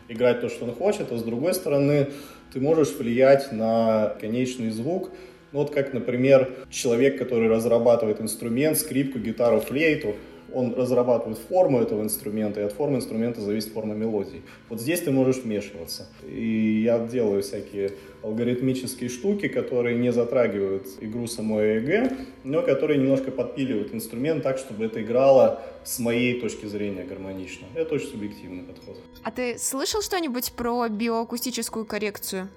играть 0.09 0.41
то, 0.41 0.49
что 0.49 0.64
он 0.64 0.74
хочет, 0.74 1.12
а 1.12 1.18
с 1.18 1.22
другой 1.22 1.55
стороны 1.55 2.09
ты 2.53 2.61
можешь 2.61 2.97
влиять 2.97 3.53
на 3.53 4.16
конечный 4.20 4.70
звук, 4.70 5.11
ну, 5.53 5.61
вот 5.61 5.70
как, 5.70 5.93
например, 5.93 6.51
человек, 6.70 7.18
который 7.18 7.49
разрабатывает 7.49 8.20
инструмент, 8.20 8.78
скрипку, 8.78 9.18
гитару, 9.18 9.61
флейту, 9.61 10.16
он 10.53 10.74
разрабатывает 10.74 11.38
форму 11.38 11.80
этого 11.80 12.03
инструмента, 12.03 12.61
и 12.61 12.64
от 12.64 12.72
формы 12.72 12.97
инструмента 12.97 13.40
зависит 13.40 13.72
форма 13.72 13.94
мелодии. 13.94 14.42
Вот 14.68 14.80
здесь 14.80 15.01
ты 15.01 15.11
можешь 15.11 15.42
вмешиваться. 15.42 16.07
И 16.26 16.82
я 16.84 16.99
делаю 16.99 17.42
всякие 17.42 17.92
алгоритмические 18.22 19.09
штуки, 19.09 19.49
которые 19.49 19.97
не 19.97 20.12
затрагивают 20.12 20.86
игру 21.01 21.26
самой 21.26 21.78
ЭЭГ, 21.78 22.12
но 22.44 22.62
которые 22.62 22.99
немножко 22.99 23.30
подпиливают 23.30 23.94
инструмент 23.94 24.42
так, 24.42 24.59
чтобы 24.59 24.84
это 24.84 25.03
играло 25.03 25.62
с 25.84 26.01
моей 26.01 26.40
точки 26.40 26.66
зрения 26.66 27.05
гармонично. 27.05 27.66
Это 27.74 27.94
очень 27.94 28.09
субъективный 28.09 28.64
подход. 28.64 28.97
А 29.22 29.30
ты 29.30 29.57
слышал 29.59 30.03
что-нибудь 30.03 30.53
про 30.53 30.88
биоакустическую 30.88 31.84
коррекцию 31.84 32.49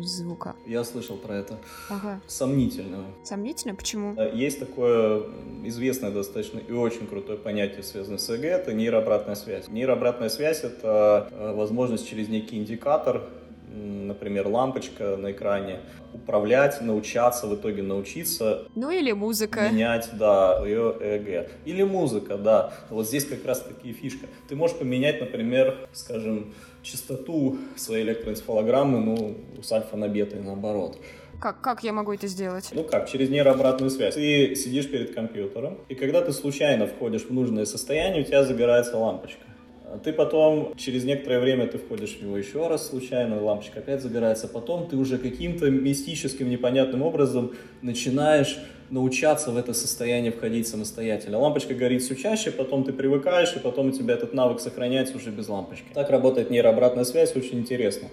звука? 0.00 0.54
Я 0.66 0.84
слышал 0.84 1.16
про 1.16 1.36
это. 1.36 1.58
Ага. 1.90 2.20
Сомнительно. 2.28 3.06
Сомнительно? 3.24 3.74
Почему? 3.74 4.14
Э, 4.16 4.30
есть 4.32 4.60
такое 4.60 5.24
известное 5.64 6.12
достаточно 6.12 6.60
и 6.60 6.72
очень 6.72 7.08
крутое 7.08 7.35
понятие, 7.42 7.82
связанное 7.82 8.18
с 8.18 8.28
ЭГ, 8.28 8.44
это 8.44 8.72
нейрообратная 8.72 9.34
связь. 9.34 9.68
Нейрообратная 9.68 10.28
связь— 10.28 10.60
это 10.64 11.28
э, 11.30 11.52
возможность 11.54 12.08
через 12.08 12.28
некий 12.28 12.56
индикатор 12.56 13.22
например, 13.76 14.48
лампочка 14.48 15.16
на 15.16 15.32
экране, 15.32 15.80
управлять, 16.14 16.80
научаться, 16.80 17.46
в 17.46 17.54
итоге 17.54 17.82
научиться. 17.82 18.66
Ну 18.74 18.90
или 18.90 19.12
музыка. 19.12 19.68
Менять, 19.68 20.10
да, 20.14 20.62
ее 20.64 20.94
ЭГ. 21.00 21.50
Или 21.64 21.82
музыка, 21.82 22.38
да. 22.38 22.72
Вот 22.90 23.06
здесь 23.06 23.24
как 23.26 23.44
раз 23.44 23.60
таки 23.60 23.92
фишка. 23.92 24.26
Ты 24.48 24.56
можешь 24.56 24.76
поменять, 24.76 25.20
например, 25.20 25.88
скажем, 25.92 26.54
частоту 26.82 27.58
своей 27.76 28.04
электроэнцефалограммы, 28.04 29.00
ну, 29.00 29.36
с 29.62 29.70
альфа 29.72 29.96
на 29.96 30.08
бета 30.08 30.36
и 30.36 30.40
наоборот. 30.40 30.98
Как, 31.40 31.60
как 31.60 31.84
я 31.84 31.92
могу 31.92 32.12
это 32.12 32.26
сделать? 32.26 32.70
Ну 32.72 32.84
как, 32.84 33.10
через 33.10 33.28
нейрообратную 33.28 33.90
связь. 33.90 34.14
Ты 34.14 34.54
сидишь 34.54 34.90
перед 34.90 35.14
компьютером, 35.14 35.78
и 35.88 35.94
когда 35.94 36.22
ты 36.22 36.32
случайно 36.32 36.86
входишь 36.86 37.24
в 37.24 37.30
нужное 37.32 37.64
состояние, 37.64 38.22
у 38.22 38.24
тебя 38.24 38.44
загорается 38.44 38.96
лампочка. 38.96 39.44
А 39.84 39.98
ты 39.98 40.12
потом, 40.12 40.74
через 40.76 41.04
некоторое 41.04 41.38
время 41.38 41.66
ты 41.66 41.78
входишь 41.78 42.16
в 42.16 42.22
него 42.22 42.36
еще 42.36 42.66
раз 42.66 42.88
случайно, 42.88 43.40
лампочка 43.42 43.80
опять 43.80 44.02
загорается. 44.02 44.48
Потом 44.48 44.88
ты 44.88 44.96
уже 44.96 45.18
каким-то 45.18 45.70
мистическим, 45.70 46.50
непонятным 46.50 47.02
образом 47.02 47.52
начинаешь 47.82 48.58
научаться 48.90 49.50
в 49.50 49.56
это 49.56 49.74
состояние 49.74 50.32
входить 50.32 50.66
самостоятельно. 50.68 51.38
Лампочка 51.38 51.74
горит 51.74 52.02
все 52.02 52.14
чаще, 52.14 52.50
потом 52.50 52.84
ты 52.84 52.92
привыкаешь, 52.92 53.54
и 53.54 53.58
потом 53.58 53.88
у 53.88 53.90
тебя 53.90 54.14
этот 54.14 54.32
навык 54.32 54.60
сохраняется 54.60 55.16
уже 55.16 55.30
без 55.30 55.48
лампочки. 55.48 55.86
Так 55.94 56.10
работает 56.10 56.50
нейрообратная 56.50 57.04
связь, 57.04 57.34
очень 57.36 57.58
интересно. 57.58 58.08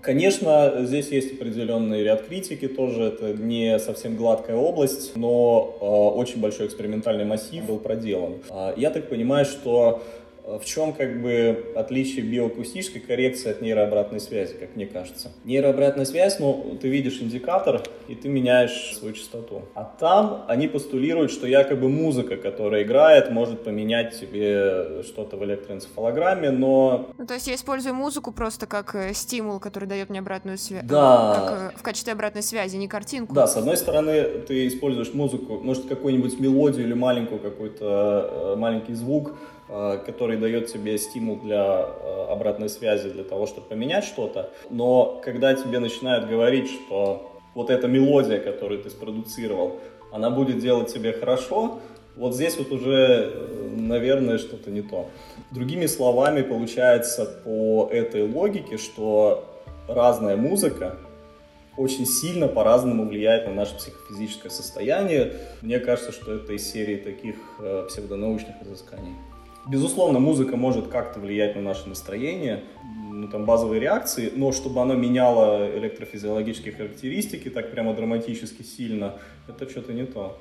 Конечно, 0.00 0.74
здесь 0.82 1.08
есть 1.08 1.32
определенный 1.32 2.02
ряд 2.02 2.26
критики 2.26 2.68
тоже, 2.68 3.04
это 3.04 3.32
не 3.32 3.78
совсем 3.78 4.16
гладкая 4.16 4.56
область, 4.56 5.16
но 5.16 5.78
э, 5.80 5.84
очень 6.18 6.40
большой 6.40 6.66
экспериментальный 6.66 7.24
массив 7.24 7.64
был 7.64 7.78
проделан. 7.78 8.34
Э, 8.50 8.74
я 8.76 8.90
так 8.90 9.08
понимаю, 9.08 9.46
что 9.46 10.02
в 10.44 10.64
чем 10.64 10.92
как 10.92 11.22
бы 11.22 11.72
отличие 11.74 12.24
биоакустической 12.24 13.00
коррекции 13.00 13.50
от 13.50 13.62
нейрообратной 13.62 14.20
связи, 14.20 14.54
как 14.54 14.76
мне 14.76 14.86
кажется? 14.86 15.32
Нейрообратная 15.44 16.04
связь, 16.04 16.38
ну, 16.38 16.78
ты 16.80 16.88
видишь 16.88 17.20
индикатор, 17.22 17.82
и 18.08 18.14
ты 18.14 18.28
меняешь 18.28 18.94
свою 18.96 19.14
частоту. 19.14 19.62
А 19.74 19.84
там 19.84 20.44
они 20.48 20.68
постулируют, 20.68 21.30
что 21.30 21.46
якобы 21.46 21.88
музыка, 21.88 22.36
которая 22.36 22.82
играет, 22.82 23.30
может 23.30 23.64
поменять 23.64 24.20
тебе 24.20 25.02
что-то 25.02 25.36
в 25.38 25.44
электроэнцефалограмме, 25.44 26.50
но... 26.50 27.08
Ну, 27.16 27.26
то 27.26 27.34
есть 27.34 27.46
я 27.46 27.54
использую 27.54 27.94
музыку 27.94 28.30
просто 28.30 28.66
как 28.66 28.94
э, 28.94 29.14
стимул, 29.14 29.60
который 29.60 29.88
дает 29.88 30.10
мне 30.10 30.18
обратную 30.18 30.58
связь. 30.58 30.84
Да. 30.84 31.34
Как, 31.34 31.72
э, 31.74 31.78
в 31.78 31.82
качестве 31.82 32.12
обратной 32.12 32.42
связи, 32.42 32.76
не 32.76 32.88
картинку. 32.88 33.34
Да, 33.34 33.46
с 33.46 33.56
одной 33.56 33.78
стороны, 33.78 34.22
ты 34.46 34.66
используешь 34.66 35.14
музыку, 35.14 35.58
может, 35.62 35.86
какую-нибудь 35.86 36.38
мелодию 36.38 36.84
или 36.84 36.94
маленькую 36.94 37.40
какой-то 37.40 38.52
э, 38.54 38.56
маленький 38.56 38.92
звук, 38.92 39.32
который 40.04 40.36
дает 40.36 40.66
тебе 40.66 40.98
стимул 40.98 41.36
для 41.36 41.86
э, 41.86 42.26
обратной 42.30 42.68
связи, 42.68 43.08
для 43.08 43.24
того, 43.24 43.46
чтобы 43.46 43.66
поменять 43.66 44.04
что-то. 44.04 44.50
Но 44.68 45.20
когда 45.24 45.54
тебе 45.54 45.78
начинают 45.78 46.28
говорить, 46.28 46.70
что 46.70 47.32
вот 47.54 47.70
эта 47.70 47.88
мелодия, 47.88 48.38
которую 48.38 48.82
ты 48.82 48.90
спродуцировал, 48.90 49.80
она 50.12 50.28
будет 50.28 50.58
делать 50.58 50.92
тебе 50.92 51.12
хорошо, 51.12 51.80
вот 52.16 52.34
здесь 52.34 52.58
вот 52.58 52.72
уже, 52.72 53.32
э, 53.32 53.68
наверное, 53.76 54.36
что-то 54.36 54.70
не 54.70 54.82
то. 54.82 55.08
Другими 55.50 55.86
словами, 55.86 56.42
получается 56.42 57.24
по 57.24 57.88
этой 57.90 58.30
логике, 58.30 58.76
что 58.76 59.44
разная 59.88 60.36
музыка 60.36 60.96
очень 61.76 62.06
сильно 62.06 62.48
по-разному 62.48 63.06
влияет 63.06 63.46
на 63.46 63.54
наше 63.54 63.76
психофизическое 63.76 64.50
состояние. 64.50 65.32
Мне 65.62 65.80
кажется, 65.80 66.12
что 66.12 66.34
это 66.34 66.52
из 66.52 66.70
серии 66.70 66.96
таких 66.96 67.36
псевдонаучных 67.88 68.62
изысканий. 68.62 69.14
Безусловно, 69.66 70.18
музыка 70.18 70.56
может 70.56 70.88
как-то 70.88 71.20
влиять 71.20 71.56
на 71.56 71.62
наше 71.62 71.88
настроение, 71.88 72.64
ну, 73.10 73.28
там, 73.28 73.46
базовые 73.46 73.80
реакции, 73.80 74.30
но 74.34 74.52
чтобы 74.52 74.82
она 74.82 74.94
меняла 74.94 75.70
электрофизиологические 75.78 76.74
характеристики 76.74 77.48
так 77.48 77.70
прямо 77.70 77.94
драматически 77.94 78.62
сильно, 78.62 79.14
это 79.48 79.68
что-то 79.68 79.92
не 79.92 80.04
то. 80.04 80.38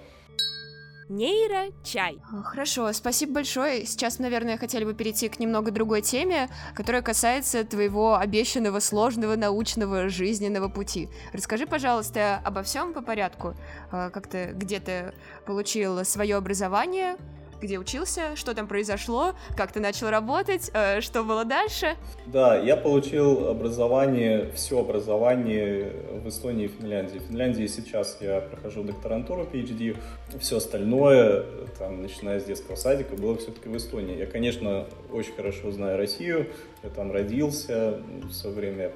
Нейро-чай. 1.10 2.20
Хорошо, 2.44 2.92
спасибо 2.94 3.34
большое. 3.34 3.86
Сейчас, 3.86 4.20
наверное, 4.20 4.58
хотели 4.58 4.86
бы 4.86 4.94
перейти 4.94 5.28
к 5.30 5.40
немного 5.40 5.70
другой 5.70 6.02
теме, 6.02 6.50
которая 6.76 7.02
касается 7.02 7.64
твоего 7.66 8.16
обещанного 8.16 8.80
сложного 8.80 9.36
научного 9.36 10.08
жизненного 10.08 10.70
пути. 10.70 11.10
Расскажи, 11.34 11.68
пожалуйста, 11.68 12.42
обо 12.44 12.64
всем 12.64 12.94
по 12.94 13.02
порядку. 13.02 13.54
А, 13.92 14.10
как 14.10 14.28
ты 14.28 14.54
где-то 14.54 15.14
получил 15.46 16.04
свое 16.06 16.38
образование, 16.38 17.18
где 17.64 17.80
учился, 17.80 18.36
что 18.36 18.54
там 18.54 18.68
произошло, 18.68 19.34
как 19.56 19.72
ты 19.72 19.80
начал 19.80 20.10
работать, 20.10 20.70
э, 20.74 21.02
что 21.02 21.24
было 21.24 21.46
дальше. 21.46 21.96
Да, 22.26 22.58
я 22.58 22.76
получил 22.76 23.48
образование, 23.48 24.52
все 24.54 24.82
образование 24.82 25.94
в 26.24 26.28
Эстонии 26.28 26.66
и 26.66 26.68
Финляндии. 26.68 27.20
В 27.20 27.24
Финляндии 27.24 27.66
сейчас 27.68 28.18
я 28.20 28.42
прохожу 28.42 28.84
докторантуру 28.84 29.44
PhD, 29.44 29.98
все 30.40 30.58
остальное, 30.58 31.46
там, 31.80 32.02
начиная 32.02 32.40
с 32.40 32.44
детского 32.44 32.76
садика, 32.76 33.16
было 33.16 33.38
все-таки 33.38 33.70
в 33.70 33.78
Эстонии. 33.78 34.18
Я, 34.18 34.26
конечно, 34.26 34.86
очень 35.12 35.34
хорошо 35.34 35.72
знаю 35.72 35.98
Россию, 35.98 36.48
я 36.84 36.90
там 36.90 37.12
родился, 37.12 38.02
все 38.30 38.50
время 38.50 38.92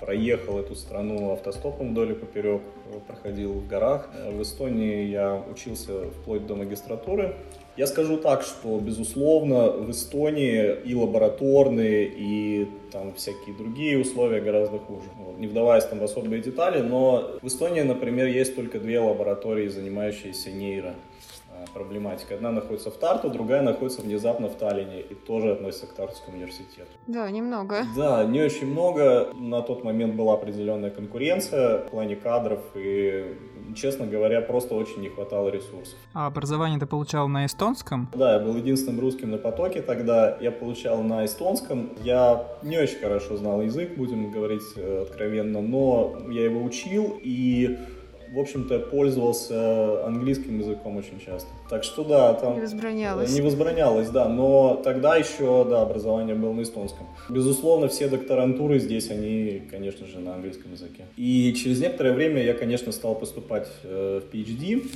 проехал 0.00 0.58
эту 0.58 0.74
страну 0.74 1.32
автостопом 1.32 1.90
вдоль 1.90 2.12
и 2.12 2.14
поперек, 2.14 2.62
проходил 3.06 3.52
в 3.52 3.68
горах. 3.68 4.08
В 4.32 4.42
Эстонии 4.42 5.04
я 5.04 5.42
учился 5.50 6.10
вплоть 6.10 6.46
до 6.46 6.56
магистратуры. 6.56 7.36
Я 7.76 7.86
скажу 7.86 8.16
так, 8.16 8.42
что, 8.42 8.78
безусловно, 8.80 9.70
в 9.70 9.90
Эстонии 9.90 10.74
и 10.84 10.94
лабораторные, 10.94 12.10
и 12.14 12.68
там 12.90 13.14
всякие 13.14 13.54
другие 13.56 13.98
условия 13.98 14.40
гораздо 14.40 14.78
хуже. 14.78 15.06
Не 15.38 15.46
вдаваясь 15.46 15.84
там 15.84 16.00
в 16.00 16.04
особые 16.04 16.42
детали, 16.42 16.80
но 16.82 17.38
в 17.40 17.46
Эстонии, 17.46 17.82
например, 17.82 18.26
есть 18.26 18.56
только 18.56 18.80
две 18.80 18.98
лаборатории, 18.98 19.68
занимающиеся 19.68 20.50
нейро 20.50 20.94
проблематика. 21.72 22.34
Одна 22.34 22.50
находится 22.50 22.90
в 22.90 22.96
Тарту, 22.96 23.30
другая 23.30 23.62
находится 23.62 24.02
внезапно 24.02 24.48
в 24.48 24.56
Таллине 24.56 25.00
и 25.00 25.14
тоже 25.14 25.52
относится 25.52 25.86
к 25.86 25.94
Тартовскому 25.94 26.36
университету. 26.36 26.90
Да, 27.06 27.30
немного. 27.30 27.84
Да, 27.96 28.24
не 28.24 28.40
очень 28.40 28.66
много. 28.66 29.28
На 29.34 29.62
тот 29.62 29.84
момент 29.84 30.14
была 30.14 30.34
определенная 30.34 30.90
конкуренция 30.90 31.78
в 31.78 31.90
плане 31.90 32.16
кадров 32.16 32.60
и, 32.74 33.36
честно 33.74 34.06
говоря, 34.06 34.40
просто 34.40 34.74
очень 34.74 35.00
не 35.00 35.08
хватало 35.08 35.48
ресурсов. 35.48 35.98
А 36.14 36.26
образование 36.26 36.78
ты 36.78 36.86
получал 36.86 37.28
на 37.28 37.46
эстонском? 37.46 38.08
Да, 38.14 38.34
я 38.34 38.38
был 38.40 38.56
единственным 38.56 39.00
русским 39.00 39.30
на 39.30 39.38
потоке 39.38 39.82
тогда. 39.82 40.36
Я 40.40 40.50
получал 40.50 41.02
на 41.02 41.24
эстонском. 41.24 41.92
Я 42.02 42.46
не 42.62 42.78
очень 42.78 42.98
хорошо 42.98 43.36
знал 43.36 43.62
язык, 43.62 43.96
будем 43.96 44.30
говорить 44.30 44.62
э, 44.76 45.02
откровенно, 45.02 45.60
но 45.60 46.18
я 46.30 46.44
его 46.44 46.62
учил 46.62 47.18
и 47.22 47.78
в 48.32 48.38
общем-то, 48.38 48.78
пользовался 48.78 50.06
английским 50.06 50.58
языком 50.58 50.96
очень 50.96 51.20
часто. 51.24 51.48
Так 51.68 51.82
что 51.82 52.04
да, 52.04 52.34
там... 52.34 52.54
Не 52.54 52.60
возбранялось. 52.60 53.32
Не 53.32 53.40
возбранялось, 53.40 54.08
да, 54.08 54.28
но 54.28 54.80
тогда 54.84 55.16
еще, 55.16 55.66
да, 55.68 55.82
образование 55.82 56.34
было 56.34 56.52
на 56.52 56.62
эстонском. 56.62 57.06
Безусловно, 57.28 57.88
все 57.88 58.08
докторантуры 58.08 58.78
здесь, 58.78 59.10
они, 59.10 59.62
конечно 59.70 60.06
же, 60.06 60.20
на 60.20 60.34
английском 60.34 60.72
языке. 60.72 61.04
И 61.16 61.52
через 61.54 61.80
некоторое 61.80 62.12
время 62.12 62.42
я, 62.42 62.54
конечно, 62.54 62.92
стал 62.92 63.16
поступать 63.16 63.68
э, 63.82 64.20
в 64.20 64.34
PhD, 64.34 64.86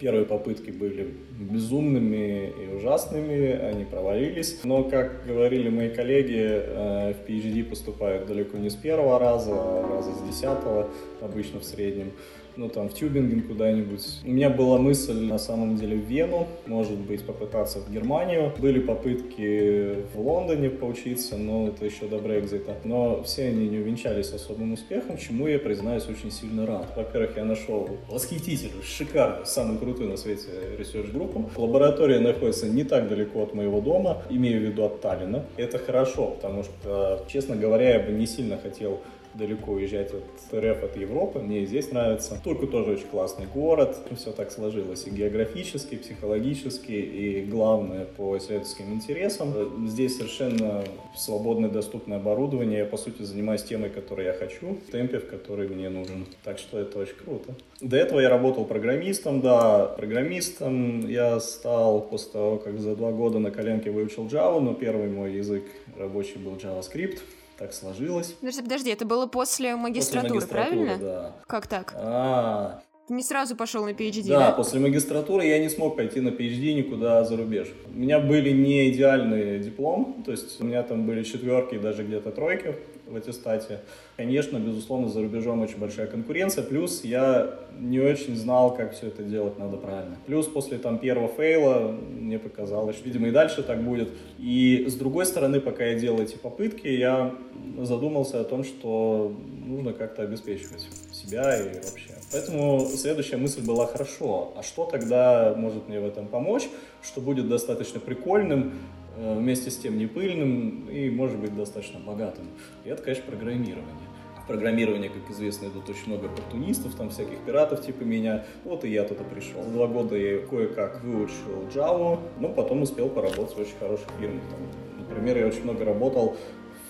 Первые 0.00 0.24
попытки 0.24 0.70
были 0.70 1.14
безумными 1.38 2.48
и 2.48 2.74
ужасными, 2.76 3.52
они 3.52 3.84
провалились. 3.84 4.60
Но, 4.64 4.84
как 4.84 5.24
говорили 5.26 5.68
мои 5.68 5.88
коллеги, 5.90 6.42
э, 6.42 7.14
в 7.14 7.28
PhD 7.28 7.64
поступают 7.64 8.26
далеко 8.26 8.58
не 8.58 8.70
с 8.70 8.74
первого 8.74 9.18
раза, 9.18 9.52
а 9.54 9.88
раза 9.88 10.12
с 10.12 10.22
десятого, 10.28 10.90
обычно 11.20 11.60
в 11.60 11.64
среднем 11.64 12.12
ну 12.56 12.68
там 12.68 12.88
в 12.88 12.94
Тюбинген 12.94 13.42
куда-нибудь. 13.42 14.20
У 14.24 14.30
меня 14.30 14.50
была 14.50 14.78
мысль 14.78 15.20
на 15.20 15.38
самом 15.38 15.76
деле 15.76 15.96
в 15.96 16.04
Вену, 16.04 16.46
может 16.66 16.98
быть 16.98 17.24
попытаться 17.24 17.80
в 17.80 17.92
Германию. 17.92 18.52
Были 18.58 18.80
попытки 18.80 19.96
в 20.14 20.20
Лондоне 20.20 20.70
поучиться, 20.70 21.36
но 21.36 21.68
это 21.68 21.84
еще 21.84 22.06
до 22.06 22.18
Брекзита. 22.18 22.76
Но 22.84 23.22
все 23.22 23.48
они 23.48 23.68
не 23.68 23.78
увенчались 23.78 24.32
особым 24.32 24.72
успехом, 24.72 25.16
чему 25.16 25.46
я, 25.46 25.58
признаюсь, 25.58 26.06
очень 26.08 26.30
сильно 26.30 26.66
рад. 26.66 26.92
Во-первых, 26.96 27.36
я 27.36 27.44
нашел 27.44 27.88
восхитительную, 28.08 28.82
шикарную, 28.82 29.46
самую 29.46 29.78
крутую 29.78 30.10
на 30.10 30.16
свете 30.16 30.48
research 30.78 31.14
-группу. 31.14 31.50
Лаборатория 31.56 32.20
находится 32.20 32.66
не 32.66 32.84
так 32.84 33.08
далеко 33.08 33.42
от 33.42 33.54
моего 33.54 33.80
дома, 33.80 34.22
имею 34.30 34.60
в 34.60 34.64
виду 34.64 34.84
от 34.84 35.00
Таллина. 35.00 35.44
Это 35.56 35.78
хорошо, 35.78 36.28
потому 36.28 36.62
что, 36.62 37.24
честно 37.28 37.56
говоря, 37.56 37.94
я 37.94 38.00
бы 38.00 38.12
не 38.12 38.26
сильно 38.26 38.58
хотел 38.58 39.00
далеко 39.34 39.72
уезжать 39.72 40.10
от 40.12 40.54
РФ, 40.54 40.84
от 40.84 40.96
Европы. 40.96 41.40
Мне 41.40 41.66
здесь 41.66 41.90
нравится. 41.90 42.38
Турку 42.42 42.66
тоже 42.66 42.92
очень 42.92 43.06
классный 43.06 43.46
город. 43.46 43.96
Все 44.16 44.32
так 44.32 44.50
сложилось 44.50 45.06
и 45.06 45.10
географически, 45.10 45.94
и 45.94 45.98
психологически, 45.98 46.92
и 46.92 47.44
главное 47.44 48.04
по 48.04 48.36
исследовательским 48.38 48.92
интересам. 48.94 49.86
Здесь 49.86 50.16
совершенно 50.16 50.84
свободное, 51.16 51.70
доступное 51.70 52.18
оборудование. 52.18 52.80
Я, 52.80 52.86
по 52.86 52.96
сути, 52.96 53.22
занимаюсь 53.22 53.62
темой, 53.62 53.90
которую 53.90 54.26
я 54.26 54.32
хочу, 54.32 54.78
в 54.86 54.90
темпе, 54.90 55.18
в 55.18 55.28
который 55.28 55.68
мне 55.68 55.88
нужен. 55.88 56.26
Так 56.44 56.58
что 56.58 56.78
это 56.78 56.98
очень 56.98 57.16
круто. 57.16 57.54
До 57.80 57.96
этого 57.96 58.20
я 58.20 58.28
работал 58.28 58.64
программистом, 58.64 59.40
да, 59.40 59.86
программистом 59.86 61.08
я 61.08 61.40
стал 61.40 62.00
после 62.00 62.32
того, 62.32 62.56
как 62.58 62.78
за 62.78 62.94
два 62.96 63.12
года 63.12 63.38
на 63.38 63.50
коленке 63.50 63.90
выучил 63.90 64.26
Java, 64.26 64.60
но 64.60 64.74
первый 64.74 65.08
мой 65.08 65.34
язык 65.34 65.64
рабочий 65.98 66.38
был 66.38 66.54
JavaScript 66.56 67.18
так 67.58 67.72
сложилось. 67.72 68.32
Подожди, 68.40 68.62
подожди, 68.62 68.90
это 68.90 69.04
было 69.04 69.26
после 69.26 69.76
магистратуры, 69.76 70.40
после 70.40 70.58
магистратуры 70.58 70.86
правильно? 70.86 70.98
Да. 70.98 71.32
Как 71.46 71.66
так? 71.66 71.94
А, 71.96 72.82
ты 73.06 73.14
не 73.14 73.22
сразу 73.22 73.54
пошел 73.54 73.84
на 73.84 73.90
PhD, 73.90 74.28
да? 74.28 74.38
Да, 74.38 74.52
после 74.52 74.80
магистратуры 74.80 75.44
я 75.44 75.58
не 75.58 75.68
смог 75.68 75.96
пойти 75.96 76.20
на 76.20 76.30
PhD 76.30 76.72
никуда 76.72 77.22
за 77.24 77.36
рубеж. 77.36 77.68
У 77.86 77.98
меня 77.98 78.18
были 78.18 78.50
не 78.50 78.90
идеальные 78.90 79.58
диплом, 79.58 80.22
то 80.24 80.30
есть 80.32 80.60
у 80.60 80.64
меня 80.64 80.82
там 80.82 81.06
были 81.06 81.22
четверки 81.22 81.74
и 81.74 81.78
даже 81.78 82.02
где-то 82.02 82.30
тройки 82.30 82.76
в 83.06 83.16
аттестате. 83.16 83.80
Конечно, 84.16 84.58
безусловно, 84.58 85.08
за 85.08 85.20
рубежом 85.20 85.62
очень 85.62 85.78
большая 85.78 86.06
конкуренция, 86.06 86.64
плюс 86.64 87.04
я 87.04 87.58
не 87.78 88.00
очень 88.00 88.36
знал, 88.36 88.74
как 88.74 88.94
все 88.94 89.08
это 89.08 89.22
делать 89.22 89.58
надо 89.58 89.76
правильно. 89.76 90.16
Плюс 90.26 90.46
после 90.46 90.78
там 90.78 90.98
первого 90.98 91.28
фейла 91.28 91.96
мне 92.18 92.38
показалось, 92.38 92.96
что, 92.96 93.04
видимо, 93.04 93.28
и 93.28 93.30
дальше 93.30 93.62
так 93.62 93.82
будет. 93.82 94.10
И 94.38 94.86
с 94.88 94.94
другой 94.94 95.26
стороны, 95.26 95.60
пока 95.60 95.84
я 95.84 95.98
делал 95.98 96.20
эти 96.20 96.36
попытки, 96.36 96.88
я 96.88 97.34
задумался 97.80 98.40
о 98.40 98.44
том, 98.44 98.64
что 98.64 99.36
нужно 99.66 99.92
как-то 99.92 100.22
обеспечивать 100.22 100.88
себя 101.12 101.58
и 101.58 101.74
вообще 101.74 102.14
Поэтому 102.34 102.80
следующая 102.80 103.36
мысль 103.36 103.64
была 103.64 103.86
хорошо. 103.86 104.52
А 104.56 104.64
что 104.64 104.86
тогда 104.86 105.54
может 105.56 105.88
мне 105.88 106.00
в 106.00 106.04
этом 106.04 106.26
помочь, 106.26 106.68
что 107.00 107.20
будет 107.20 107.48
достаточно 107.48 108.00
прикольным, 108.00 108.74
вместе 109.16 109.70
с 109.70 109.76
тем 109.76 109.98
не 109.98 110.06
пыльным 110.06 110.88
и, 110.88 111.10
может 111.10 111.38
быть, 111.38 111.54
достаточно 111.54 112.00
богатым? 112.00 112.48
И 112.84 112.88
это, 112.88 113.02
конечно, 113.02 113.24
программирование. 113.24 114.08
В 114.42 114.46
программировании, 114.46 115.08
как 115.08 115.30
известно, 115.30 115.66
идут 115.68 115.88
очень 115.88 116.08
много 116.08 116.26
оппортунистов, 116.26 116.94
там 116.94 117.08
всяких 117.08 117.38
пиратов 117.46 117.84
типа 117.84 118.02
меня. 118.02 118.44
Вот 118.64 118.84
и 118.84 118.90
я 118.90 119.04
туда 119.04 119.24
пришел. 119.24 119.62
Два 119.62 119.86
года 119.86 120.16
я 120.16 120.46
кое-как 120.46 121.02
выучил 121.02 121.66
Java, 121.74 122.20
но 122.38 122.50
потом 122.50 122.82
успел 122.82 123.08
поработать 123.08 123.56
в 123.56 123.60
очень 123.60 123.78
хороших 123.78 124.06
фирмах. 124.20 124.42
Там, 124.50 125.06
например, 125.08 125.38
я 125.38 125.46
очень 125.46 125.62
много 125.62 125.86
работал 125.86 126.36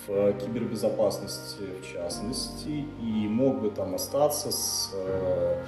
в 0.05 0.11
э, 0.11 0.33
кибербезопасности 0.39 1.63
в 1.81 1.93
частности, 1.93 2.85
и 3.01 3.27
мог 3.27 3.61
бы 3.61 3.69
там 3.69 3.95
остаться 3.95 4.51
с 4.51 4.91
э, 4.93 5.63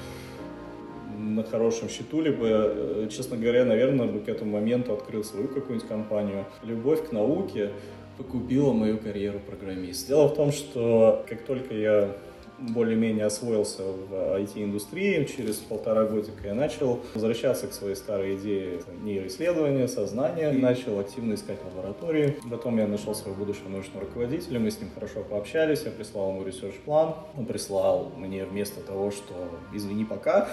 на 1.18 1.44
хорошем 1.44 1.90
счету, 1.90 2.22
либо, 2.22 2.46
э, 2.48 3.08
честно 3.12 3.38
говоря, 3.38 3.66
наверное, 3.66 4.08
бы 4.08 4.20
к 4.20 4.30
этому 4.30 4.52
моменту 4.52 4.94
открыл 4.94 5.24
свою 5.24 5.48
какую-нибудь 5.48 5.88
компанию. 5.88 6.46
Любовь 6.64 7.10
к 7.10 7.12
науке 7.12 7.72
погубила 8.18 8.74
мою 8.74 8.98
карьеру 8.98 9.40
программиста. 9.40 10.08
Дело 10.10 10.28
в 10.28 10.36
том, 10.36 10.52
что 10.52 11.26
как 11.28 11.44
только 11.44 11.74
я 11.74 12.16
более-менее 12.60 13.26
освоился 13.26 13.84
в 13.84 14.14
IT-индустрии. 14.14 15.26
Через 15.26 15.58
полтора 15.58 16.06
годика 16.06 16.48
я 16.48 16.54
начал 16.54 17.00
возвращаться 17.14 17.68
к 17.68 17.74
своей 17.74 17.96
старой 17.96 18.36
идее 18.36 18.82
нейроисследования, 19.04 19.88
сознания. 19.88 20.52
Начал 20.52 21.00
активно 21.00 21.36
искать 21.36 21.60
лаборатории. 21.64 22.38
Потом 22.50 22.78
я 22.78 22.88
нашел 22.88 23.14
своего 23.14 23.38
будущего 23.38 23.70
научного 23.70 24.02
руководителя, 24.02 24.60
мы 24.60 24.72
с 24.72 24.80
ним 24.80 24.90
хорошо 24.94 25.24
пообщались, 25.24 25.84
я 25.84 25.92
прислал 25.92 26.32
ему 26.32 26.44
research 26.44 26.85
-план. 26.85 27.16
Он 27.38 27.46
прислал 27.46 28.12
мне 28.18 28.46
вместо 28.46 28.82
того, 28.82 29.12
что 29.12 29.34
«извини, 29.74 30.06
пока», 30.06 30.50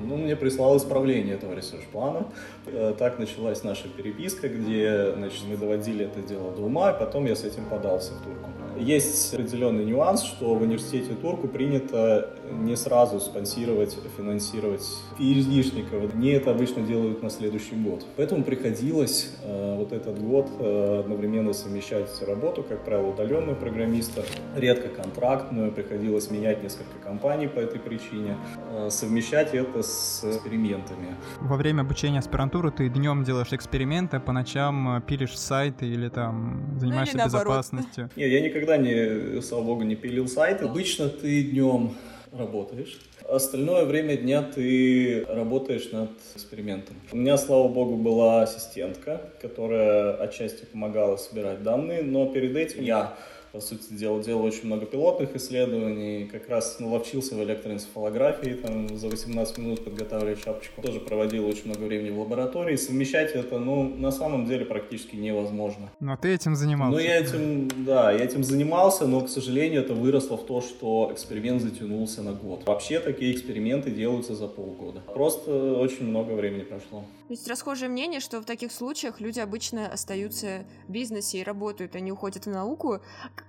ну, 0.00 0.16
мне 0.16 0.36
прислал 0.36 0.76
исправление 0.76 1.34
этого 1.34 1.54
research 1.54 1.92
-плана. 1.92 2.26
Э, 2.66 2.94
так 2.98 3.18
началась 3.18 3.62
наша 3.62 3.88
переписка, 3.88 4.48
где 4.48 5.12
значит, 5.16 5.42
мы 5.48 5.56
доводили 5.56 6.06
это 6.06 6.20
дело 6.22 6.50
до 6.52 6.62
ума, 6.62 6.90
и 6.90 6.98
потом 6.98 7.26
я 7.26 7.36
с 7.36 7.44
этим 7.44 7.64
подался 7.66 8.12
в 8.12 8.22
турку. 8.22 8.50
Есть 8.78 9.34
определенный 9.34 9.84
нюанс, 9.84 10.22
что 10.22 10.54
в 10.54 10.62
университете 10.62 11.14
Турку 11.14 11.46
принято 11.46 12.30
не 12.50 12.74
сразу 12.76 13.20
спонсировать, 13.20 13.96
финансировать 14.16 14.86
PhD-шников. 15.18 16.14
Они 16.14 16.30
это 16.30 16.50
обычно 16.50 16.82
делают 16.82 17.22
на 17.22 17.30
следующий 17.30 17.74
год. 17.74 18.04
Поэтому 18.16 18.44
приходилось 18.44 19.30
э, 19.44 19.76
вот 19.76 19.92
этот 19.92 20.20
год 20.22 20.48
э, 20.58 21.00
одновременно 21.00 21.52
совмещать 21.52 22.08
работу, 22.26 22.62
как 22.62 22.84
правило, 22.84 23.08
удаленную 23.10 23.56
программиста, 23.56 24.24
редко 24.56 24.88
контрактную, 24.88 25.70
приходилось 25.70 26.30
менять 26.30 26.62
несколько 26.62 26.98
компаний 27.04 27.48
по 27.48 27.60
этой 27.60 27.78
причине, 27.78 28.36
э, 28.72 28.88
совмещать 28.90 29.52
это 29.62 29.82
с 29.82 30.24
экспериментами. 30.24 31.16
Во 31.40 31.56
время 31.56 31.82
обучения 31.82 32.18
аспирантуры 32.18 32.70
ты 32.70 32.88
днем 32.88 33.24
делаешь 33.24 33.52
эксперименты, 33.52 34.18
по 34.20 34.32
ночам 34.32 34.96
э, 34.96 35.00
пилишь 35.02 35.38
сайты 35.38 35.86
или 35.86 36.08
там 36.08 36.78
занимаешься 36.78 37.16
ну, 37.16 37.22
или 37.22 37.28
безопасностью. 37.28 38.10
Нет, 38.16 38.30
я 38.30 38.40
никогда 38.40 38.62
никогда 38.62 38.76
не, 38.76 39.42
слава 39.42 39.64
богу, 39.64 39.82
не 39.82 39.96
пилил 39.96 40.28
сайты. 40.28 40.64
Обычно 40.64 41.08
ты 41.08 41.42
днем 41.42 41.94
работаешь. 42.32 42.98
Остальное 43.28 43.84
время 43.84 44.16
дня 44.16 44.42
ты 44.42 45.24
работаешь 45.28 45.90
над 45.92 46.10
экспериментом. 46.34 46.96
У 47.12 47.16
меня, 47.16 47.36
слава 47.36 47.68
богу, 47.68 47.96
была 47.96 48.42
ассистентка, 48.42 49.32
которая 49.40 50.14
отчасти 50.14 50.64
помогала 50.64 51.16
собирать 51.16 51.62
данные, 51.62 52.02
но 52.02 52.26
перед 52.26 52.56
этим 52.56 52.82
я 52.82 53.14
по 53.52 53.60
сути 53.60 53.92
дела, 53.92 54.22
делал 54.22 54.44
очень 54.44 54.64
много 54.64 54.86
пилотных 54.86 55.36
исследований, 55.36 56.26
как 56.26 56.48
раз 56.48 56.80
наловчился 56.80 57.34
в 57.34 57.42
электроэнцефалографии, 57.42 58.54
там 58.54 58.96
за 58.96 59.08
18 59.08 59.58
минут 59.58 59.84
подготавливая 59.84 60.36
шапочку. 60.36 60.80
Тоже 60.80 61.00
проводил 61.00 61.46
очень 61.46 61.66
много 61.66 61.82
времени 61.82 62.10
в 62.10 62.18
лаборатории. 62.18 62.76
Совмещать 62.76 63.32
это, 63.32 63.58
ну, 63.58 63.84
на 63.84 64.10
самом 64.10 64.46
деле 64.46 64.64
практически 64.64 65.16
невозможно. 65.16 65.90
Но 66.00 66.16
ты 66.16 66.34
этим 66.34 66.56
занимался. 66.56 66.96
Ну, 66.96 67.04
я 67.04 67.18
этим, 67.18 67.68
да, 67.84 68.10
я 68.10 68.24
этим 68.24 68.42
занимался, 68.42 69.06
но, 69.06 69.20
к 69.20 69.28
сожалению, 69.28 69.82
это 69.82 69.92
выросло 69.92 70.36
в 70.38 70.46
то, 70.46 70.62
что 70.62 71.10
эксперимент 71.12 71.60
затянулся 71.60 72.22
на 72.22 72.32
год. 72.32 72.66
Вообще 72.66 73.00
такие 73.00 73.32
эксперименты 73.32 73.90
делаются 73.90 74.34
за 74.34 74.48
полгода. 74.48 75.00
Просто 75.12 75.74
очень 75.74 76.06
много 76.06 76.32
времени 76.32 76.62
прошло. 76.62 77.04
Есть 77.28 77.48
расхожее 77.48 77.88
мнение, 77.88 78.20
что 78.20 78.40
в 78.40 78.44
таких 78.44 78.72
случаях 78.72 79.20
люди 79.20 79.40
обычно 79.40 79.86
остаются 79.86 80.64
в 80.86 80.92
бизнесе 80.92 81.38
и 81.38 81.42
работают, 81.42 81.96
они 81.96 82.12
уходят 82.12 82.46
в 82.46 82.50
науку. 82.50 83.00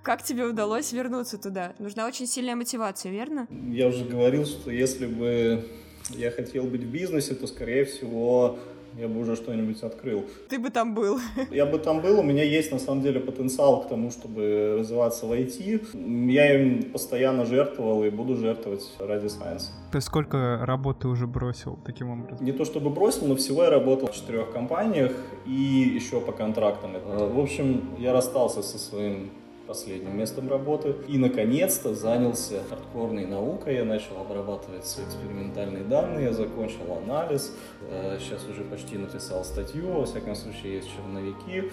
Как 0.02 0.22
тебе 0.22 0.44
удалось 0.44 0.92
вернуться 0.92 1.38
туда? 1.38 1.72
Нужна 1.78 2.06
очень 2.06 2.26
сильная 2.26 2.56
мотивация, 2.56 3.12
верно? 3.12 3.46
Я 3.70 3.88
уже 3.88 4.04
говорил, 4.04 4.44
что 4.44 4.70
если 4.70 5.06
бы 5.06 5.64
я 6.10 6.30
хотел 6.30 6.64
быть 6.64 6.82
в 6.82 6.90
бизнесе, 6.90 7.34
то, 7.34 7.46
скорее 7.46 7.84
всего, 7.84 8.58
я 8.96 9.08
бы 9.08 9.20
уже 9.20 9.34
что-нибудь 9.34 9.82
открыл. 9.82 10.24
Ты 10.48 10.58
бы 10.58 10.70
там 10.70 10.94
был. 10.94 11.18
Я 11.50 11.66
бы 11.66 11.78
там 11.78 12.00
был, 12.00 12.20
у 12.20 12.22
меня 12.22 12.44
есть 12.44 12.70
на 12.70 12.78
самом 12.78 13.02
деле 13.02 13.18
потенциал 13.18 13.82
к 13.82 13.88
тому, 13.88 14.10
чтобы 14.10 14.76
развиваться 14.78 15.26
в 15.26 15.32
IT. 15.32 16.30
Я 16.30 16.54
им 16.54 16.92
постоянно 16.92 17.44
жертвовал 17.44 18.04
и 18.04 18.10
буду 18.10 18.36
жертвовать 18.36 18.88
ради 19.00 19.26
Science. 19.26 19.70
Ты 19.90 20.00
сколько 20.00 20.60
работы 20.62 21.08
уже 21.08 21.26
бросил 21.26 21.78
таким 21.84 22.10
образом? 22.10 22.44
Не 22.44 22.52
то 22.52 22.64
чтобы 22.64 22.90
бросил, 22.90 23.26
но 23.26 23.34
всего 23.34 23.64
я 23.64 23.70
работал 23.70 24.08
в 24.08 24.14
четырех 24.14 24.52
компаниях 24.52 25.12
и 25.46 25.50
еще 25.96 26.20
по 26.20 26.32
контрактам. 26.32 26.92
В 27.04 27.40
общем, 27.40 27.96
я 27.98 28.12
расстался 28.12 28.62
со 28.62 28.78
своим 28.78 29.30
последним 29.66 30.16
местом 30.16 30.48
работы. 30.48 30.94
И, 31.08 31.18
наконец-то, 31.18 31.94
занялся 31.94 32.62
хардкорной 32.68 33.26
наукой. 33.26 33.76
Я 33.76 33.84
начал 33.84 34.20
обрабатывать 34.20 34.86
свои 34.86 35.06
экспериментальные 35.06 35.84
данные, 35.84 36.26
я 36.26 36.32
закончил 36.32 36.92
анализ. 37.04 37.54
Э, 37.90 38.18
сейчас 38.20 38.46
уже 38.48 38.64
почти 38.64 38.98
написал 38.98 39.44
статью, 39.44 39.92
во 39.92 40.06
всяком 40.06 40.34
случае, 40.34 40.76
есть 40.76 40.88
черновики. 40.94 41.70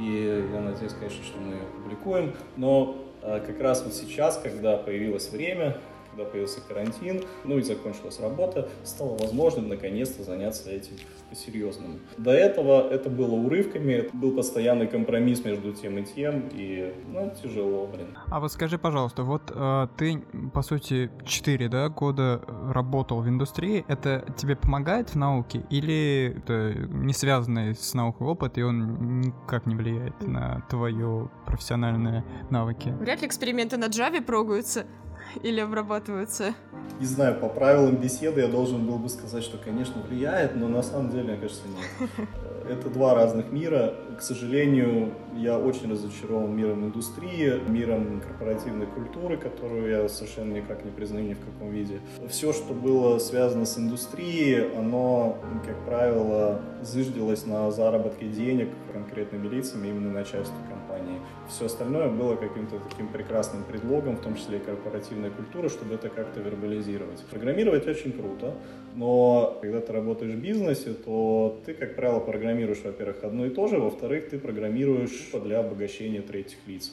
И 0.00 0.48
я 0.52 0.60
надеюсь, 0.60 0.92
конечно, 0.92 1.24
что 1.24 1.38
мы 1.38 1.54
ее 1.54 1.62
опубликуем. 1.62 2.34
Но 2.56 2.96
э, 3.22 3.40
как 3.46 3.60
раз 3.60 3.82
вот 3.84 3.94
сейчас, 3.94 4.38
когда 4.38 4.76
появилось 4.76 5.30
время, 5.30 5.78
когда 6.14 6.30
появился 6.30 6.60
карантин, 6.60 7.22
ну 7.44 7.58
и 7.58 7.62
закончилась 7.62 8.20
работа, 8.20 8.68
стало 8.84 9.16
возможным 9.18 9.68
наконец-то 9.68 10.22
заняться 10.22 10.70
этим 10.70 10.96
по-серьезному. 11.28 11.98
До 12.18 12.30
этого 12.30 12.88
это 12.88 13.10
было 13.10 13.34
урывками, 13.34 13.92
это 13.92 14.16
был 14.16 14.32
постоянный 14.32 14.86
компромисс 14.86 15.44
между 15.44 15.72
тем 15.72 15.98
и 15.98 16.04
тем, 16.04 16.48
и, 16.52 16.94
ну, 17.08 17.32
тяжело, 17.42 17.86
блин. 17.86 18.16
А 18.28 18.40
вот 18.40 18.52
скажи, 18.52 18.78
пожалуйста, 18.78 19.22
вот 19.24 19.50
э, 19.54 19.88
ты, 19.96 20.22
по 20.52 20.62
сути, 20.62 21.10
4 21.24 21.68
да, 21.68 21.88
года 21.88 22.40
работал 22.72 23.20
в 23.20 23.28
индустрии, 23.28 23.84
это 23.88 24.24
тебе 24.36 24.56
помогает 24.56 25.10
в 25.10 25.16
науке 25.16 25.64
или 25.70 26.36
это 26.38 26.74
не 26.88 27.12
связанный 27.12 27.74
с 27.74 27.94
наукой 27.94 28.28
опыт, 28.28 28.58
и 28.58 28.62
он 28.62 29.20
никак 29.20 29.66
не 29.66 29.74
влияет 29.74 30.20
на 30.26 30.64
твою 30.70 31.30
профессиональные 31.46 32.24
навыки? 32.50 32.94
Вряд 33.00 33.22
ли 33.22 33.26
эксперименты 33.26 33.76
на 33.76 33.86
Java 33.86 34.22
прогаются 34.22 34.86
или 35.42 35.60
обрабатываются? 35.60 36.54
Не 37.00 37.06
знаю, 37.06 37.40
по 37.40 37.48
правилам 37.48 37.96
беседы 37.96 38.42
я 38.42 38.48
должен 38.48 38.86
был 38.86 38.98
бы 38.98 39.08
сказать, 39.08 39.42
что, 39.42 39.58
конечно, 39.58 40.00
влияет, 40.02 40.54
но 40.54 40.68
на 40.68 40.82
самом 40.82 41.10
деле, 41.10 41.32
мне 41.32 41.36
кажется, 41.36 41.62
нет. 41.68 42.10
Это 42.68 42.88
два 42.88 43.14
разных 43.14 43.52
мира. 43.52 43.94
К 44.16 44.22
сожалению, 44.22 45.12
я 45.36 45.58
очень 45.58 45.90
разочарован 45.90 46.56
миром 46.56 46.84
индустрии, 46.84 47.60
миром 47.68 48.22
корпоративной 48.26 48.86
культуры, 48.86 49.36
которую 49.36 49.90
я 49.90 50.08
совершенно 50.08 50.54
никак 50.54 50.84
не 50.84 50.90
признаю 50.90 51.26
ни 51.26 51.34
в 51.34 51.40
каком 51.40 51.70
виде. 51.70 52.00
Все, 52.28 52.52
что 52.52 52.72
было 52.72 53.18
связано 53.18 53.66
с 53.66 53.76
индустрией, 53.76 54.78
оно, 54.78 55.36
как 55.66 55.76
правило, 55.84 56.62
зыждилось 56.82 57.44
на 57.44 57.70
заработке 57.70 58.28
денег 58.28 58.70
конкретными 58.92 59.48
лицами, 59.48 59.88
именно 59.88 60.10
начальству 60.10 60.56
компании. 60.94 61.20
Все 61.48 61.66
остальное 61.66 62.08
было 62.08 62.36
каким-то 62.36 62.78
таким 62.78 63.08
прекрасным 63.08 63.64
предлогом, 63.64 64.16
в 64.16 64.20
том 64.20 64.36
числе 64.36 64.58
и 64.58 64.60
корпоративной 64.60 65.30
культуры, 65.30 65.68
чтобы 65.68 65.94
это 65.94 66.08
как-то 66.08 66.40
вербализировать. 66.40 67.24
Программировать 67.26 67.86
очень 67.86 68.12
круто, 68.12 68.54
но 68.94 69.58
когда 69.60 69.80
ты 69.80 69.92
работаешь 69.92 70.34
в 70.34 70.40
бизнесе, 70.40 70.94
то 70.94 71.60
ты, 71.66 71.74
как 71.74 71.96
правило, 71.96 72.20
программируешь, 72.20 72.82
во-первых, 72.84 73.22
одно 73.24 73.46
и 73.46 73.50
то 73.50 73.66
же, 73.66 73.78
во-вторых, 73.78 74.30
ты 74.30 74.38
программируешь 74.38 75.30
для 75.32 75.60
обогащения 75.60 76.22
третьих 76.22 76.58
лиц. 76.66 76.92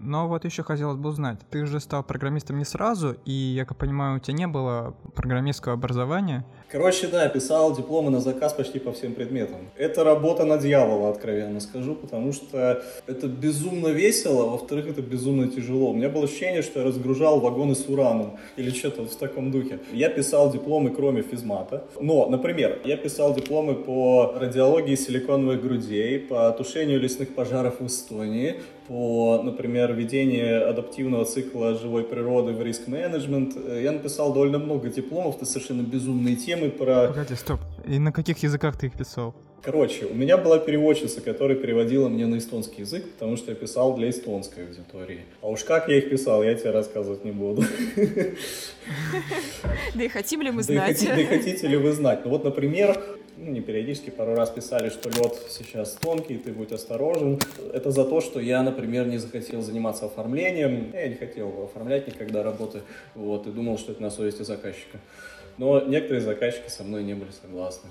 Но 0.00 0.26
вот 0.26 0.44
еще 0.46 0.62
хотелось 0.62 0.96
бы 0.96 1.10
узнать, 1.10 1.38
ты 1.50 1.66
же 1.66 1.78
стал 1.78 2.02
программистом 2.02 2.58
не 2.58 2.64
сразу, 2.64 3.16
и, 3.26 3.32
я 3.32 3.66
как 3.66 3.76
понимаю, 3.76 4.16
у 4.16 4.20
тебя 4.20 4.38
не 4.38 4.46
было 4.46 4.96
программистского 5.14 5.74
образования. 5.74 6.46
Короче, 6.72 7.06
да, 7.06 7.28
писал 7.28 7.76
дипломы 7.76 8.10
на 8.10 8.20
заказ 8.20 8.54
почти 8.54 8.78
по 8.78 8.92
всем 8.92 9.12
предметам. 9.12 9.58
Это 9.76 10.04
работа 10.04 10.46
на 10.46 10.56
дьявола, 10.56 11.10
откровенно 11.10 11.60
скажу, 11.60 11.94
потому 11.94 12.32
что 12.32 12.82
это 13.06 13.26
безумно 13.26 13.88
весело, 13.88 14.48
во-вторых, 14.48 14.88
это 14.88 15.02
безумно 15.02 15.48
тяжело. 15.48 15.90
У 15.90 15.92
меня 15.92 16.08
было 16.08 16.24
ощущение, 16.24 16.62
что 16.62 16.80
я 16.80 16.86
разгружал 16.86 17.40
вагоны 17.40 17.74
с 17.74 17.86
ураном 17.90 18.38
или 18.56 18.70
что-то 18.70 19.02
вот 19.02 19.12
в 19.12 19.16
таком 19.16 19.50
духе. 19.50 19.80
Я 19.92 20.08
писал 20.08 20.50
дипломы, 20.50 20.88
кроме 20.88 21.20
физмата. 21.20 21.84
Но, 22.00 22.26
например, 22.30 22.80
я 22.86 22.96
писал 22.96 23.34
дипломы 23.34 23.74
по 23.74 24.32
радиологии 24.34 24.94
силиконовых 24.94 25.60
грудей, 25.60 26.20
по 26.20 26.50
тушению 26.52 27.00
лесных 27.00 27.34
пожаров 27.34 27.80
в 27.80 27.86
Эстонии, 27.86 28.54
по, 28.88 29.40
например, 29.42 29.92
ведению 29.92 30.68
адаптивного 30.68 31.24
цикла 31.24 31.74
живой 31.74 32.04
природы 32.04 32.52
в 32.52 32.62
риск-менеджмент. 32.62 33.56
Я 33.80 33.92
написал 33.92 34.32
довольно 34.32 34.58
много 34.58 34.88
дипломов, 34.88 35.36
это 35.36 35.46
совершенно 35.46 35.82
безумные 35.82 36.36
темы 36.36 36.61
про... 36.70 37.08
Погоди, 37.08 37.34
стоп. 37.34 37.60
И 37.86 37.98
на 37.98 38.12
каких 38.12 38.38
языках 38.38 38.76
ты 38.78 38.86
их 38.86 38.94
писал? 38.94 39.34
Короче, 39.62 40.06
у 40.06 40.14
меня 40.14 40.36
была 40.36 40.58
переводчица, 40.58 41.20
которая 41.20 41.56
переводила 41.56 42.08
мне 42.08 42.26
на 42.26 42.38
эстонский 42.38 42.80
язык, 42.80 43.08
потому 43.12 43.36
что 43.36 43.52
я 43.52 43.56
писал 43.56 43.94
для 43.94 44.10
эстонской 44.10 44.66
аудитории. 44.66 45.20
А 45.40 45.48
уж 45.48 45.62
как 45.62 45.88
я 45.88 45.98
их 45.98 46.10
писал, 46.10 46.42
я 46.42 46.54
тебе 46.54 46.70
рассказывать 46.70 47.24
не 47.24 47.32
буду. 47.32 47.64
Да 49.94 50.02
и 50.02 50.08
хотим 50.08 50.42
ли 50.42 50.50
мы 50.50 50.62
знать? 50.62 51.04
Да 51.04 51.20
и 51.20 51.24
хотите 51.26 51.68
ли 51.68 51.76
вы 51.76 51.92
знать? 51.92 52.24
Ну 52.24 52.30
вот, 52.30 52.42
например, 52.42 53.00
ну, 53.36 53.50
не 53.50 53.60
периодически, 53.60 54.10
пару 54.10 54.34
раз 54.34 54.50
писали, 54.50 54.88
что 54.88 55.08
лед 55.08 55.34
сейчас 55.48 55.92
тонкий, 55.92 56.36
ты 56.36 56.52
будь 56.52 56.72
осторожен. 56.72 57.38
Это 57.72 57.90
за 57.90 58.04
то, 58.04 58.20
что 58.20 58.40
я, 58.40 58.62
например, 58.62 59.06
не 59.06 59.18
захотел 59.18 59.62
заниматься 59.62 60.06
оформлением. 60.06 60.90
Я 60.92 61.08
не 61.08 61.14
хотел 61.14 61.64
оформлять 61.64 62.06
никогда 62.08 62.42
работы, 62.42 62.82
вот, 63.14 63.46
и 63.46 63.50
думал, 63.50 63.78
что 63.78 63.92
это 63.92 64.02
на 64.02 64.10
совести 64.10 64.42
заказчика. 64.42 64.98
Но 65.58 65.80
некоторые 65.80 66.20
заказчики 66.20 66.68
со 66.68 66.84
мной 66.84 67.04
не 67.04 67.14
были 67.14 67.30
согласны 67.30 67.88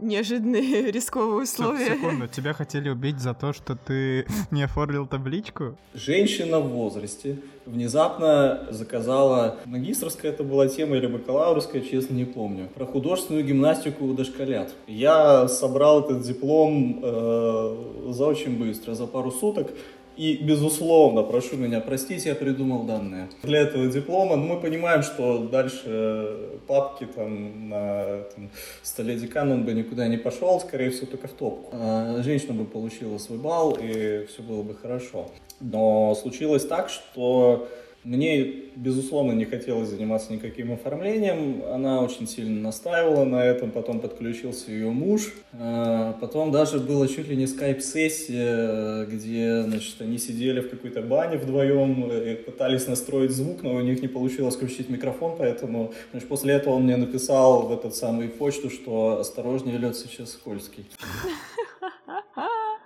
неожиданные 0.00 0.90
рисковые 0.90 1.42
условия. 1.42 1.86
Стоп, 1.86 1.98
секунду, 1.98 2.28
тебя 2.28 2.52
хотели 2.52 2.88
убить 2.88 3.18
за 3.18 3.34
то, 3.34 3.52
что 3.52 3.76
ты 3.76 4.26
не 4.50 4.62
оформил 4.62 5.06
табличку? 5.06 5.76
Женщина 5.94 6.60
в 6.60 6.68
возрасте 6.68 7.38
внезапно 7.64 8.68
заказала, 8.70 9.58
магистрская 9.64 10.32
это 10.32 10.44
была 10.44 10.68
тема 10.68 10.96
или 10.96 11.06
бакалаврская, 11.06 11.82
честно 11.82 12.14
не 12.14 12.24
помню, 12.24 12.68
про 12.74 12.86
художественную 12.86 13.44
гимнастику 13.44 14.04
у 14.04 14.14
дошколят. 14.14 14.72
Я 14.86 15.48
собрал 15.48 16.04
этот 16.04 16.22
диплом 16.22 17.00
э, 17.02 18.12
за 18.12 18.26
очень 18.26 18.58
быстро, 18.58 18.94
за 18.94 19.06
пару 19.06 19.32
суток, 19.32 19.72
и, 20.16 20.36
безусловно, 20.36 21.22
прошу 21.22 21.56
меня 21.56 21.80
простить, 21.80 22.24
я 22.26 22.34
придумал 22.34 22.84
данные. 22.84 23.28
Для 23.42 23.60
этого 23.60 23.86
диплома 23.86 24.36
ну, 24.36 24.54
мы 24.54 24.60
понимаем, 24.60 25.02
что 25.02 25.38
дальше 25.38 26.60
папки 26.66 27.06
там 27.06 27.68
на 27.68 28.22
там, 28.34 28.50
столе 28.82 29.16
декана 29.16 29.54
он 29.54 29.64
бы 29.64 29.72
никуда 29.72 30.08
не 30.08 30.16
пошел, 30.16 30.60
скорее 30.60 30.90
всего, 30.90 31.06
только 31.06 31.28
в 31.28 31.32
топку. 31.32 31.70
А 31.72 32.22
женщина 32.22 32.54
бы 32.54 32.64
получила 32.64 33.18
свой 33.18 33.38
балл, 33.38 33.76
и 33.80 34.26
все 34.26 34.42
было 34.42 34.62
бы 34.62 34.74
хорошо. 34.74 35.30
Но 35.60 36.14
случилось 36.14 36.66
так, 36.66 36.88
что 36.88 37.68
мне, 38.06 38.44
безусловно, 38.76 39.32
не 39.32 39.46
хотелось 39.46 39.88
заниматься 39.88 40.32
никаким 40.32 40.72
оформлением. 40.72 41.64
Она 41.64 42.00
очень 42.02 42.28
сильно 42.28 42.60
настаивала 42.60 43.24
на 43.24 43.44
этом. 43.44 43.72
Потом 43.72 43.98
подключился 43.98 44.70
ее 44.70 44.90
муж. 44.90 45.32
А, 45.52 46.12
потом 46.20 46.52
даже 46.52 46.78
было 46.78 47.08
чуть 47.08 47.26
ли 47.26 47.34
не 47.34 47.48
скайп-сессия, 47.48 49.06
где, 49.06 49.62
значит, 49.62 50.00
они 50.00 50.18
сидели 50.18 50.60
в 50.60 50.70
какой-то 50.70 51.02
бане 51.02 51.36
вдвоем 51.36 52.08
и 52.08 52.36
пытались 52.36 52.86
настроить 52.86 53.32
звук, 53.32 53.64
но 53.64 53.74
у 53.74 53.80
них 53.80 54.00
не 54.00 54.08
получилось 54.08 54.54
включить 54.54 54.88
микрофон, 54.88 55.34
поэтому, 55.36 55.92
значит, 56.12 56.28
после 56.28 56.54
этого 56.54 56.74
он 56.74 56.84
мне 56.84 56.96
написал 56.96 57.66
в 57.66 57.72
этот 57.72 57.96
самый 57.96 58.28
почту, 58.28 58.70
что 58.70 59.18
осторожнее, 59.18 59.78
лед 59.78 59.96
сейчас 59.96 60.30
скользкий. 60.30 60.86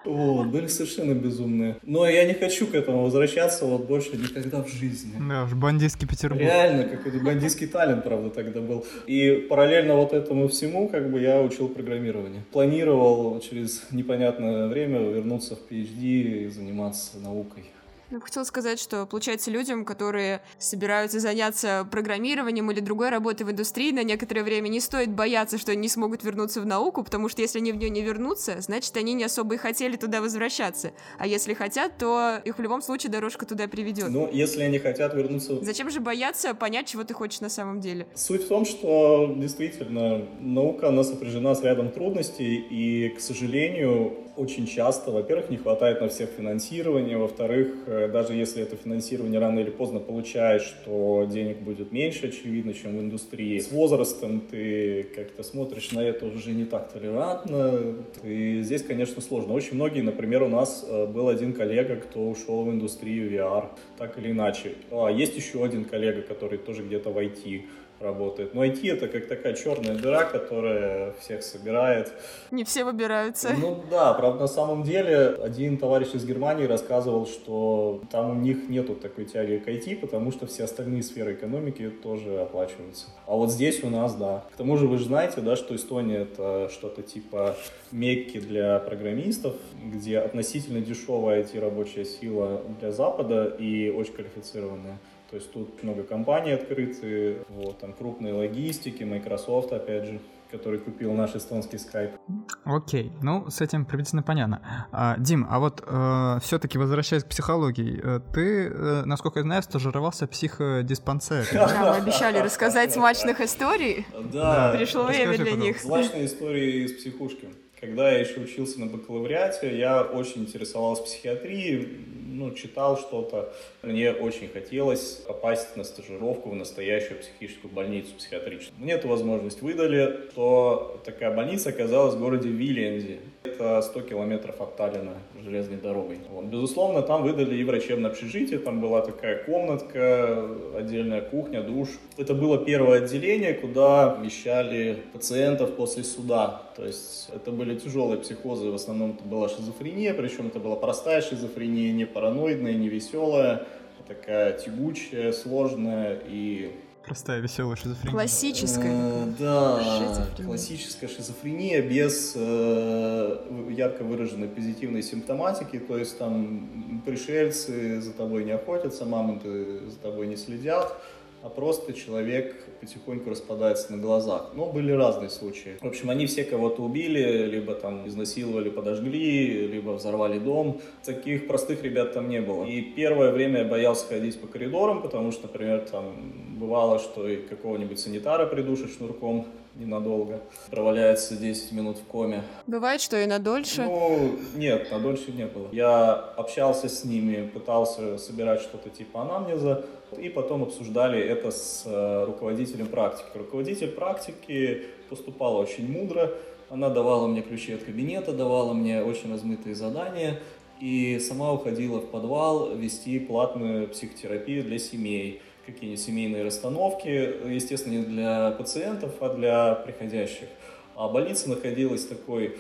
Вот, 0.05 0.47
были 0.49 0.67
совершенно 0.67 1.15
безумные. 1.15 1.77
Но 1.83 2.09
я 2.09 2.25
не 2.25 2.35
хочу 2.35 2.67
к 2.67 2.75
этому 2.75 3.05
возвращаться 3.05 3.67
вот 3.67 3.87
больше 3.87 4.17
никогда 4.17 4.63
в 4.63 4.69
жизни. 4.69 5.13
Да, 5.29 5.45
уж 5.45 5.53
бандитский 5.55 6.09
Петербург. 6.09 6.41
Реально, 6.41 6.85
какой-то 6.85 7.19
бандитский 7.19 7.67
талант, 7.67 8.05
правда, 8.05 8.31
тогда 8.31 8.61
был. 8.61 8.85
И 9.07 9.47
параллельно 9.49 9.97
вот 9.97 10.13
этому 10.13 10.49
всему, 10.49 10.89
как 10.89 11.11
бы, 11.11 11.21
я 11.21 11.41
учил 11.41 11.69
программирование. 11.69 12.43
Планировал 12.53 13.41
через 13.41 13.83
непонятное 13.91 14.69
время 14.69 14.99
вернуться 15.01 15.57
в 15.57 15.71
PhD 15.71 16.45
и 16.45 16.49
заниматься 16.49 17.19
наукой. 17.19 17.65
Я 18.11 18.19
бы 18.19 18.25
хотела 18.25 18.43
сказать, 18.43 18.81
что, 18.81 19.07
получается, 19.07 19.53
людям, 19.53 19.85
которые 19.85 20.43
собираются 20.59 21.21
заняться 21.21 21.87
программированием 21.93 22.69
или 22.73 22.81
другой 22.81 23.09
работой 23.09 23.45
в 23.45 23.53
индустрии 23.53 23.93
на 23.93 24.03
некоторое 24.03 24.43
время, 24.43 24.67
не 24.67 24.81
стоит 24.81 25.11
бояться, 25.11 25.59
что 25.59 25.71
они 25.71 25.83
не 25.83 25.89
смогут 25.89 26.25
вернуться 26.25 26.61
в 26.61 26.67
науку, 26.67 27.05
потому 27.05 27.29
что 27.29 27.41
если 27.41 27.61
они 27.61 27.71
в 27.71 27.77
нее 27.77 27.89
не 27.89 28.03
вернутся, 28.03 28.61
значит, 28.61 28.97
они 28.97 29.13
не 29.13 29.23
особо 29.23 29.55
и 29.55 29.59
хотели 29.59 29.97
туда 29.97 30.21
возвращаться. 30.21 30.93
А 31.19 31.27
если 31.29 31.55
хотят, 31.55 31.99
то 31.99 32.41
их 32.45 32.59
в 32.59 32.61
любом 32.61 32.83
случае 32.83 33.13
дорожка 33.13 33.47
туда 33.47 33.69
приведет. 33.69 34.09
Ну, 34.09 34.29
если 34.33 34.63
они 34.63 34.81
хотят 34.81 35.15
вернуться... 35.15 35.65
Зачем 35.65 35.89
же 35.89 36.01
бояться 36.01 36.53
понять, 36.55 36.89
чего 36.89 37.05
ты 37.05 37.15
хочешь 37.15 37.41
на 37.41 37.49
самом 37.49 37.81
деле? 37.81 38.09
Суть 38.17 38.43
в 38.43 38.49
том, 38.49 38.65
что 38.65 39.33
действительно 39.37 40.27
наука, 40.41 40.89
она 40.89 41.05
сопряжена 41.05 41.55
с 41.55 41.63
рядом 41.63 41.93
трудностей, 41.93 42.57
и, 42.57 43.11
к 43.11 43.21
сожалению, 43.21 44.31
очень 44.37 44.67
часто, 44.67 45.11
во-первых, 45.11 45.51
не 45.51 45.59
хватает 45.59 46.01
на 46.01 46.09
всех 46.09 46.31
финансирования, 46.31 47.17
во-вторых, 47.19 47.75
э, 47.87 48.00
даже 48.09 48.35
если 48.35 48.63
это 48.63 48.77
финансирование 48.77 49.41
рано 49.41 49.61
или 49.61 49.71
поздно 49.71 50.01
получаешь, 50.01 50.75
то 50.85 51.27
денег 51.31 51.59
будет 51.59 51.93
меньше, 51.93 52.29
очевидно, 52.29 52.75
чем 52.75 52.97
в 52.97 53.01
индустрии. 53.01 53.59
С 53.59 53.71
возрастом 53.71 54.41
ты 54.41 55.07
как-то 55.15 55.43
смотришь 55.43 55.93
на 55.93 56.01
это 56.01 56.27
уже 56.27 56.53
не 56.53 56.65
так 56.65 56.93
толерантно, 56.93 57.97
и 58.23 58.61
здесь, 58.63 58.83
конечно, 58.83 59.21
сложно. 59.21 59.55
Очень 59.55 59.75
многие, 59.75 60.03
например, 60.03 60.43
у 60.43 60.49
нас 60.49 60.85
э, 60.89 61.07
был 61.07 61.29
один 61.29 61.53
коллега, 61.53 61.97
кто 61.97 62.29
ушел 62.29 62.65
в 62.65 62.71
индустрию 62.71 63.31
VR, 63.31 63.69
так 63.99 64.19
или 64.19 64.31
иначе. 64.31 64.75
А 64.91 65.09
есть 65.09 65.37
еще 65.37 65.65
один 65.65 65.85
коллега, 65.85 66.23
который 66.23 66.59
тоже 66.59 66.83
где-то 66.83 67.11
в 67.11 67.19
IT 67.19 67.63
работает. 68.01 68.55
Но 68.55 68.65
IT 68.65 68.91
это 68.91 69.09
как 69.09 69.27
такая 69.27 69.55
черная 69.55 69.95
дыра, 69.95 70.25
которая 70.25 71.13
всех 71.21 71.43
собирает. 71.43 72.13
Не 72.51 72.65
все 72.65 72.85
выбираются. 72.85 73.51
Ну 73.57 73.83
да, 73.91 74.15
правда, 74.15 74.41
на 74.41 74.49
самом 74.49 74.83
деле 74.83 75.37
один 75.43 75.77
товарищ 75.77 76.15
из 76.15 76.25
Германии 76.25 76.65
рассказывал, 76.65 77.27
что 77.27 78.03
там 78.11 78.31
у 78.31 78.35
них 78.35 78.69
нету 78.69 78.95
такой 78.95 79.27
тяги 79.27 79.59
к 79.59 79.69
IT, 79.69 79.97
потому 79.97 80.33
что 80.33 80.47
все 80.47 80.65
остальные 80.65 81.03
сферы 81.03 81.35
экономики 81.35 81.91
тоже 81.91 82.41
оплачиваются. 82.41 83.07
А 83.27 83.37
вот 83.37 83.51
здесь 83.51 83.85
у 83.85 83.91
нас, 83.91 84.15
да. 84.15 84.45
К 84.53 84.57
тому 84.57 84.77
же 84.77 84.87
вы 84.87 84.99
же 84.99 85.05
знаете, 85.05 85.41
да, 85.41 85.57
что 85.57 85.77
Эстония 85.77 86.23
это 86.23 86.69
что-то 86.73 87.03
типа 87.03 87.57
Мекки 87.93 88.39
для 88.41 88.79
программистов, 88.79 89.55
где 89.85 90.19
относительно 90.21 90.81
дешевая 90.81 91.43
IT-рабочая 91.43 92.05
сила 92.05 92.63
для 92.81 92.93
Запада 92.93 93.45
и 93.59 93.91
очень 93.91 94.15
квалифицированная. 94.15 94.99
То 95.31 95.37
есть 95.37 95.53
тут 95.53 95.83
много 95.85 96.03
компаний 96.03 96.51
открыты, 96.51 97.45
вот, 97.49 97.79
там 97.79 97.93
крупные 97.93 98.35
логистики, 98.35 99.05
Microsoft, 99.05 99.73
опять 99.73 100.07
же, 100.07 100.21
который 100.51 100.81
купил 100.81 101.13
наш 101.13 101.37
эстонский 101.37 101.77
Skype. 101.77 102.19
Окей, 102.65 103.13
ну, 103.23 103.49
с 103.49 103.61
этим 103.61 103.85
приблизительно 103.85 104.25
понятно. 104.25 104.89
А, 104.91 105.17
Дим, 105.19 105.47
а 105.49 105.61
вот 105.61 105.85
э, 105.87 106.39
все-таки 106.43 106.79
возвращаясь 106.79 107.23
к 107.23 107.29
психологии, 107.29 108.01
э, 108.03 108.21
ты, 108.35 108.67
э, 108.67 109.03
насколько 109.05 109.39
я 109.39 109.45
знаю, 109.45 109.63
стажировался 109.63 110.27
в 110.27 110.31
психодиспансере. 110.31 111.47
Да, 111.53 111.93
мы 111.93 111.97
обещали 112.03 112.39
рассказать 112.39 112.93
смачных 112.93 113.41
историй. 113.41 114.07
Да. 114.33 114.75
Пришло 114.77 115.05
время 115.05 115.39
для 115.39 115.53
них. 115.53 115.79
Смачные 115.79 116.27
истории 116.27 116.87
из 116.87 116.93
психушки. 116.95 117.49
Когда 117.81 118.11
я 118.11 118.19
еще 118.19 118.41
учился 118.41 118.79
на 118.81 118.87
бакалавриате, 118.87 119.79
я 119.79 120.03
очень 120.03 120.43
интересовался 120.43 121.05
психиатрией, 121.05 122.10
ну, 122.31 122.53
читал 122.53 122.97
что-то. 122.97 123.53
Мне 123.83 124.13
очень 124.13 124.49
хотелось 124.49 125.23
попасть 125.27 125.77
на 125.77 125.85
стажировку 125.85 126.51
в 126.51 126.55
настоящую 126.55 127.21
психическую 127.21 127.73
больницу 127.73 128.15
психиатрическую. 128.17 128.79
Мне 128.79 128.95
эту 128.95 129.09
возможность 129.09 129.63
выдали, 129.63 130.29
то 130.35 131.01
такая 131.05 131.35
больница 131.35 131.71
оказалась 131.71 132.15
в 132.15 132.21
городе 132.21 132.49
Вильямзе. 132.49 133.19
Это 133.61 133.83
100 133.83 134.01
километров 134.01 134.59
от 134.63 134.77
Таллина 134.77 135.13
железной 135.45 135.77
дорогой. 135.77 136.17
Вот. 136.31 136.47
Безусловно, 136.47 137.03
там 137.03 137.23
выдали 137.23 137.55
и 137.57 137.63
врачебное 137.63 138.11
общежитие, 138.11 138.59
там 138.59 138.81
была 138.81 139.03
такая 139.03 139.45
комнатка, 139.45 140.49
отдельная 140.75 141.21
кухня, 141.21 141.63
душ. 141.63 141.91
Это 142.17 142.33
было 142.33 142.57
первое 142.57 143.03
отделение, 143.03 143.53
куда 143.53 144.15
вмещали 144.15 145.03
пациентов 145.13 145.77
после 145.77 146.05
суда. 146.05 146.63
То 146.75 146.87
есть 146.87 147.29
это 147.35 147.51
были 147.51 147.79
тяжелые 147.79 148.19
психозы, 148.19 148.71
в 148.71 148.75
основном 148.75 149.11
это 149.11 149.29
была 149.29 149.51
шизофрения, 149.51 150.15
причем 150.15 150.47
это 150.47 150.59
была 150.59 150.77
простая 150.77 151.21
шизофрения, 151.21 151.93
не 151.93 152.07
параноидная, 152.07 152.73
не 152.73 152.89
веселая, 152.89 153.67
такая 154.09 154.55
тягучая, 154.55 155.33
сложная 155.33 156.19
и 156.27 156.71
Простая 157.05 157.41
веселая 157.41 157.77
шизофрения. 157.77 158.13
Классическая. 158.13 158.93
Э, 158.93 159.33
да, 159.39 159.83
шизофрения. 159.83 160.47
классическая 160.47 161.09
шизофрения 161.09 161.83
без 161.83 162.33
э, 162.37 163.39
ярко 163.71 164.05
выраженной 164.05 164.49
позитивной 164.49 165.03
симптоматики, 165.03 165.79
то 165.79 165.97
есть 165.97 166.19
там 166.19 167.03
пришельцы 167.05 168.01
за 168.01 168.13
тобой 168.13 168.45
не 168.45 168.53
охотятся, 168.53 169.07
мамонты 169.07 169.89
за 169.89 169.97
тобой 169.97 170.27
не 170.27 170.37
следят, 170.37 170.95
а 171.43 171.49
просто 171.49 171.93
человек 171.93 172.55
потихоньку 172.81 173.31
распадается 173.31 173.93
на 173.93 173.99
глазах. 173.99 174.51
Но 174.55 174.67
были 174.67 174.93
разные 174.93 175.31
случаи. 175.31 175.77
В 175.81 175.87
общем, 175.87 176.11
они 176.11 176.27
все 176.27 176.45
кого-то 176.45 176.83
убили, 176.83 177.47
либо 177.47 177.75
там 177.75 178.07
изнасиловали, 178.07 178.69
подожгли, 178.71 179.67
либо 179.67 179.91
взорвали 179.91 180.39
дом. 180.39 180.81
Таких 181.05 181.47
простых 181.47 181.83
ребят 181.83 182.13
там 182.13 182.29
не 182.29 182.41
было. 182.41 182.65
И 182.65 182.81
первое 182.81 183.33
время 183.33 183.61
я 183.61 183.65
боялся 183.65 184.07
ходить 184.07 184.41
по 184.41 184.47
коридорам, 184.47 185.03
потому 185.03 185.33
что, 185.33 185.43
например, 185.43 185.87
там 185.91 186.59
бывало, 186.59 186.99
что 186.99 187.27
и 187.27 187.37
какого-нибудь 187.37 187.99
санитара 187.99 188.47
придушат 188.47 188.91
шнурком 188.93 189.47
ненадолго. 189.77 190.41
Проваляется 190.71 191.37
10 191.37 191.73
минут 191.73 191.99
в 191.99 192.05
коме. 192.05 192.43
Бывает, 192.67 193.01
что 193.01 193.17
и 193.17 193.27
на 193.27 193.39
дольше? 193.39 193.83
Ну, 193.83 194.37
нет, 194.55 194.91
на 194.91 194.99
дольше 194.99 195.33
не 195.33 195.47
было. 195.47 195.69
Я 195.73 196.13
общался 196.13 196.89
с 196.89 197.05
ними, 197.05 197.49
пытался 197.49 198.19
собирать 198.19 198.61
что-то 198.61 198.91
типа 198.91 199.23
анамнеза, 199.23 199.85
и 200.19 200.29
потом 200.29 200.63
обсуждали 200.63 201.21
это 201.21 201.51
с 201.51 201.85
э, 201.87 202.25
руководителем 202.25 202.87
практики. 202.87 203.27
Руководитель 203.35 203.89
практики 203.89 204.83
поступала 205.09 205.59
очень 205.59 205.91
мудро, 205.91 206.33
она 206.69 206.89
давала 206.89 207.27
мне 207.27 207.43
ключи 207.43 207.73
от 207.73 207.83
кабинета, 207.83 208.33
давала 208.33 208.73
мне 208.73 209.03
очень 209.03 209.33
размытые 209.33 209.75
задания, 209.75 210.41
и 210.81 211.19
сама 211.19 211.53
уходила 211.53 211.99
в 211.99 212.07
подвал 212.07 212.75
вести 212.77 213.19
платную 213.19 213.89
психотерапию 213.89 214.65
для 214.65 214.79
семей 214.79 215.43
какие-нибудь 215.67 216.03
семейные 216.03 216.45
расстановки, 216.45 217.09
естественно, 217.49 217.93
не 217.99 218.05
для 218.05 218.51
пациентов, 218.53 219.15
а 219.21 219.35
для 219.35 219.75
приходящих. 219.75 220.49
А 220.97 221.09
больница 221.09 221.49
находилась 221.49 222.07
такой, 222.07 222.57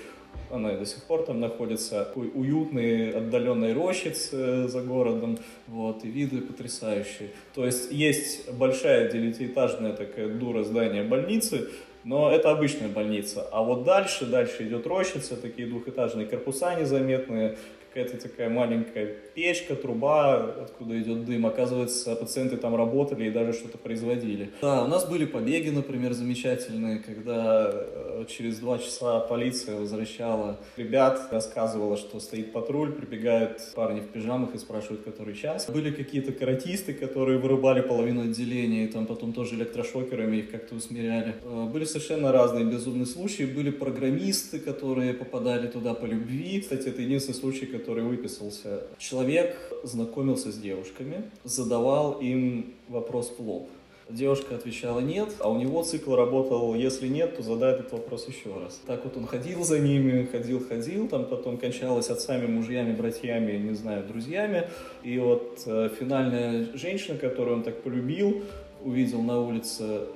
она 0.50 0.74
и 0.74 0.78
до 0.78 0.86
сих 0.86 1.04
пор 1.04 1.22
там 1.22 1.40
находится, 1.40 2.04
такой 2.04 2.30
уютной, 2.34 3.10
отдаленной 3.12 3.72
рощице 3.72 4.68
за 4.68 4.82
городом, 4.82 5.38
вот, 5.68 6.04
и 6.04 6.08
виды 6.08 6.40
потрясающие. 6.40 7.30
То 7.54 7.64
есть 7.64 7.92
есть 7.92 8.52
большая 8.52 9.10
девятиэтажная 9.10 9.92
такая 9.92 10.28
дура 10.28 10.64
здание 10.64 11.04
больницы, 11.04 11.68
но 12.04 12.30
это 12.32 12.50
обычная 12.50 12.88
больница. 12.88 13.46
А 13.52 13.62
вот 13.62 13.84
дальше, 13.84 14.26
дальше 14.26 14.66
идет 14.66 14.86
рощица, 14.86 15.36
такие 15.36 15.68
двухэтажные 15.68 16.26
корпуса 16.26 16.74
незаметные, 16.74 17.56
какая-то 17.92 18.20
такая 18.22 18.48
маленькая 18.48 19.06
печка, 19.34 19.74
труба, 19.74 20.36
откуда 20.62 21.00
идет 21.00 21.24
дым. 21.24 21.46
Оказывается, 21.46 22.14
пациенты 22.14 22.56
там 22.56 22.76
работали 22.76 23.26
и 23.26 23.30
даже 23.30 23.52
что-то 23.52 23.78
производили. 23.78 24.50
Да, 24.62 24.84
у 24.84 24.86
нас 24.86 25.08
были 25.08 25.26
побеги, 25.26 25.70
например, 25.70 26.12
замечательные, 26.12 27.00
когда 27.00 27.70
э, 27.72 28.24
через 28.28 28.58
два 28.58 28.78
часа 28.78 29.20
полиция 29.20 29.76
возвращала 29.76 30.58
ребят, 30.76 31.28
рассказывала, 31.32 31.96
что 31.96 32.20
стоит 32.20 32.52
патруль, 32.52 32.92
прибегают 32.92 33.60
парни 33.74 34.00
в 34.00 34.08
пижамах 34.08 34.54
и 34.54 34.58
спрашивают, 34.58 35.02
который 35.02 35.34
час. 35.34 35.68
Были 35.68 35.90
какие-то 35.90 36.32
каратисты, 36.32 36.94
которые 36.94 37.38
вырубали 37.38 37.80
половину 37.80 38.22
отделения, 38.22 38.84
и 38.84 38.88
там 38.88 39.06
потом 39.06 39.32
тоже 39.32 39.56
электрошокерами 39.56 40.36
их 40.36 40.50
как-то 40.50 40.76
усмиряли. 40.76 41.34
Э, 41.44 41.66
были 41.66 41.84
совершенно 41.84 42.30
разные 42.30 42.64
безумные 42.64 43.06
случаи. 43.06 43.42
Были 43.42 43.70
программисты, 43.70 44.60
которые 44.60 45.12
попадали 45.14 45.66
туда 45.66 45.94
по 45.94 46.04
любви. 46.04 46.60
Кстати, 46.60 46.88
это 46.88 47.02
единственный 47.02 47.34
случай, 47.34 47.66
который 47.80 48.04
выписался. 48.04 48.84
Человек 48.98 49.56
знакомился 49.82 50.52
с 50.52 50.56
девушками, 50.56 51.30
задавал 51.44 52.20
им 52.20 52.74
вопрос 52.88 53.32
в 53.36 53.40
лоб. 53.40 53.68
Девушка 54.10 54.56
отвечала 54.56 54.98
нет, 54.98 55.28
а 55.38 55.48
у 55.48 55.56
него 55.56 55.84
цикл 55.84 56.16
работал, 56.16 56.74
если 56.74 57.06
нет, 57.06 57.36
то 57.36 57.42
задай 57.42 57.74
этот 57.74 57.92
вопрос 57.92 58.26
еще 58.26 58.52
раз. 58.58 58.80
Так 58.84 59.04
вот 59.04 59.16
он 59.16 59.26
ходил 59.26 59.62
за 59.62 59.78
ними, 59.78 60.26
ходил, 60.26 60.66
ходил, 60.66 61.06
там 61.06 61.26
потом 61.26 61.58
кончалось 61.58 62.10
отцами, 62.10 62.46
мужьями, 62.46 62.92
братьями, 62.92 63.56
не 63.56 63.74
знаю, 63.74 64.04
друзьями. 64.04 64.68
И 65.04 65.16
вот 65.18 65.62
э, 65.66 65.90
финальная 65.98 66.66
женщина, 66.74 67.18
которую 67.18 67.58
он 67.58 67.62
так 67.62 67.82
полюбил, 67.82 68.42
увидел 68.84 69.22
на 69.22 69.40
улице 69.40 69.84
э, 69.84 70.06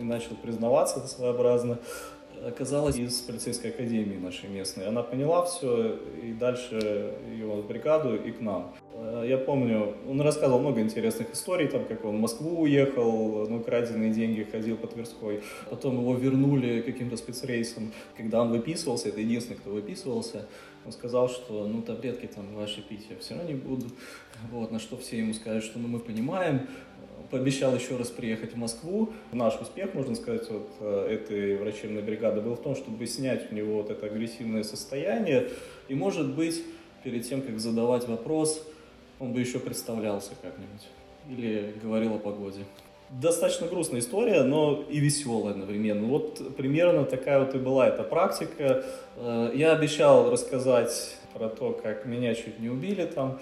и 0.00 0.04
начал 0.04 0.36
признаваться 0.42 1.06
своеобразно, 1.06 1.78
оказалась 2.46 2.96
из 2.96 3.20
полицейской 3.20 3.70
академии 3.70 4.16
нашей 4.16 4.48
местной. 4.48 4.86
Она 4.86 5.02
поняла 5.02 5.44
все, 5.44 5.98
и 6.22 6.32
дальше 6.32 7.14
ее 7.32 7.46
в 7.46 7.66
бригаду 7.66 8.16
и 8.16 8.30
к 8.32 8.40
нам. 8.40 8.74
Э, 8.92 9.24
я 9.26 9.38
помню, 9.38 9.94
он 10.08 10.20
рассказывал 10.20 10.60
много 10.60 10.80
интересных 10.80 11.32
историй, 11.32 11.68
там, 11.68 11.84
как 11.84 12.04
он 12.04 12.16
в 12.16 12.20
Москву 12.20 12.62
уехал, 12.62 13.48
на 13.48 13.56
украденные 13.56 14.12
деньги 14.12 14.46
ходил 14.50 14.76
по 14.76 14.86
Тверской. 14.86 15.42
Потом 15.70 16.00
его 16.00 16.14
вернули 16.14 16.80
каким-то 16.82 17.16
спецрейсом. 17.16 17.92
Когда 18.16 18.42
он 18.42 18.50
выписывался, 18.50 19.08
это 19.08 19.20
единственный, 19.20 19.56
кто 19.56 19.70
выписывался, 19.70 20.46
он 20.84 20.92
сказал, 20.92 21.28
что 21.28 21.66
ну 21.66 21.80
таблетки 21.82 22.26
там 22.26 22.54
ваши 22.54 22.82
пить 22.82 23.06
я 23.10 23.16
все 23.18 23.34
равно 23.34 23.50
не 23.50 23.56
буду. 23.56 23.86
Вот, 24.50 24.70
на 24.70 24.78
что 24.78 24.96
все 24.96 25.18
ему 25.18 25.32
скажут, 25.32 25.64
что 25.64 25.78
ну 25.78 25.88
мы 25.88 25.98
понимаем, 25.98 26.68
пообещал 27.34 27.74
еще 27.74 27.96
раз 27.96 28.10
приехать 28.10 28.52
в 28.52 28.56
Москву. 28.56 29.12
Наш 29.32 29.60
успех, 29.60 29.92
можно 29.92 30.14
сказать, 30.14 30.48
вот 30.48 30.68
э, 30.78 31.18
этой 31.18 31.56
врачебной 31.56 32.00
бригады 32.00 32.40
был 32.40 32.54
в 32.54 32.62
том, 32.62 32.76
чтобы 32.76 33.04
снять 33.08 33.50
у 33.50 33.54
него 33.56 33.78
вот 33.78 33.90
это 33.90 34.06
агрессивное 34.06 34.62
состояние. 34.62 35.48
И, 35.88 35.96
может 35.96 36.32
быть, 36.32 36.62
перед 37.02 37.28
тем, 37.28 37.42
как 37.42 37.58
задавать 37.58 38.06
вопрос, 38.06 38.64
он 39.18 39.32
бы 39.32 39.40
еще 39.40 39.58
представлялся 39.58 40.30
как-нибудь 40.42 40.86
или 41.28 41.74
говорил 41.82 42.14
о 42.14 42.18
погоде. 42.18 42.60
Достаточно 43.10 43.66
грустная 43.66 43.98
история, 43.98 44.44
но 44.44 44.84
и 44.88 45.00
веселая 45.00 45.54
одновременно. 45.54 46.06
Вот 46.06 46.56
примерно 46.56 47.04
такая 47.04 47.40
вот 47.40 47.52
и 47.56 47.58
была 47.58 47.88
эта 47.88 48.04
практика. 48.04 48.84
Э, 49.16 49.50
я 49.52 49.72
обещал 49.72 50.30
рассказать 50.30 51.16
про 51.32 51.48
то, 51.48 51.72
как 51.72 52.06
меня 52.06 52.32
чуть 52.36 52.60
не 52.60 52.68
убили 52.68 53.04
там. 53.06 53.40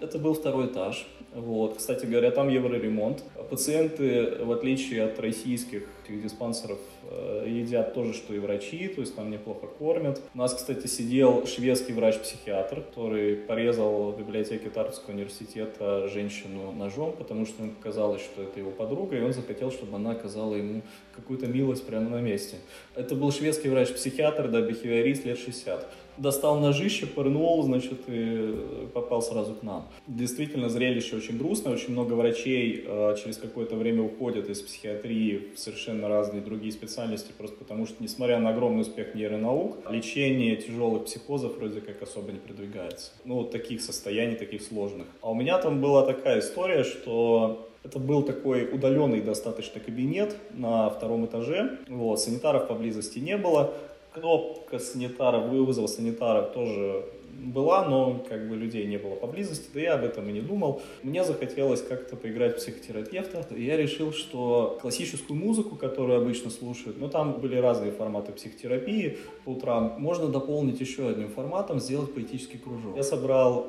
Это 0.00 0.18
был 0.18 0.32
второй 0.32 0.66
этаж. 0.66 1.06
Вот. 1.34 1.76
Кстати 1.76 2.06
говоря, 2.06 2.30
там 2.30 2.48
евроремонт. 2.48 3.22
Пациенты, 3.50 4.36
в 4.42 4.50
отличие 4.50 5.04
от 5.04 5.20
российских 5.20 5.86
диспансеров, 6.08 6.78
э, 7.08 7.44
едят 7.46 7.94
то 7.94 8.04
же, 8.04 8.14
что 8.14 8.34
и 8.34 8.38
врачи, 8.38 8.88
то 8.88 9.00
есть 9.00 9.14
там 9.14 9.30
неплохо 9.30 9.66
кормят. 9.66 10.20
У 10.34 10.38
нас, 10.38 10.54
кстати, 10.54 10.86
сидел 10.86 11.46
шведский 11.46 11.92
врач-психиатр, 11.92 12.80
который 12.80 13.36
порезал 13.36 14.10
в 14.10 14.18
библиотеке 14.18 14.70
Тарского 14.70 15.12
университета 15.14 16.08
женщину 16.08 16.72
ножом, 16.72 17.12
потому 17.12 17.46
что 17.46 17.62
ему 17.62 17.72
показалось, 17.74 18.22
что 18.22 18.42
это 18.42 18.58
его 18.58 18.70
подруга, 18.70 19.16
и 19.16 19.20
он 19.20 19.32
захотел, 19.32 19.70
чтобы 19.70 19.96
она 19.96 20.12
оказала 20.12 20.54
ему 20.54 20.82
какую-то 21.14 21.46
милость 21.46 21.86
прямо 21.86 22.08
на 22.08 22.20
месте. 22.20 22.56
Это 22.96 23.14
был 23.14 23.30
шведский 23.30 23.68
врач-психиатр, 23.68 24.48
да, 24.48 24.62
бихевиорист 24.62 25.24
лет 25.26 25.38
60 25.38 25.86
достал 26.20 26.60
ножище, 26.60 27.06
пырнул, 27.06 27.62
значит, 27.62 28.00
и 28.06 28.54
попал 28.92 29.22
сразу 29.22 29.54
к 29.54 29.62
нам. 29.62 29.88
Действительно, 30.06 30.68
зрелище 30.68 31.16
очень 31.16 31.38
грустное, 31.38 31.72
очень 31.72 31.92
много 31.92 32.12
врачей 32.14 32.84
э, 32.86 33.16
через 33.22 33.38
какое-то 33.38 33.76
время 33.76 34.02
уходят 34.02 34.48
из 34.48 34.60
психиатрии 34.60 35.48
в 35.54 35.58
совершенно 35.58 36.08
разные 36.08 36.42
другие 36.42 36.72
специальности, 36.72 37.32
просто 37.36 37.56
потому 37.56 37.86
что, 37.86 38.02
несмотря 38.02 38.38
на 38.38 38.50
огромный 38.50 38.82
успех 38.82 39.14
нейронаук, 39.14 39.90
лечение 39.90 40.56
тяжелых 40.56 41.06
психозов 41.06 41.56
вроде 41.56 41.80
как 41.80 42.02
особо 42.02 42.32
не 42.32 42.38
продвигается. 42.38 43.12
Ну, 43.24 43.36
вот 43.36 43.50
таких 43.50 43.80
состояний, 43.80 44.36
таких 44.36 44.62
сложных. 44.62 45.06
А 45.22 45.30
у 45.30 45.34
меня 45.34 45.58
там 45.58 45.80
была 45.80 46.04
такая 46.04 46.40
история, 46.40 46.84
что 46.84 47.66
это 47.82 47.98
был 47.98 48.22
такой 48.22 48.68
удаленный 48.70 49.22
достаточно 49.22 49.80
кабинет 49.80 50.36
на 50.52 50.90
втором 50.90 51.24
этаже. 51.24 51.78
Вот, 51.88 52.20
санитаров 52.20 52.68
поблизости 52.68 53.18
не 53.18 53.38
было 53.38 53.72
кнопка 54.20 54.78
санитара, 54.78 55.38
вызова 55.38 55.86
санитара 55.86 56.42
тоже 56.42 57.04
была, 57.40 57.86
но 57.88 58.22
как 58.28 58.48
бы 58.48 58.56
людей 58.56 58.86
не 58.86 58.98
было 58.98 59.14
поблизости, 59.14 59.68
да 59.72 59.80
я 59.80 59.94
об 59.94 60.04
этом 60.04 60.28
и 60.28 60.32
не 60.32 60.40
думал. 60.40 60.82
Мне 61.02 61.24
захотелось 61.24 61.82
как-то 61.82 62.16
поиграть 62.16 62.56
в 62.56 62.56
психотерапевта, 62.58 63.46
и 63.54 63.64
я 63.64 63.76
решил, 63.76 64.12
что 64.12 64.78
классическую 64.82 65.38
музыку, 65.38 65.76
которую 65.76 66.20
обычно 66.20 66.50
слушают, 66.50 66.98
ну 66.98 67.08
там 67.08 67.40
были 67.40 67.56
разные 67.56 67.92
форматы 67.92 68.32
психотерапии 68.32 69.18
по 69.44 69.50
утрам, 69.50 69.96
можно 69.98 70.28
дополнить 70.28 70.80
еще 70.80 71.08
одним 71.08 71.30
форматом, 71.30 71.80
сделать 71.80 72.12
поэтический 72.12 72.58
кружок. 72.58 72.96
Я 72.96 73.02
собрал 73.02 73.66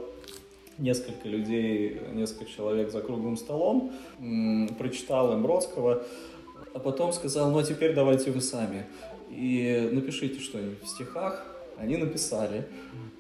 несколько 0.77 1.27
людей, 1.27 2.01
несколько 2.13 2.45
человек 2.45 2.91
за 2.91 3.01
круглым 3.01 3.37
столом, 3.37 3.93
прочитал 4.77 5.31
им 5.33 5.43
Бродского, 5.43 6.03
а 6.73 6.79
потом 6.79 7.13
сказал, 7.13 7.51
ну 7.51 7.59
а 7.59 7.63
теперь 7.63 7.93
давайте 7.93 8.31
вы 8.31 8.41
сами 8.41 8.85
и 9.31 9.89
напишите 9.91 10.39
что-нибудь 10.39 10.83
в 10.83 10.87
стихах. 10.87 11.45
Они 11.77 11.97
написали, 11.97 12.67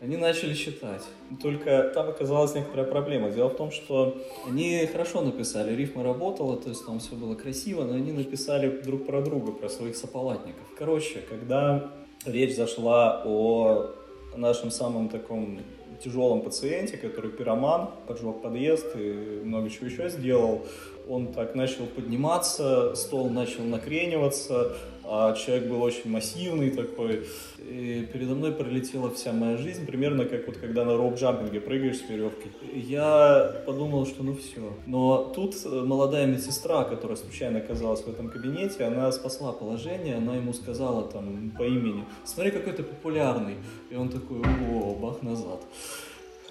они 0.01 0.17
начали 0.17 0.53
читать. 0.53 1.01
Только 1.41 1.91
там 1.95 2.09
оказалась 2.09 2.53
некоторая 2.53 2.85
проблема. 2.85 3.31
Дело 3.31 3.49
в 3.49 3.55
том, 3.55 3.71
что 3.71 4.21
они 4.47 4.85
хорошо 4.91 5.21
написали, 5.21 5.75
рифма 5.75 6.03
работала, 6.03 6.57
то 6.57 6.69
есть 6.69 6.85
там 6.85 6.99
все 6.99 7.15
было 7.15 7.33
красиво, 7.33 7.85
но 7.85 7.93
они 7.93 8.11
написали 8.11 8.69
друг 8.81 9.07
про 9.07 9.21
друга, 9.21 9.51
про 9.51 9.67
своих 9.67 9.95
сополатников. 9.95 10.63
Короче, 10.77 11.21
когда 11.27 11.91
речь 12.25 12.55
зашла 12.55 13.23
о 13.25 13.95
нашем 14.35 14.69
самом 14.69 15.09
таком 15.09 15.59
тяжелом 16.03 16.41
пациенте, 16.41 16.97
который 16.97 17.31
пироман, 17.31 17.89
поджег 18.07 18.41
подъезд 18.41 18.87
и 18.95 19.41
много 19.43 19.69
чего 19.69 19.87
еще 19.87 20.09
сделал, 20.09 20.65
он 21.07 21.33
так 21.33 21.55
начал 21.55 21.85
подниматься, 21.85 22.95
стол 22.95 23.29
начал 23.29 23.63
накрениваться, 23.63 24.73
а 25.03 25.33
человек 25.33 25.67
был 25.67 25.81
очень 25.81 26.09
массивный 26.09 26.69
такой. 26.69 27.25
И 27.59 28.07
передо 28.13 28.33
мной 28.33 28.53
пролетела 28.53 29.09
вся 29.09 29.33
моя 29.33 29.57
жизнь, 29.57 29.85
примерно 29.85 30.25
как 30.25 30.47
вот 30.47 30.57
когда 30.57 30.85
на 30.85 30.91
роуп-джампинге 30.91 31.59
прыгаешь 31.59 31.97
с 31.97 32.09
веревки. 32.09 32.49
Я 32.73 33.61
подумал, 33.65 34.05
что 34.05 34.23
ну 34.23 34.35
все. 34.35 34.73
Но 34.85 35.31
тут 35.35 35.55
э, 35.65 35.69
молодая 35.69 36.27
медсестра, 36.27 36.85
которая 36.85 37.17
случайно 37.17 37.59
оказалась 37.59 38.01
в 38.01 38.07
этом 38.07 38.29
кабинете, 38.29 38.85
она 38.85 39.11
спасла 39.11 39.51
положение, 39.51 40.15
она 40.15 40.35
ему 40.35 40.53
сказала 40.53 41.03
там 41.03 41.51
по 41.57 41.63
имени, 41.63 42.05
смотри, 42.23 42.51
какой 42.51 42.73
ты 42.73 42.83
популярный. 42.83 43.55
И 43.89 43.95
он 43.95 44.07
такой, 44.07 44.39
о, 44.39 44.95
бах 44.95 45.21
назад. 45.23 45.61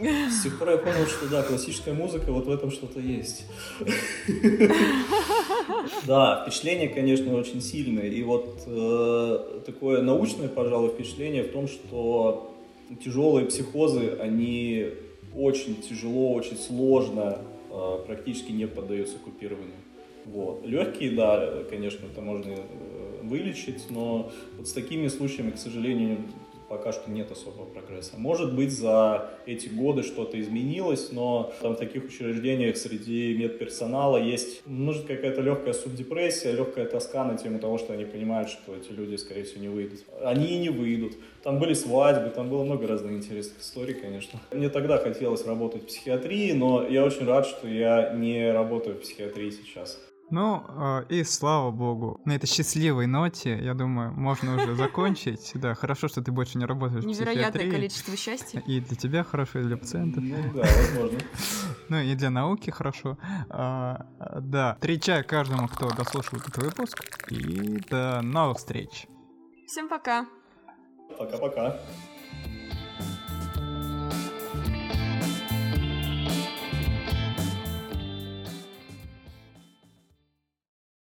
С 0.00 0.42
тех 0.42 0.58
пор 0.58 0.70
я 0.70 0.76
понял, 0.78 1.06
что 1.06 1.28
да, 1.28 1.42
классическая 1.42 1.92
музыка, 1.92 2.32
вот 2.32 2.46
в 2.46 2.50
этом 2.50 2.70
что-то 2.70 3.00
есть. 3.00 3.46
Да, 6.06 6.42
впечатление, 6.42 6.88
конечно, 6.88 7.34
очень 7.34 7.60
сильное. 7.60 8.06
И 8.06 8.22
вот 8.22 8.62
э, 8.66 9.60
такое 9.64 10.02
научное, 10.02 10.48
пожалуй, 10.48 10.90
впечатление 10.90 11.44
в 11.44 11.52
том, 11.52 11.68
что 11.68 12.56
тяжелые 13.04 13.46
психозы, 13.46 14.16
они 14.20 14.88
очень 15.34 15.76
тяжело, 15.76 16.34
очень 16.34 16.56
сложно, 16.56 17.38
э, 17.70 17.98
практически 18.06 18.52
не 18.52 18.66
поддаются 18.66 19.18
купированию. 19.18 19.76
Вот. 20.26 20.66
Легкие, 20.66 21.12
да, 21.12 21.64
конечно, 21.68 22.06
это 22.06 22.20
можно 22.20 22.52
э, 22.52 23.20
вылечить, 23.22 23.90
но 23.90 24.30
вот 24.56 24.68
с 24.68 24.72
такими 24.72 25.08
случаями, 25.08 25.52
к 25.52 25.58
сожалению, 25.58 26.18
пока 26.70 26.92
что 26.92 27.10
нет 27.10 27.32
особого 27.32 27.64
прогресса. 27.64 28.12
Может 28.16 28.54
быть, 28.54 28.70
за 28.70 29.28
эти 29.44 29.68
годы 29.68 30.04
что-то 30.04 30.40
изменилось, 30.40 31.10
но 31.10 31.52
там 31.60 31.74
в 31.74 31.78
таких 31.78 32.04
учреждениях 32.04 32.76
среди 32.76 33.36
медперсонала 33.36 34.16
есть, 34.16 34.62
может, 34.66 35.06
какая-то 35.06 35.40
легкая 35.40 35.74
субдепрессия, 35.74 36.52
легкая 36.52 36.86
тоска 36.86 37.24
на 37.24 37.36
тему 37.36 37.58
того, 37.58 37.76
что 37.76 37.92
они 37.92 38.04
понимают, 38.04 38.50
что 38.50 38.76
эти 38.76 38.92
люди, 38.92 39.16
скорее 39.16 39.42
всего, 39.42 39.62
не 39.62 39.68
выйдут. 39.68 40.04
Они 40.22 40.46
и 40.46 40.58
не 40.60 40.68
выйдут. 40.68 41.14
Там 41.42 41.58
были 41.58 41.74
свадьбы, 41.74 42.30
там 42.30 42.48
было 42.48 42.62
много 42.62 42.86
разных 42.86 43.12
интересных 43.12 43.60
историй, 43.60 43.94
конечно. 43.94 44.38
Мне 44.52 44.68
тогда 44.68 44.98
хотелось 44.98 45.44
работать 45.44 45.82
в 45.82 45.86
психиатрии, 45.86 46.52
но 46.52 46.86
я 46.86 47.04
очень 47.04 47.26
рад, 47.26 47.46
что 47.46 47.66
я 47.66 48.14
не 48.14 48.52
работаю 48.52 48.94
в 48.94 49.00
психиатрии 49.00 49.50
сейчас. 49.50 49.98
Ну, 50.30 50.64
а, 50.68 51.04
и 51.08 51.24
слава 51.24 51.70
богу, 51.72 52.20
на 52.24 52.32
этой 52.36 52.46
счастливой 52.46 53.06
ноте, 53.06 53.58
я 53.62 53.74
думаю, 53.74 54.12
можно 54.12 54.54
уже 54.56 54.74
закончить. 54.76 55.50
Да, 55.54 55.74
хорошо, 55.74 56.06
что 56.08 56.22
ты 56.22 56.30
больше 56.30 56.56
не 56.58 56.66
работаешь 56.66 57.04
Невероятное 57.04 57.48
в 57.48 57.52
психиатрии. 57.52 57.70
количество 57.70 58.16
счастья. 58.16 58.60
И 58.60 58.80
для 58.80 58.96
тебя 58.96 59.24
хорошо, 59.24 59.58
и 59.58 59.64
для 59.64 59.76
пациентов. 59.76 60.22
Ну 60.22 60.36
да, 60.54 60.62
возможно. 60.76 61.18
Ну 61.88 61.98
и 61.98 62.14
для 62.14 62.30
науки 62.30 62.70
хорошо. 62.70 63.18
А, 63.48 64.06
да, 64.40 64.76
три 64.80 65.00
чая 65.00 65.24
каждому, 65.24 65.66
кто 65.66 65.90
дослушал 65.90 66.38
этот 66.38 66.56
выпуск. 66.58 67.02
И 67.30 67.80
до 67.90 68.20
новых 68.22 68.58
встреч. 68.58 69.08
Всем 69.66 69.88
пока. 69.88 70.26
Пока-пока. 71.18 71.80